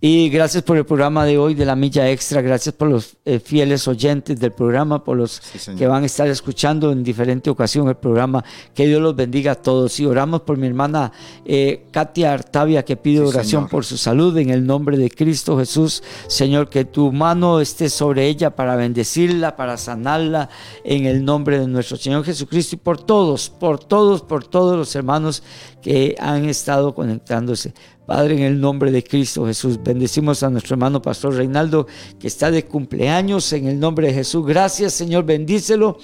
Y 0.02 0.30
gracias 0.30 0.62
por 0.62 0.78
el 0.78 0.86
programa 0.86 1.26
de 1.26 1.38
hoy 1.38 1.54
de 1.54 1.66
la 1.66 1.76
Milla 1.76 2.10
Extra, 2.10 2.42
gracias 2.42 2.76
por 2.76 2.90
los 2.90 3.16
eh, 3.24 3.40
fieles 3.40 3.88
oyentes 3.88 4.38
del 4.40 4.52
programa, 4.52 5.04
por 5.04 5.16
los 5.16 5.42
que 5.78 5.88
van 5.88 6.04
a 6.04 6.06
estar 6.06 6.28
escuchando 6.28 6.92
en 6.92 7.02
diferente 7.02 7.50
ocasión 7.50 7.88
el 7.88 7.96
programa. 7.96 8.44
Que 8.74 8.88
Dios 8.88 9.02
los 9.02 9.16
bendiga 9.16 9.54
a 9.54 9.56
todos. 9.56 9.98
Y 10.00 10.06
oramos 10.06 10.42
por 10.42 10.58
mi 10.58 10.68
hermana 10.68 11.14
eh, 11.46 11.86
Katia 11.92 12.34
Artavia, 12.34 12.84
que 12.84 12.98
pide 12.98 13.22
oración 13.22 13.70
por 13.70 13.86
su 13.86 13.98
salud 13.98 14.38
en 14.38 14.50
el 14.50 14.66
nombre 14.66 14.98
de 14.98 15.10
Cristo 15.10 15.58
Jesús. 15.58 16.04
Señor, 16.28 16.70
que 16.70 16.84
tu 16.84 17.14
mano 17.14 17.62
esté 17.62 17.90
sobre 17.90 18.28
ella 18.28 18.54
para 18.54 18.76
bendecirla, 18.76 19.56
para 19.56 19.78
sanarla 19.78 20.50
en 20.84 21.06
el 21.06 21.24
nombre 21.24 21.58
de 21.60 21.68
nuestro 21.68 21.96
Señor 21.96 22.26
Jesucristo 22.26 22.76
y 22.76 22.80
por 22.80 23.02
todos, 23.02 23.50
por 23.50 23.80
todos, 23.80 24.22
por 24.22 24.46
todos 24.46 24.78
los 24.78 24.94
hermanos 24.94 25.42
que 25.82 26.16
han 26.20 26.46
estado 26.46 26.94
conectándose. 26.94 27.74
Padre, 28.06 28.36
en 28.36 28.44
el 28.44 28.60
nombre 28.60 28.92
de 28.92 29.04
Cristo 29.04 29.46
Jesús, 29.46 29.80
bendecimos 29.84 30.44
a 30.44 30.50
nuestro 30.50 30.76
hermano 30.76 31.02
Pastor 31.02 31.36
Reinaldo, 31.36 31.88
que 32.20 32.28
está 32.28 32.52
de 32.52 32.66
cumpleaños, 32.66 33.52
en 33.54 33.68
el 33.68 33.80
nombre 33.80 34.08
de 34.08 34.14
Jesús. 34.14 34.46
Gracias, 34.46 34.94
Señor, 34.94 35.26
bendícelo, 35.26 35.98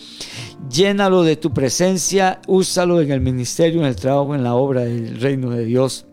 llénalo 0.69 1.23
de 1.23 1.35
tu 1.35 1.53
presencia, 1.53 2.41
úsalo 2.47 3.01
en 3.01 3.11
el 3.11 3.21
ministerio, 3.21 3.81
en 3.81 3.87
el 3.87 3.95
trabajo, 3.95 4.33
en 4.35 4.43
la 4.43 4.55
obra 4.55 4.81
del 4.81 5.19
reino 5.19 5.51
de 5.51 5.65
Dios. 5.65 6.05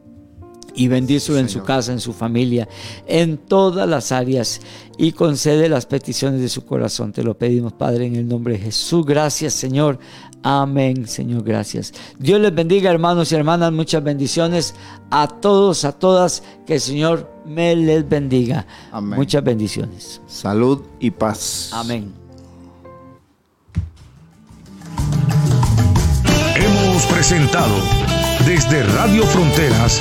Y 0.78 0.86
bendícelo 0.86 1.38
en 1.38 1.48
su 1.48 1.64
casa, 1.64 1.92
en 1.92 1.98
su 1.98 2.12
familia, 2.12 2.68
en 3.08 3.36
todas 3.36 3.88
las 3.88 4.12
áreas 4.12 4.60
y 4.96 5.10
concede 5.10 5.68
las 5.68 5.86
peticiones 5.86 6.40
de 6.40 6.48
su 6.48 6.64
corazón. 6.64 7.12
Te 7.12 7.24
lo 7.24 7.36
pedimos, 7.36 7.72
Padre, 7.72 8.06
en 8.06 8.14
el 8.14 8.28
nombre 8.28 8.54
de 8.54 8.60
Jesús. 8.60 9.04
Gracias, 9.04 9.54
Señor. 9.54 9.98
Amén, 10.42 11.08
Señor, 11.08 11.42
gracias. 11.42 11.92
Dios 12.18 12.40
les 12.40 12.54
bendiga, 12.54 12.90
hermanos 12.90 13.32
y 13.32 13.34
hermanas. 13.34 13.72
Muchas 13.72 14.04
bendiciones 14.04 14.74
a 15.10 15.26
todos, 15.26 15.84
a 15.84 15.92
todas. 15.92 16.44
Que 16.64 16.74
el 16.74 16.80
Señor 16.80 17.28
me 17.44 17.74
les 17.74 18.08
bendiga. 18.08 18.64
Amén. 18.92 19.18
Muchas 19.18 19.42
bendiciones. 19.42 20.20
Salud 20.28 20.82
y 21.00 21.10
paz. 21.10 21.70
Amén. 21.72 22.12
Hemos 26.54 27.02
presentado 27.06 27.74
desde 28.46 28.84
Radio 28.84 29.24
Fronteras 29.24 30.00